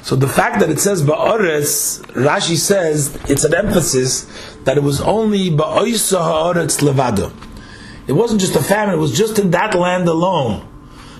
so 0.06 0.16
the 0.16 0.28
fact 0.28 0.60
that 0.60 0.70
it 0.70 0.80
says 0.80 1.01
Ba'aretz, 1.01 1.99
Rashi 2.14 2.58
says 2.58 3.18
it's 3.28 3.43
an 3.43 3.56
emphasis 3.56 4.28
that 4.66 4.78
it 4.78 4.84
was 4.84 5.01
only 5.01 5.49
Ba'oisa 5.49 6.20
Ha'aretz 6.20 6.84
Levado. 6.84 7.34
It 8.06 8.14
wasn't 8.14 8.39
just 8.39 8.56
a 8.56 8.62
famine, 8.62 8.93
it 8.93 8.99
was 8.99 9.18
just 9.18 9.39
in 9.39 9.49
that 9.49 9.74
land 9.74 10.08
alone. 10.08 10.64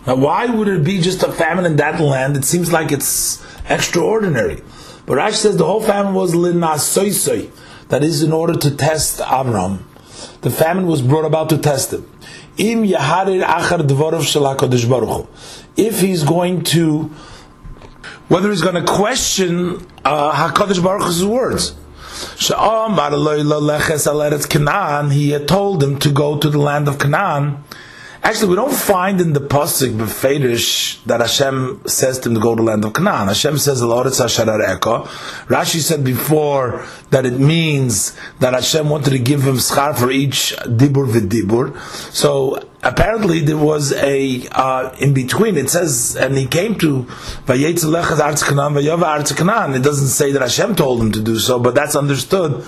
Now, 0.06 0.18
why 0.18 0.46
would 0.46 0.68
it 0.68 0.84
be 0.84 1.02
just 1.02 1.24
a 1.24 1.32
famine 1.32 1.66
in 1.66 1.78
that 1.78 2.00
land? 2.00 2.38
It 2.38 2.46
seems 2.46 2.72
like 2.72 2.92
it's 2.92 3.44
extraordinary. 3.68 4.62
But 5.08 5.18
Rashi 5.18 5.34
says 5.34 5.58
the 5.58 5.66
whole 5.66 5.82
famine 5.82 6.14
was 6.14 6.36
linasoisoi. 6.36 7.50
That 7.88 8.04
is 8.04 8.22
in 8.22 8.32
order 8.32 8.54
to 8.54 8.70
test 8.70 9.20
Avram. 9.20 9.80
The 10.42 10.52
famine 10.52 10.86
was 10.86 11.02
brought 11.02 11.26
about 11.26 11.50
to 11.50 11.58
test 11.58 11.92
him. 11.92 12.08
If 15.76 16.00
he's 16.02 16.24
going 16.24 16.64
to, 16.66 17.12
whether 18.28 18.50
he's 18.50 18.62
going 18.62 18.76
to 18.76 18.84
question 18.92 19.86
uh, 20.04 20.32
Hakadosh 20.34 20.82
Baruch 20.84 21.04
Hu's 21.04 21.26
words. 21.26 21.76
He 25.12 25.30
had 25.32 25.48
told 25.48 25.84
him 25.84 26.00
to 26.00 26.12
go 26.12 26.38
to 26.40 26.50
the 26.50 26.58
land 26.58 26.88
of 26.88 26.98
Canaan 26.98 27.64
Actually, 28.26 28.50
we 28.50 28.56
don't 28.56 28.74
find 28.74 29.22
in 29.22 29.34
the 29.34 29.40
pasuk 29.40 29.96
befedish 30.00 31.00
that 31.04 31.20
Hashem 31.20 31.84
says 31.86 32.18
to 32.22 32.30
him 32.30 32.34
to 32.34 32.42
go 32.42 32.56
to 32.56 32.64
the 32.64 32.64
land 32.64 32.84
of 32.84 32.94
Canaan. 32.94 33.28
Hashem 33.28 33.60
says, 33.60 33.82
the 33.82 33.86
Rashi 33.86 35.80
said 35.80 36.04
before 36.04 36.84
that 37.12 37.28
it 37.28 37.40
means 37.40 38.18
that 38.40 38.56
Hashem 38.56 38.90
wanted 38.90 39.12
to 39.12 39.20
give 39.20 39.44
him 39.44 39.58
schar 39.58 39.96
for 39.96 40.10
each 40.10 40.56
dibur 40.58 41.08
v'dibur. 41.08 41.78
So 42.12 42.68
apparently 42.82 43.42
there 43.42 43.58
was 43.58 43.94
a 43.94 44.48
uh, 44.54 44.96
in 45.00 45.14
between. 45.14 45.56
It 45.56 45.70
says, 45.70 46.16
and 46.16 46.36
he 46.36 46.48
came 46.48 46.80
to 46.80 47.04
Vayetzelech 47.46 48.06
Arz 48.06 48.44
Canaan 48.44 48.74
Vayava 48.74 49.20
Arz 49.20 49.38
Canaan. 49.38 49.76
It 49.76 49.84
doesn't 49.84 50.08
say 50.08 50.32
that 50.32 50.42
Hashem 50.42 50.74
told 50.76 51.00
him 51.00 51.12
to 51.12 51.22
do 51.22 51.38
so, 51.38 51.60
but 51.60 51.76
that's 51.76 51.96
understood 51.96 52.66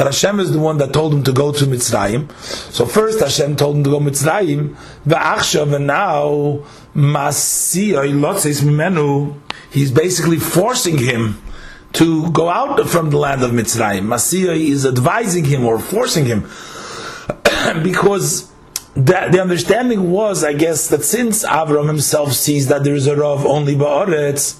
that 0.00 0.06
Hashem 0.06 0.40
is 0.40 0.50
the 0.50 0.58
one 0.58 0.78
that 0.78 0.94
told 0.94 1.12
him 1.12 1.22
to 1.24 1.32
go 1.32 1.52
to 1.52 1.66
Mitzrayim. 1.66 2.32
So 2.72 2.86
first 2.86 3.20
Hashem 3.20 3.56
told 3.56 3.76
him 3.76 3.84
to 3.84 3.90
go 3.90 3.98
to 3.98 4.04
Mitzrayim, 4.06 4.74
ve'achshav, 5.06 5.74
and 5.74 5.86
now 5.86 6.64
mimenu, 6.94 7.74
he's 9.70 9.90
basically 9.90 10.38
forcing 10.38 10.96
him 10.96 11.42
to 11.92 12.32
go 12.32 12.48
out 12.48 12.88
from 12.88 13.10
the 13.10 13.18
land 13.18 13.42
of 13.42 13.50
Mitzrayim. 13.50 14.06
Masiyah 14.06 14.58
is 14.58 14.86
advising 14.86 15.44
him 15.44 15.66
or 15.66 15.78
forcing 15.78 16.24
him 16.24 16.44
because 17.82 18.50
the, 18.94 19.28
the, 19.30 19.38
understanding 19.38 20.10
was, 20.10 20.42
I 20.42 20.54
guess, 20.54 20.88
that 20.88 21.04
since 21.04 21.44
Avram 21.44 21.88
himself 21.88 22.32
sees 22.32 22.68
that 22.68 22.84
there 22.84 22.94
is 22.94 23.06
a 23.06 23.14
Rav 23.16 23.44
only 23.44 23.74
Ba'aretz, 23.74 24.58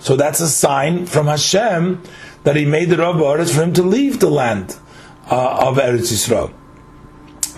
so 0.00 0.16
that's 0.16 0.40
a 0.40 0.48
sign 0.48 1.04
from 1.04 1.26
Hashem 1.26 2.02
that 2.44 2.56
he 2.56 2.64
made 2.64 2.90
the 2.90 2.98
Rav 2.98 3.16
Ba'aretz 3.16 3.54
for 3.54 3.62
him 3.62 3.72
to 3.74 3.82
leave 3.82 4.20
the 4.20 4.30
land 4.30 4.76
uh, 5.30 5.68
of 5.68 5.76
Eretz 5.76 6.12
Yisrael. 6.12 6.52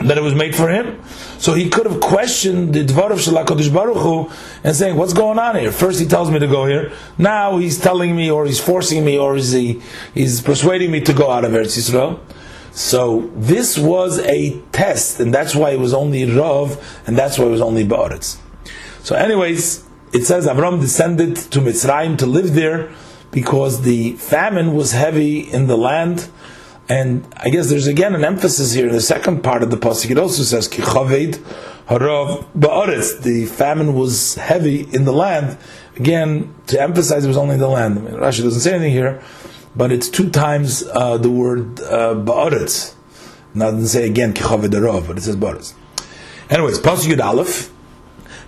That 0.06 0.16
it 0.16 0.22
was 0.22 0.34
made 0.34 0.54
for 0.56 0.68
him. 0.68 1.02
So 1.38 1.52
he 1.52 1.68
could 1.68 1.84
have 1.84 2.00
questioned 2.00 2.74
the 2.74 2.84
Dvar 2.84 3.10
of 3.10 3.18
Shalakadish 3.18 3.72
Baruch 3.72 3.98
Hu 3.98 4.30
and 4.64 4.74
saying, 4.74 4.96
What's 4.96 5.12
going 5.12 5.38
on 5.38 5.56
here? 5.56 5.70
First 5.72 6.00
he 6.00 6.06
tells 6.06 6.30
me 6.30 6.38
to 6.38 6.46
go 6.46 6.64
here. 6.64 6.92
Now 7.18 7.58
he's 7.58 7.78
telling 7.78 8.16
me, 8.16 8.30
or 8.30 8.46
he's 8.46 8.60
forcing 8.60 9.04
me, 9.04 9.18
or 9.18 9.36
is 9.36 9.52
he, 9.52 9.82
he's 10.14 10.40
persuading 10.40 10.90
me 10.90 11.00
to 11.02 11.12
go 11.12 11.30
out 11.30 11.44
of 11.44 11.52
Eretz 11.52 11.76
Yisrael. 11.76 12.18
So 12.72 13.30
this 13.34 13.76
was 13.76 14.20
a 14.20 14.58
test, 14.72 15.20
and 15.20 15.34
that's 15.34 15.54
why 15.54 15.70
it 15.70 15.80
was 15.80 15.92
only 15.92 16.24
Rav, 16.24 17.02
and 17.06 17.18
that's 17.18 17.38
why 17.38 17.46
it 17.46 17.50
was 17.50 17.60
only 17.60 17.84
Ba'aretz. 17.84 18.38
So, 19.02 19.16
anyways, 19.16 19.84
it 20.12 20.24
says 20.24 20.46
Avram 20.46 20.80
descended 20.80 21.36
to 21.36 21.60
Mitzrayim 21.60 22.16
to 22.18 22.26
live 22.26 22.54
there 22.54 22.90
because 23.30 23.82
the 23.82 24.12
famine 24.12 24.74
was 24.74 24.92
heavy 24.92 25.40
in 25.40 25.66
the 25.66 25.76
land. 25.76 26.28
And 26.88 27.26
I 27.36 27.50
guess 27.50 27.70
there's 27.70 27.86
again 27.86 28.14
an 28.14 28.24
emphasis 28.24 28.72
here 28.72 28.88
in 28.88 28.92
the 28.92 29.00
second 29.00 29.42
part 29.42 29.62
of 29.62 29.70
the 29.70 29.76
pasuk. 29.76 30.10
It 30.10 30.18
also 30.18 30.42
says 30.42 30.68
kichaved 30.68 31.38
harav 31.86 32.46
ba'aretz. 32.58 33.22
The 33.22 33.46
famine 33.46 33.94
was 33.94 34.34
heavy 34.34 34.82
in 34.92 35.04
the 35.04 35.12
land. 35.12 35.56
Again, 35.96 36.54
to 36.68 36.80
emphasize 36.80 37.24
it 37.24 37.28
was 37.28 37.36
only 37.36 37.54
in 37.54 37.60
the 37.60 37.68
land. 37.68 37.98
I 37.98 38.02
mean, 38.02 38.14
Rashi 38.14 38.42
doesn't 38.42 38.60
say 38.60 38.74
anything 38.74 38.92
here, 38.92 39.22
but 39.76 39.92
it's 39.92 40.08
two 40.08 40.30
times 40.30 40.82
uh, 40.82 41.16
the 41.18 41.30
word 41.30 41.80
uh, 41.80 42.14
ba'aretz. 42.14 42.94
Now 43.54 43.68
it 43.68 43.86
say 43.86 44.06
again 44.06 44.32
kichaved 44.34 44.70
harav, 44.72 45.06
but 45.06 45.18
it 45.18 45.22
says 45.22 45.36
ba'aretz. 45.36 45.74
Anyways, 46.48 46.80
pasuk 46.80 47.12
Yud 47.12 47.24
Aleph. 47.24 47.70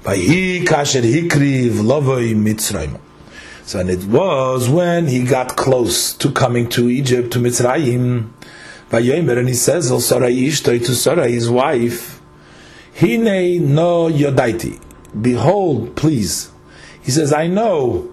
Vayi 0.03 0.65
kasher 0.65 1.03
hikriv 1.03 1.75
lovoi 1.75 2.35
mitzrayim. 2.35 2.99
So 3.73 3.79
and 3.79 3.89
it 3.89 4.05
was 4.05 4.69
when 4.69 5.07
he 5.07 5.25
got 5.25 5.57
close 5.57 6.13
to 6.19 6.31
coming 6.31 6.69
to 6.69 6.91
Egypt, 6.91 7.33
to 7.33 7.39
Mitzrayim. 7.39 8.29
Vayomer, 8.91 9.39
and 9.39 9.49
he 9.49 9.55
says, 9.55 9.91
El 9.91 10.01
Sarai 10.01 10.37
Ishtoi 10.37 10.85
to 10.85 10.95
Sarai, 10.95 11.33
his 11.33 11.49
wife, 11.49 12.21
Hine 13.01 13.75
no 13.75 14.11
yodaiti. 14.11 14.79
Behold, 15.19 15.97
please. 15.97 16.53
He 17.03 17.11
says, 17.11 17.33
I 17.33 17.47
know, 17.47 18.13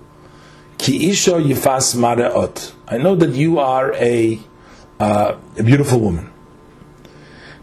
ki 0.78 1.10
isho 1.10 1.44
yifas 1.46 1.94
mareot. 1.94 2.72
I 2.88 2.98
know 2.98 3.16
that 3.16 3.32
you 3.32 3.60
are 3.60 3.94
a, 3.96 4.40
uh, 4.98 5.36
a 5.58 5.64
beautiful 5.64 6.00
woman. 6.00 6.32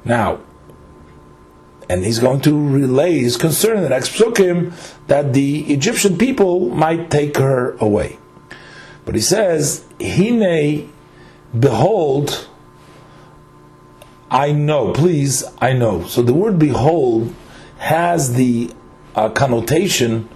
Now, 0.05 0.41
and 1.89 2.05
he's 2.05 2.19
going 2.19 2.41
to 2.43 2.69
relay 2.69 3.19
his 3.19 3.37
concern 3.37 3.77
in 3.77 3.83
the 3.83 3.89
next 3.89 4.11
psukim 4.11 4.73
that 5.07 5.33
the 5.33 5.73
Egyptian 5.73 6.19
people 6.19 6.69
might 6.71 7.11
take 7.11 7.37
her 7.37 7.77
away. 7.79 8.19
But 9.05 9.15
he 9.15 9.21
says, 9.21 9.85
Hine, 10.01 10.93
behold, 11.59 12.49
I 14.31 14.53
know, 14.53 14.93
please, 14.93 15.45
I 15.61 15.73
know. 15.73 16.05
So 16.07 16.23
the 16.23 16.35
word 16.35 16.59
behold 16.59 17.33
has 17.79 18.35
the 18.35 18.73
uh, 19.15 19.31
connotation 19.31 20.29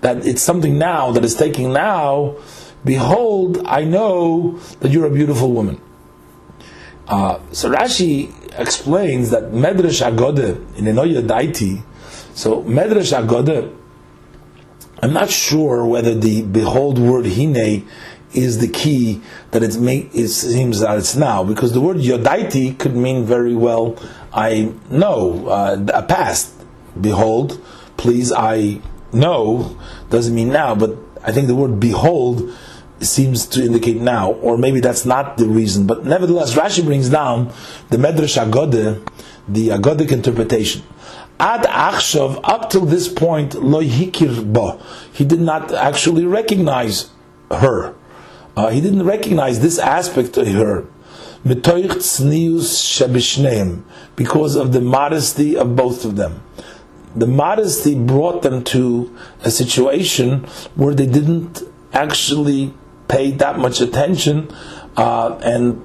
that 0.00 0.26
it's 0.26 0.42
something 0.42 0.78
now 0.78 1.12
that 1.12 1.24
is 1.24 1.34
taking 1.34 1.72
now. 1.72 2.36
Behold, 2.84 3.62
I 3.66 3.84
know 3.84 4.58
that 4.80 4.90
you're 4.90 5.06
a 5.06 5.10
beautiful 5.10 5.52
woman. 5.52 5.80
Uh, 7.06 7.40
so 7.52 7.70
Rashi 7.70 8.32
explains 8.56 9.30
that 9.30 9.44
Medrash 9.52 10.02
Agode 10.04 10.78
in 10.78 10.84
Enoya 10.84 11.26
Daiti, 11.26 11.82
so 12.34 12.62
Medrash 12.62 13.12
Agode, 13.16 13.74
I'm 15.02 15.12
not 15.12 15.30
sure 15.30 15.84
whether 15.84 16.14
the 16.14 16.42
behold 16.42 16.98
word 16.98 17.26
hine 17.26 17.86
is 18.32 18.58
the 18.58 18.68
key 18.68 19.20
that 19.52 19.62
it's 19.62 19.76
make, 19.76 20.14
it 20.14 20.28
seems 20.28 20.80
that 20.80 20.98
it's 20.98 21.14
now, 21.14 21.44
because 21.44 21.72
the 21.72 21.80
word 21.80 21.98
yodaiti 21.98 22.78
could 22.78 22.96
mean 22.96 23.24
very 23.24 23.54
well, 23.54 23.96
I 24.32 24.72
know, 24.90 25.46
uh, 25.48 25.84
a 25.92 26.02
past. 26.02 26.52
Behold, 27.00 27.64
please, 27.96 28.32
I 28.32 28.80
know, 29.12 29.78
doesn't 30.10 30.34
mean 30.34 30.48
now, 30.48 30.74
but 30.74 30.96
I 31.22 31.32
think 31.32 31.46
the 31.46 31.54
word 31.54 31.78
behold 31.80 32.52
seems 33.04 33.46
to 33.46 33.62
indicate 33.64 33.96
now, 33.96 34.32
or 34.32 34.56
maybe 34.58 34.80
that's 34.80 35.04
not 35.04 35.36
the 35.36 35.46
reason. 35.46 35.86
But 35.86 36.04
nevertheless, 36.04 36.54
Rashi 36.54 36.84
brings 36.84 37.08
down 37.08 37.52
the 37.90 37.96
Medrash 37.96 38.36
Agode, 38.42 39.06
the 39.48 39.68
Agodic 39.68 40.10
interpretation. 40.12 40.82
Ad 41.40 41.64
Achshav, 41.64 42.40
up 42.44 42.70
till 42.70 42.84
this 42.84 43.08
point, 43.08 43.54
lo 43.54 43.82
hikir 43.82 44.52
ba. 44.52 44.78
He 45.12 45.24
did 45.24 45.40
not 45.40 45.72
actually 45.72 46.26
recognize 46.26 47.10
her. 47.50 47.94
Uh, 48.56 48.68
he 48.68 48.80
didn't 48.80 49.04
recognize 49.04 49.60
this 49.60 49.78
aspect 49.78 50.36
of 50.36 50.46
her. 50.48 50.86
Because 51.44 52.20
of 54.56 54.72
the 54.72 54.80
modesty 54.80 55.56
of 55.56 55.76
both 55.76 56.04
of 56.04 56.16
them. 56.16 56.42
The 57.16 57.26
modesty 57.26 57.94
brought 57.94 58.42
them 58.42 58.64
to 58.64 59.14
a 59.42 59.50
situation 59.50 60.44
where 60.74 60.94
they 60.94 61.06
didn't 61.06 61.62
actually 61.92 62.72
paid 63.08 63.38
that 63.40 63.58
much 63.58 63.80
attention, 63.80 64.50
uh, 64.96 65.38
and 65.42 65.82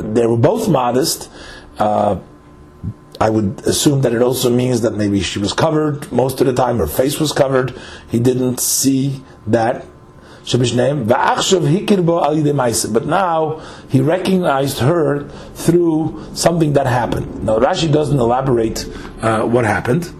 they 0.00 0.26
were 0.26 0.36
both 0.36 0.68
modest. 0.68 1.30
Uh, 1.78 2.18
I 3.20 3.28
would 3.28 3.60
assume 3.66 4.00
that 4.02 4.14
it 4.14 4.22
also 4.22 4.48
means 4.48 4.80
that 4.80 4.94
maybe 4.94 5.20
she 5.20 5.38
was 5.38 5.52
covered 5.52 6.10
most 6.10 6.40
of 6.40 6.46
the 6.46 6.54
time, 6.54 6.78
her 6.78 6.86
face 6.86 7.20
was 7.20 7.32
covered. 7.32 7.78
He 8.08 8.18
didn't 8.18 8.60
see 8.60 9.22
that. 9.46 9.84
But 10.42 10.56
now 13.06 13.60
he 13.90 14.00
recognized 14.00 14.78
her 14.78 15.28
through 15.54 16.24
something 16.34 16.72
that 16.72 16.86
happened. 16.86 17.44
Now 17.44 17.58
Rashi 17.58 17.92
doesn't 17.92 18.18
elaborate 18.18 18.86
uh, 19.20 19.42
what 19.42 19.66
happened. 19.66 20.10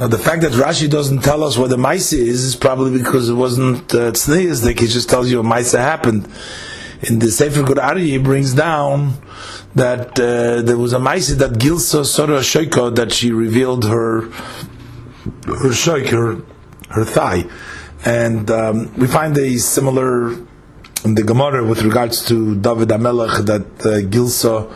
Now, 0.00 0.06
the 0.06 0.16
fact 0.16 0.40
that 0.40 0.52
Rashi 0.52 0.88
doesn't 0.88 1.18
tell 1.18 1.44
us 1.44 1.58
what 1.58 1.68
the 1.68 1.76
Maisa 1.76 2.16
is 2.16 2.42
is 2.42 2.56
probably 2.56 2.98
because 2.98 3.28
it 3.28 3.34
wasn't 3.34 3.94
uh, 3.94 4.12
He 4.12 4.86
just 4.86 5.10
tells 5.10 5.30
you 5.30 5.40
a 5.40 5.42
Maisa 5.42 5.78
happened. 5.78 6.26
In 7.02 7.18
the 7.18 7.30
Sefer 7.30 7.62
Gur 7.62 7.74
Aryeh, 7.74 8.06
he 8.06 8.16
brings 8.16 8.54
down 8.54 9.12
that 9.74 10.18
uh, 10.18 10.62
there 10.62 10.78
was 10.78 10.94
a 10.94 10.98
Maisa 10.98 11.36
that 11.36 11.58
Gilsa 11.58 12.06
Sora 12.06 12.38
Shoiko, 12.38 12.96
that 12.96 13.12
she 13.12 13.30
revealed 13.30 13.84
her 13.84 14.22
her 15.44 15.72
shoik, 15.82 16.08
her, 16.08 16.42
her 16.94 17.04
thigh. 17.04 17.44
And 18.02 18.50
um, 18.50 18.94
we 18.96 19.06
find 19.06 19.36
a 19.36 19.58
similar 19.58 20.32
in 21.04 21.14
the 21.14 21.22
Gemara 21.22 21.62
with 21.62 21.82
regards 21.82 22.24
to 22.28 22.56
David 22.56 22.88
Amelech 22.88 23.44
that 23.44 23.86
uh, 23.86 24.00
Gilsa 24.08 24.66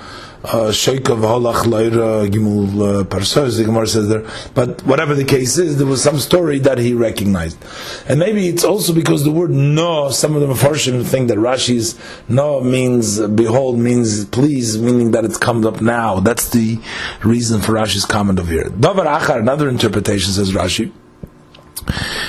Sheikov 0.45 1.21
Holach 1.21 1.65
Laira 1.65 2.29
Gimul 2.29 3.01
uh, 3.01 3.05
Parsos, 3.05 3.57
the 3.57 3.65
Gemara 3.65 3.87
says 3.87 4.09
there. 4.09 4.27
But 4.55 4.83
whatever 4.85 5.15
the 5.15 5.25
case 5.25 5.57
is, 5.57 5.79
there 5.79 5.87
was 5.87 6.03
some 6.03 6.19
story 6.19 6.59
that 6.61 6.77
he 6.79 6.93
recognized. 6.93 7.65
And 8.07 8.21
maybe 8.21 8.49
it's 8.49 8.63
also 8.63 8.93
because 8.93 9.25
the 9.25 9.31
word 9.31 9.51
no, 9.51 10.11
some 10.11 10.35
of 10.37 10.43
the 10.43 10.47
Mepharshim 10.47 11.05
think 11.05 11.29
that 11.29 11.39
Rashi's 11.39 11.99
no 12.29 12.61
means 12.61 13.21
behold, 13.21 13.79
means 13.79 14.27
please, 14.27 14.79
meaning 14.79 15.13
that 15.13 15.25
it's 15.25 15.39
come 15.39 15.65
up 15.67 15.81
now. 15.81 16.21
That's 16.21 16.51
the 16.51 16.79
reason 17.23 17.63
for 17.63 17.73
Rashi's 17.73 18.05
comment 18.05 18.39
over 18.39 18.53
here. 18.53 18.65
Davar 18.65 19.07
Achar, 19.19 19.39
another 19.39 19.69
interpretation 19.69 20.33
says 20.33 20.53
Rashi. 20.53 20.93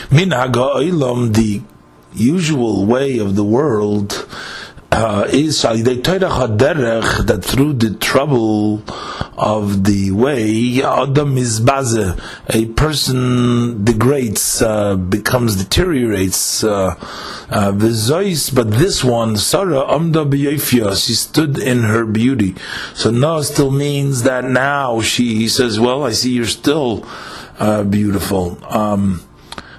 Minhaga 0.09 1.34
the 1.34 1.61
usual 2.13 2.86
way 2.86 3.18
of 3.18 3.36
the 3.36 3.43
world 3.43 4.26
uh, 4.96 5.28
is 5.30 5.60
that 7.26 7.43
through 7.43 7.74
the 7.74 7.93
trouble 7.96 8.82
of 9.38 9.84
the 9.84 10.12
way, 10.12 10.82
Adam 10.82 11.38
is 11.38 11.60
a 12.48 12.68
person 12.68 13.84
degrades, 13.84 14.62
uh, 14.62 14.96
becomes 14.96 15.58
deteriorates. 15.58 16.64
Uh, 16.64 16.96
uh, 17.50 17.74
but 18.50 18.72
this 18.72 19.04
one, 19.04 19.36
Sarah 19.36 19.86
Amda 19.86 20.24
she 20.96 21.14
stood 21.14 21.60
in 21.60 21.84
her 21.84 22.06
beauty. 22.06 22.56
So 22.93 23.12
no 23.12 23.41
still 23.41 23.72
means 23.72 24.24
that 24.24 24.46
now 24.46 25.02
she 25.02 25.50
says, 25.50 25.78
well, 25.78 26.06
I 26.06 26.14
see 26.14 26.32
you're 26.32 26.46
still 26.46 27.06
uh, 27.60 27.84
beautiful. 27.84 28.58
Um, 28.64 29.28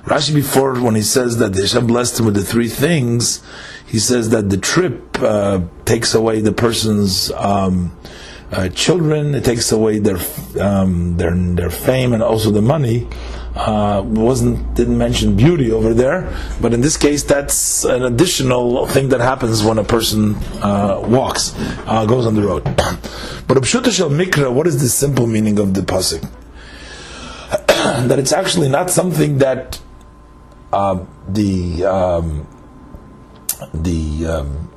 Rashi 0.05 0.35
before, 0.35 0.81
when 0.81 0.95
he 0.95 1.03
says 1.03 1.39
that 1.39 1.55
Hashem 1.55 1.87
blessed 1.87 2.21
him 2.21 2.27
with 2.27 2.37
the 2.37 2.45
three 2.45 2.69
things, 2.69 3.43
he 3.87 3.99
says 3.99 4.30
that 4.30 4.51
the 4.51 4.57
trip 4.57 5.20
uh, 5.22 5.61
takes 5.84 6.14
away 6.14 6.41
the 6.41 6.53
person's 6.53 7.30
um, 7.32 7.97
uh, 8.53 8.68
children, 8.68 9.34
it 9.34 9.45
takes 9.45 9.72
away 9.72 9.99
their 9.99 10.18
um, 10.61 11.16
their 11.16 11.34
their 11.34 11.70
fame 11.70 12.12
and 12.12 12.22
also 12.22 12.51
the 12.51 12.62
money. 12.62 13.09
Uh, 13.55 14.03
wasn't 14.05 14.74
didn't 14.74 14.99
mention 14.99 15.34
beauty 15.34 15.72
over 15.72 15.95
there, 15.95 16.30
but 16.61 16.74
in 16.74 16.82
this 16.82 16.97
case, 16.97 17.22
that's 17.22 17.84
an 17.84 18.05
additional 18.05 18.87
thing 18.87 19.09
that 19.09 19.20
happens 19.20 19.64
when 19.64 19.78
a 19.78 19.84
person 19.84 20.34
uh, 20.62 21.01
walks, 21.07 21.55
uh, 21.87 22.05
goes 22.05 22.26
on 22.26 22.34
the 22.34 22.43
road. 22.43 22.62
but 23.49 23.57
Abshuta 23.57 23.91
Shel 23.91 24.11
Mikra, 24.11 24.53
what 24.53 24.66
is 24.66 24.80
the 24.80 24.89
simple 24.89 25.26
meaning 25.26 25.59
of 25.59 25.72
the 25.72 25.80
pasuk? 25.80 26.20
that 28.09 28.18
it's 28.18 28.32
actually 28.32 28.68
not 28.68 28.91
something 28.91 29.39
that 29.39 29.80
uh, 30.72 31.03
the 31.26 31.84
um, 31.84 32.47
the 33.73 34.27
um, 34.27 34.71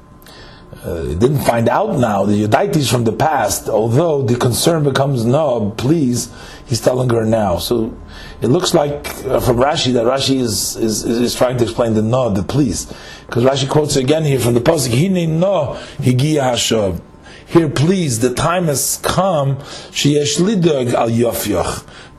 uh, 0.83 1.03
didn't 1.03 1.41
find 1.41 1.67
out 1.67 1.97
now 1.99 2.25
the 2.25 2.47
Yudaitis 2.47 2.89
from 2.89 3.03
the 3.03 3.11
past, 3.11 3.67
although 3.67 4.21
the 4.21 4.35
concern 4.35 4.83
becomes 4.83 5.25
no, 5.25 5.71
please, 5.71 6.31
he's 6.67 6.79
telling 6.79 7.09
her 7.09 7.25
now. 7.25 7.57
So 7.57 7.93
it 8.41 8.47
looks 8.47 8.73
like 8.73 9.07
uh, 9.25 9.39
from 9.39 9.57
Rashi 9.57 9.93
that 9.93 10.05
Rashi 10.05 10.39
is, 10.39 10.75
is, 10.77 11.03
is 11.03 11.35
trying 11.35 11.57
to 11.57 11.63
explain 11.63 11.95
the 11.95 12.01
no, 12.01 12.29
the 12.29 12.43
please. 12.43 12.85
Because 13.25 13.43
Rashi 13.43 13.69
quotes 13.69 13.95
again 13.95 14.23
here 14.23 14.39
from 14.39 14.53
the 14.53 14.61
Pasuk, 14.61 14.91
Hine 14.91 15.39
no, 15.39 15.77
higiya 15.97 16.53
hashav. 16.53 17.01
Here, 17.45 17.67
please, 17.67 18.19
the 18.19 18.31
time 18.31 18.65
has 18.65 18.99
come, 19.01 19.55
sheyesh 19.89 20.39
lidog 20.39 20.93
al 20.93 21.09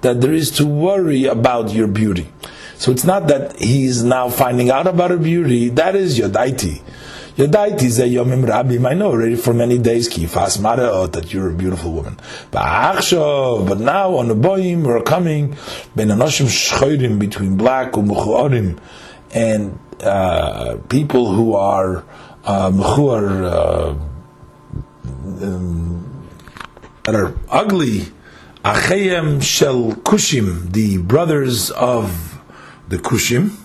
that 0.01 0.21
there 0.21 0.33
is 0.33 0.51
to 0.53 0.67
worry 0.67 1.25
about 1.25 1.73
your 1.73 1.87
beauty. 1.87 2.29
So 2.81 2.91
it's 2.91 3.05
not 3.05 3.29
that 3.29 3.61
he's 3.61 4.03
now 4.03 4.31
finding 4.31 4.71
out 4.71 4.87
about 4.87 5.11
her 5.11 5.19
beauty. 5.19 5.69
That 5.69 5.95
is 5.95 6.19
Yodaiti. 6.19 6.81
Yodaiti 7.37 7.83
is 7.83 7.99
a 7.99 8.05
Yomim 8.05 8.47
Rabim. 8.47 8.89
I 8.89 8.95
know 8.95 9.09
already 9.09 9.37
for 9.37 9.53
many 9.53 9.77
days, 9.77 10.09
Kifas 10.09 10.59
Maraot, 10.59 11.13
that 11.13 11.31
you're 11.31 11.51
a 11.51 11.53
beautiful 11.53 11.93
woman. 11.93 12.17
But 12.51 12.71
now 13.81 14.15
on 14.17 14.29
the 14.29 14.35
Boim, 14.35 14.83
we're 14.83 15.03
coming, 15.03 15.59
between 17.19 17.59
black 17.59 17.99
and 17.99 18.81
and 19.33 19.79
uh, 20.03 20.79
people 20.89 21.35
who 21.35 21.55
are 21.55 22.03
uh, 22.45 22.71
uh, 23.45 23.91
um, 25.43 26.27
that 27.05 27.15
are 27.15 27.35
ugly, 27.51 28.07
Achayim 28.65 29.43
Shel 29.43 29.93
Kushim, 29.97 30.73
the 30.73 30.97
brothers 30.97 31.71
of 31.73 32.30
the 32.91 32.99
Kushim, 32.99 33.57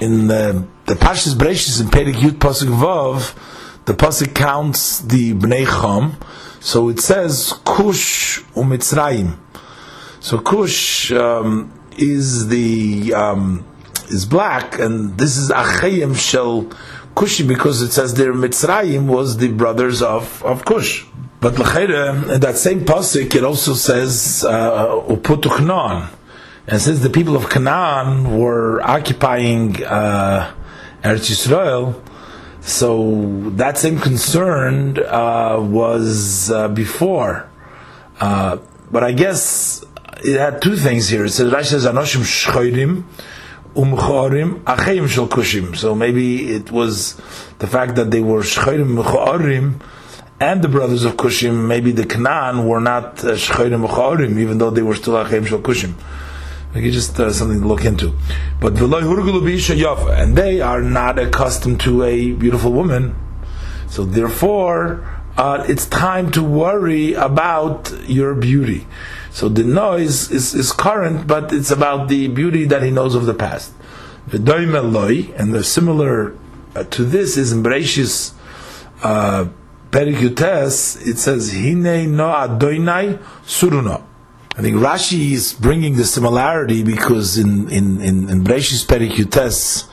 in 0.00 0.28
the, 0.28 0.64
the 0.86 0.94
Pashas 0.94 1.34
Breshis 1.34 1.80
in 1.80 1.88
Perek 1.88 2.14
Yud 2.14 2.38
Pasuk 2.38 2.68
Vav, 2.68 3.34
the 3.84 3.92
Pasuk 3.92 4.34
counts 4.34 5.00
the 5.00 5.34
Bnei 5.34 5.66
Chom, 5.66 6.14
so 6.60 6.88
it 6.88 7.00
says 7.00 7.52
Kush 7.64 8.40
uMitzrayim. 8.54 9.36
So 10.20 10.38
Kush 10.38 11.10
um, 11.12 11.72
is 11.96 12.48
the 12.48 13.12
um, 13.14 13.66
is 14.08 14.24
black, 14.24 14.78
and 14.78 15.18
this 15.18 15.36
is 15.36 15.50
Achayim 15.50 16.16
Shel 16.16 16.64
Kushi 17.14 17.46
because 17.46 17.82
it 17.82 17.90
says 17.90 18.14
their 18.14 18.32
Mitzrayim 18.32 19.06
was 19.06 19.38
the 19.38 19.48
brothers 19.48 20.02
of, 20.02 20.40
of 20.44 20.64
Kush. 20.64 21.04
But 21.40 21.54
in 21.54 22.40
that 22.40 22.54
same 22.56 22.80
pasuk, 22.80 23.34
it 23.34 23.44
also 23.44 23.74
says 23.74 24.44
uh, 24.44 24.88
Uputuchnon, 25.08 26.08
and 26.68 26.80
since 26.80 27.00
the 27.00 27.10
people 27.10 27.34
of 27.34 27.48
Canaan 27.48 28.38
were 28.38 28.82
occupying 28.82 29.82
uh, 29.84 30.54
Eretz 31.02 31.30
Yisrael, 31.30 32.00
so 32.60 33.50
that 33.56 33.78
same 33.78 33.98
concern 33.98 34.98
uh, 34.98 35.58
was 35.58 36.50
uh, 36.50 36.68
before. 36.68 37.48
Uh, 38.20 38.58
but 38.90 39.02
I 39.02 39.12
guess 39.12 39.82
it 40.22 40.38
had 40.38 40.60
two 40.60 40.76
things 40.76 41.08
here. 41.08 41.24
It 41.24 41.30
says 41.30 41.50
Rashi 41.50 41.66
says 41.66 41.86
Anoshim 41.86 42.22
Shchoirim 42.22 43.04
umchorim 43.74 44.60
achayim 44.64 45.08
shel 45.08 45.28
kushim. 45.28 45.76
So 45.76 45.94
maybe 45.94 46.50
it 46.52 46.70
was 46.70 47.14
the 47.60 47.66
fact 47.66 47.94
that 47.94 48.10
they 48.10 48.20
were 48.20 48.42
shchorim 48.42 49.02
uchorim 49.02 49.80
and 50.40 50.62
the 50.62 50.68
brothers 50.68 51.04
of 51.04 51.16
Kushim. 51.16 51.66
Maybe 51.66 51.92
the 51.92 52.06
Canaan 52.06 52.66
were 52.66 52.80
not 52.80 53.24
uh, 53.24 53.32
shchorim 53.32 53.86
uchorim, 53.88 54.38
even 54.38 54.58
though 54.58 54.70
they 54.70 54.82
were 54.82 54.94
still 54.94 55.14
achayim 55.14 55.46
shel 55.46 55.60
kushim. 55.60 55.94
Maybe 56.74 56.90
just 56.90 57.18
uh, 57.18 57.32
something 57.32 57.60
to 57.60 57.66
look 57.66 57.84
into. 57.84 58.14
But 58.60 58.76
and 58.76 60.36
they 60.36 60.60
are 60.60 60.82
not 60.82 61.18
accustomed 61.18 61.80
to 61.80 62.02
a 62.04 62.32
beautiful 62.32 62.72
woman. 62.72 63.14
So 63.88 64.04
therefore, 64.04 65.06
uh, 65.36 65.64
it's 65.68 65.86
time 65.86 66.30
to 66.32 66.42
worry 66.42 67.14
about 67.14 67.92
your 68.06 68.34
beauty. 68.34 68.86
So 69.30 69.48
the 69.48 69.62
noise 69.64 70.30
is, 70.30 70.54
is 70.54 70.72
current, 70.72 71.26
but 71.26 71.52
it's 71.52 71.70
about 71.70 72.08
the 72.08 72.28
beauty 72.28 72.64
that 72.66 72.82
he 72.82 72.90
knows 72.90 73.14
of 73.14 73.24
the 73.24 73.34
past. 73.34 73.72
and 74.30 75.54
the 75.54 75.64
similar 75.64 76.36
uh, 76.74 76.84
to 76.84 77.04
this 77.04 77.36
is 77.36 77.52
in 77.52 77.62
Bereshis 77.62 78.34
uh, 79.02 79.48
Perikutes, 79.90 81.06
it 81.06 81.18
says, 81.18 81.52
Hine 81.52 82.14
no 82.14 82.28
adoinai 82.28 83.18
suruno. 83.44 84.07
I 84.58 84.60
think 84.60 84.78
Rashi 84.78 85.30
is 85.34 85.52
bringing 85.52 85.94
the 85.94 86.04
similarity 86.04 86.82
because 86.82 87.38
in, 87.38 87.70
in, 87.70 88.00
in, 88.00 88.28
in 88.28 88.42
Bereshis 88.42 88.84
Perikutes, 88.84 89.88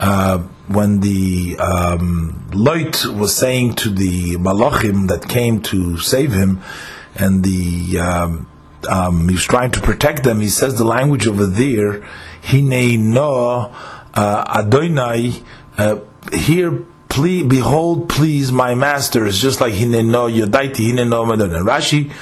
uh, 0.00 0.36
when 0.68 1.00
the 1.00 1.56
um, 1.58 2.46
Loit 2.50 3.06
was 3.18 3.34
saying 3.34 3.76
to 3.76 3.88
the 3.88 4.36
Malachim 4.36 5.08
that 5.08 5.26
came 5.30 5.62
to 5.62 5.96
save 5.96 6.30
him, 6.30 6.60
and 7.14 7.42
the 7.42 8.00
um, 8.00 8.46
um, 8.86 9.30
he's 9.30 9.44
trying 9.44 9.70
to 9.70 9.80
protect 9.80 10.24
them. 10.24 10.40
He 10.40 10.50
says 10.50 10.76
the 10.76 10.84
language 10.84 11.26
over 11.26 11.46
there, 11.46 12.02
Hine 12.42 13.14
no 13.14 13.72
uh, 14.12 14.44
Adonai, 14.58 15.42
uh, 15.78 16.00
here, 16.34 16.84
please, 17.08 17.46
behold, 17.46 18.10
please, 18.10 18.52
my 18.52 18.74
master. 18.74 19.26
It's 19.26 19.38
just 19.38 19.62
like 19.62 19.72
Hine 19.72 20.10
no 20.10 20.28
Yodaiti, 20.28 20.94
Hine 20.94 21.08
no 21.08 21.24
Madonna. 21.24 21.60
Rashi 21.60 22.12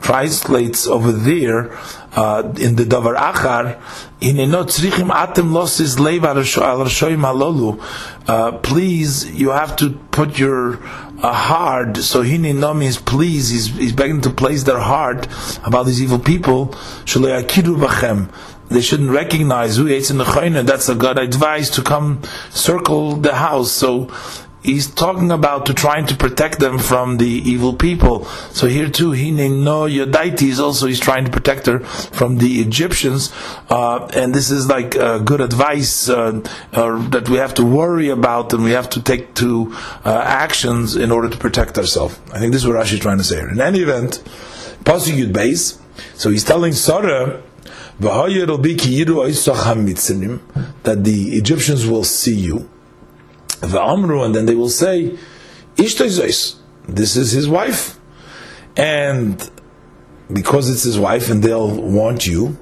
translates 0.00 0.86
over 0.86 1.12
there 1.12 1.72
uh, 2.16 2.52
in 2.58 2.76
the 2.76 2.84
Davar 2.84 3.16
Achar, 3.16 3.76
uh, 8.28 8.52
please, 8.58 9.30
you 9.30 9.50
have 9.50 9.76
to 9.76 9.90
put 10.10 10.38
your 10.38 10.78
uh, 11.22 11.32
heart. 11.32 11.96
So 11.98 12.22
no 12.22 12.74
means 12.74 12.98
please. 12.98 13.50
He's, 13.50 13.66
he's 13.66 13.92
begging 13.92 14.22
to 14.22 14.30
place 14.30 14.62
their 14.62 14.80
heart 14.80 15.28
about 15.64 15.84
these 15.84 16.02
evil 16.02 16.18
people. 16.18 16.74
They 18.68 18.80
shouldn't 18.80 19.10
recognize 19.10 19.76
who 19.76 19.86
hates 19.86 20.10
in 20.10 20.18
the 20.18 20.24
That's 20.64 20.88
a 20.88 20.94
good 20.94 21.18
advice 21.18 21.70
to 21.70 21.82
come 21.82 22.22
circle 22.50 23.16
the 23.16 23.34
house. 23.34 23.70
So 23.70 24.10
he's 24.66 24.92
talking 24.92 25.30
about 25.30 25.66
to 25.66 25.74
trying 25.74 26.06
to 26.06 26.16
protect 26.16 26.58
them 26.58 26.78
from 26.78 27.18
the 27.18 27.26
evil 27.26 27.72
people. 27.72 28.24
So 28.50 28.66
here 28.66 28.90
too, 28.90 29.12
he 29.12 29.30
no 29.30 29.86
Yodaiti 29.86 30.48
is 30.48 30.60
also 30.60 30.86
he's 30.86 31.00
trying 31.00 31.24
to 31.24 31.30
protect 31.30 31.66
her 31.66 31.78
from 31.80 32.38
the 32.38 32.60
Egyptians, 32.60 33.32
uh, 33.70 34.06
and 34.12 34.34
this 34.34 34.50
is 34.50 34.68
like 34.68 34.96
uh, 34.96 35.18
good 35.18 35.40
advice 35.40 36.08
uh, 36.08 36.40
that 36.72 37.28
we 37.30 37.36
have 37.38 37.54
to 37.54 37.64
worry 37.64 38.10
about 38.10 38.52
and 38.52 38.64
we 38.64 38.72
have 38.72 38.90
to 38.90 39.00
take 39.00 39.34
to 39.34 39.72
uh, 40.04 40.22
actions 40.24 40.96
in 40.96 41.12
order 41.12 41.28
to 41.28 41.38
protect 41.38 41.78
ourselves. 41.78 42.18
I 42.32 42.40
think 42.40 42.52
this 42.52 42.62
is 42.62 42.68
what 42.68 42.76
Rashi 42.76 42.94
is 42.94 43.00
trying 43.00 43.18
to 43.18 43.24
say. 43.24 43.40
In 43.40 43.60
any 43.60 43.80
event, 43.80 44.22
Pasuk 44.84 45.16
Yud 45.16 45.32
base. 45.32 45.78
So 46.14 46.30
he's 46.30 46.44
telling 46.44 46.72
Sarah. 46.72 47.42
That 47.98 48.28
the 51.04 51.18
Egyptians 51.40 51.86
will 51.86 52.04
see 52.04 52.34
you, 52.34 52.68
Amru, 53.62 54.22
and 54.22 54.34
then 54.34 54.46
they 54.46 54.54
will 54.54 54.68
say, 54.68 55.16
Ishtoizois, 55.76 56.56
this 56.88 57.16
is 57.16 57.32
his 57.32 57.48
wife. 57.48 57.98
And 58.76 59.50
because 60.32 60.68
it's 60.70 60.82
his 60.82 60.98
wife 60.98 61.30
and 61.30 61.42
they'll 61.42 61.80
want 61.80 62.26
you, 62.26 62.58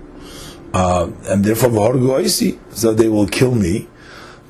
uh, 0.73 1.11
and 1.25 1.45
therefore 1.45 1.71
Vahorgu 1.71 2.59
so 2.73 2.93
they 2.93 3.09
will 3.09 3.27
kill 3.27 3.55
me, 3.55 3.89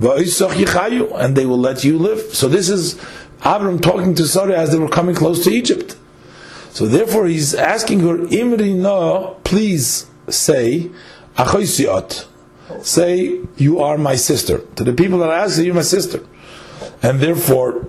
and 0.00 1.36
they 1.36 1.46
will 1.46 1.58
let 1.58 1.84
you 1.84 1.98
live. 1.98 2.20
So 2.34 2.48
this 2.48 2.68
is 2.68 3.00
Abram 3.42 3.78
talking 3.78 4.14
to 4.16 4.26
Sarah 4.26 4.58
as 4.58 4.72
they 4.72 4.78
were 4.78 4.88
coming 4.88 5.14
close 5.14 5.44
to 5.44 5.50
Egypt. 5.50 5.96
So 6.70 6.86
therefore 6.86 7.26
he's 7.26 7.54
asking 7.54 8.00
her, 8.00 8.26
Imri 8.26 8.74
no, 8.74 9.36
please 9.44 10.06
say. 10.28 10.90
Say, 12.80 13.40
you 13.56 13.80
are 13.80 13.98
my 13.98 14.16
sister. 14.16 14.58
To 14.58 14.84
the 14.84 14.92
people 14.92 15.18
that 15.18 15.30
ask, 15.30 15.62
you're 15.62 15.74
my 15.74 15.82
sister 15.82 16.24
and 17.04 17.20
therefore 17.20 17.86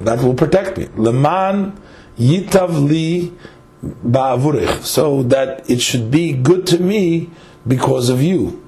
that 0.00 0.18
will 0.22 0.34
protect 0.34 0.76
me. 0.76 0.88
Leman 0.96 1.80
yitav 2.18 2.88
li 2.88 3.32
ba'avurich, 3.82 4.82
so 4.82 5.22
that 5.24 5.68
it 5.70 5.80
should 5.80 6.10
be 6.10 6.32
good 6.34 6.66
to 6.66 6.78
me 6.78 7.30
because 7.66 8.10
of 8.10 8.22
you. 8.22 8.58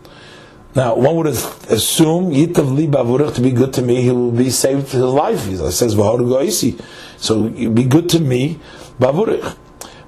Now, 0.74 0.97
one 0.97 1.16
would 1.16 1.26
assume 1.26 2.32
yitav 2.32 2.74
li 2.74 2.87
ba'avurich 2.87 3.35
to 3.35 3.43
be 3.43 3.51
good 3.51 3.74
to 3.74 3.82
me, 3.82 4.01
he 4.01 4.11
will 4.11 4.32
be 4.32 4.51
saved 4.51 4.91
his 4.91 5.03
life. 5.03 5.45
He 5.45 5.57
says 5.57 5.95
v'haru 5.95 6.82
so 7.18 7.49
be 7.49 7.85
good 7.85 8.09
to 8.09 8.20
me 8.20 8.59
ba'avurich. 8.99 9.59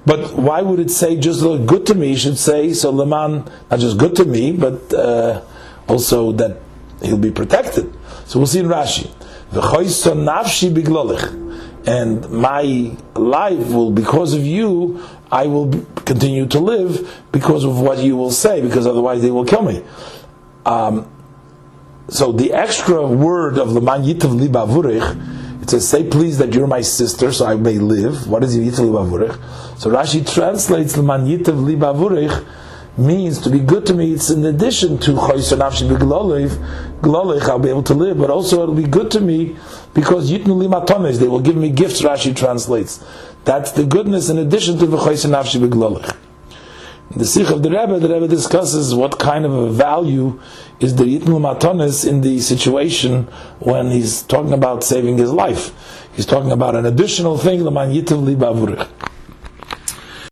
But 0.07 0.33
why 0.33 0.61
would 0.61 0.79
it 0.79 0.89
say 0.89 1.17
just 1.17 1.41
look 1.41 1.65
good 1.67 1.85
to 1.87 1.93
me? 1.93 2.13
It 2.13 2.19
should 2.19 2.37
say 2.37 2.73
so 2.73 2.89
leman 2.89 3.43
not 3.69 3.79
just 3.79 3.97
good 3.97 4.15
to 4.15 4.25
me, 4.25 4.53
but 4.53 4.91
uh, 4.93 5.41
also 5.87 6.31
that 6.31 6.61
he'll 7.03 7.17
be 7.17 7.31
protected. 7.31 7.93
So 8.25 8.39
we'll 8.39 8.47
see 8.47 8.59
in 8.59 8.67
Rashi. 8.67 9.11
And 11.85 12.29
my 12.29 12.97
life 13.15 13.67
will, 13.69 13.91
because 13.91 14.33
of 14.33 14.45
you, 14.45 15.01
I 15.31 15.47
will 15.47 15.71
continue 16.05 16.45
to 16.47 16.59
live 16.59 17.23
because 17.31 17.63
of 17.63 17.79
what 17.79 17.99
you 17.99 18.17
will 18.17 18.31
say, 18.31 18.61
because 18.61 18.85
otherwise 18.85 19.21
they 19.21 19.31
will 19.31 19.45
kill 19.45 19.61
me. 19.61 19.83
Um, 20.65 21.09
so 22.09 22.31
the 22.31 22.53
extra 22.53 23.05
word 23.05 23.57
of 23.57 23.71
Leman 23.71 24.03
Yitav 24.03 24.37
Li 24.37 24.47
Bavurich, 24.47 25.61
it 25.61 25.69
says, 25.69 25.87
say 25.87 26.03
please 26.07 26.37
that 26.37 26.53
you're 26.53 26.67
my 26.67 26.81
sister 26.81 27.31
so 27.31 27.45
I 27.45 27.55
may 27.55 27.77
live. 27.77 28.27
What 28.27 28.43
is 28.43 28.57
Yitav 28.57 28.79
Li 28.79 28.89
Bavurich? 28.89 29.79
So 29.79 29.89
Rashi 29.89 30.29
translates 30.29 30.95
Leman 30.97 31.25
Yitav 31.25 31.63
Li 31.63 31.75
Bavurich 31.75 32.45
means 32.97 33.39
to 33.41 33.49
be 33.49 33.59
good 33.59 33.85
to 33.85 33.93
me, 33.93 34.13
it's 34.13 34.29
in 34.29 34.43
addition 34.45 34.97
to 34.99 35.11
Chayser 35.13 35.57
Nafshi 35.57 35.87
B'Glolech, 35.87 37.43
I'll 37.47 37.59
be 37.59 37.69
able 37.69 37.83
to 37.83 37.93
live, 37.93 38.17
but 38.17 38.29
also 38.29 38.63
it'll 38.63 38.75
be 38.75 38.83
good 38.83 39.11
to 39.11 39.21
me 39.21 39.55
because 39.93 40.31
Yitnu 40.31 40.57
Li 40.57 41.17
they 41.17 41.27
will 41.27 41.39
give 41.39 41.55
me 41.55 41.69
gifts, 41.69 42.01
Rashi 42.01 42.35
translates. 42.35 43.03
That's 43.45 43.71
the 43.71 43.85
goodness 43.85 44.29
in 44.29 44.37
addition 44.37 44.77
to 44.79 44.87
the 44.87 44.97
Chayser 44.97 45.29
Nafshi 45.29 45.59
B'Glolech. 45.67 46.15
In 47.11 47.19
the 47.19 47.25
Sikh 47.25 47.49
of 47.51 47.63
the 47.63 47.69
Rebbe, 47.69 47.99
the 47.99 48.13
Rebbe 48.13 48.27
discusses 48.27 48.93
what 48.93 49.17
kind 49.17 49.45
of 49.45 49.53
a 49.53 49.69
value 49.69 50.41
is 50.81 50.95
the 50.95 51.05
Yitmul 51.05 51.39
Matonis 51.39 52.05
in 52.05 52.19
the 52.19 52.41
situation 52.41 53.23
when 53.59 53.91
he's 53.91 54.23
talking 54.23 54.51
about 54.51 54.83
saving 54.83 55.17
his 55.17 55.31
life. 55.31 55.71
He's 56.13 56.25
talking 56.25 56.51
about 56.51 56.75
an 56.75 56.85
additional 56.85 57.37
thing, 57.37 57.63
the 57.63 57.71
Man 57.71 57.93
Li. 57.93 59.06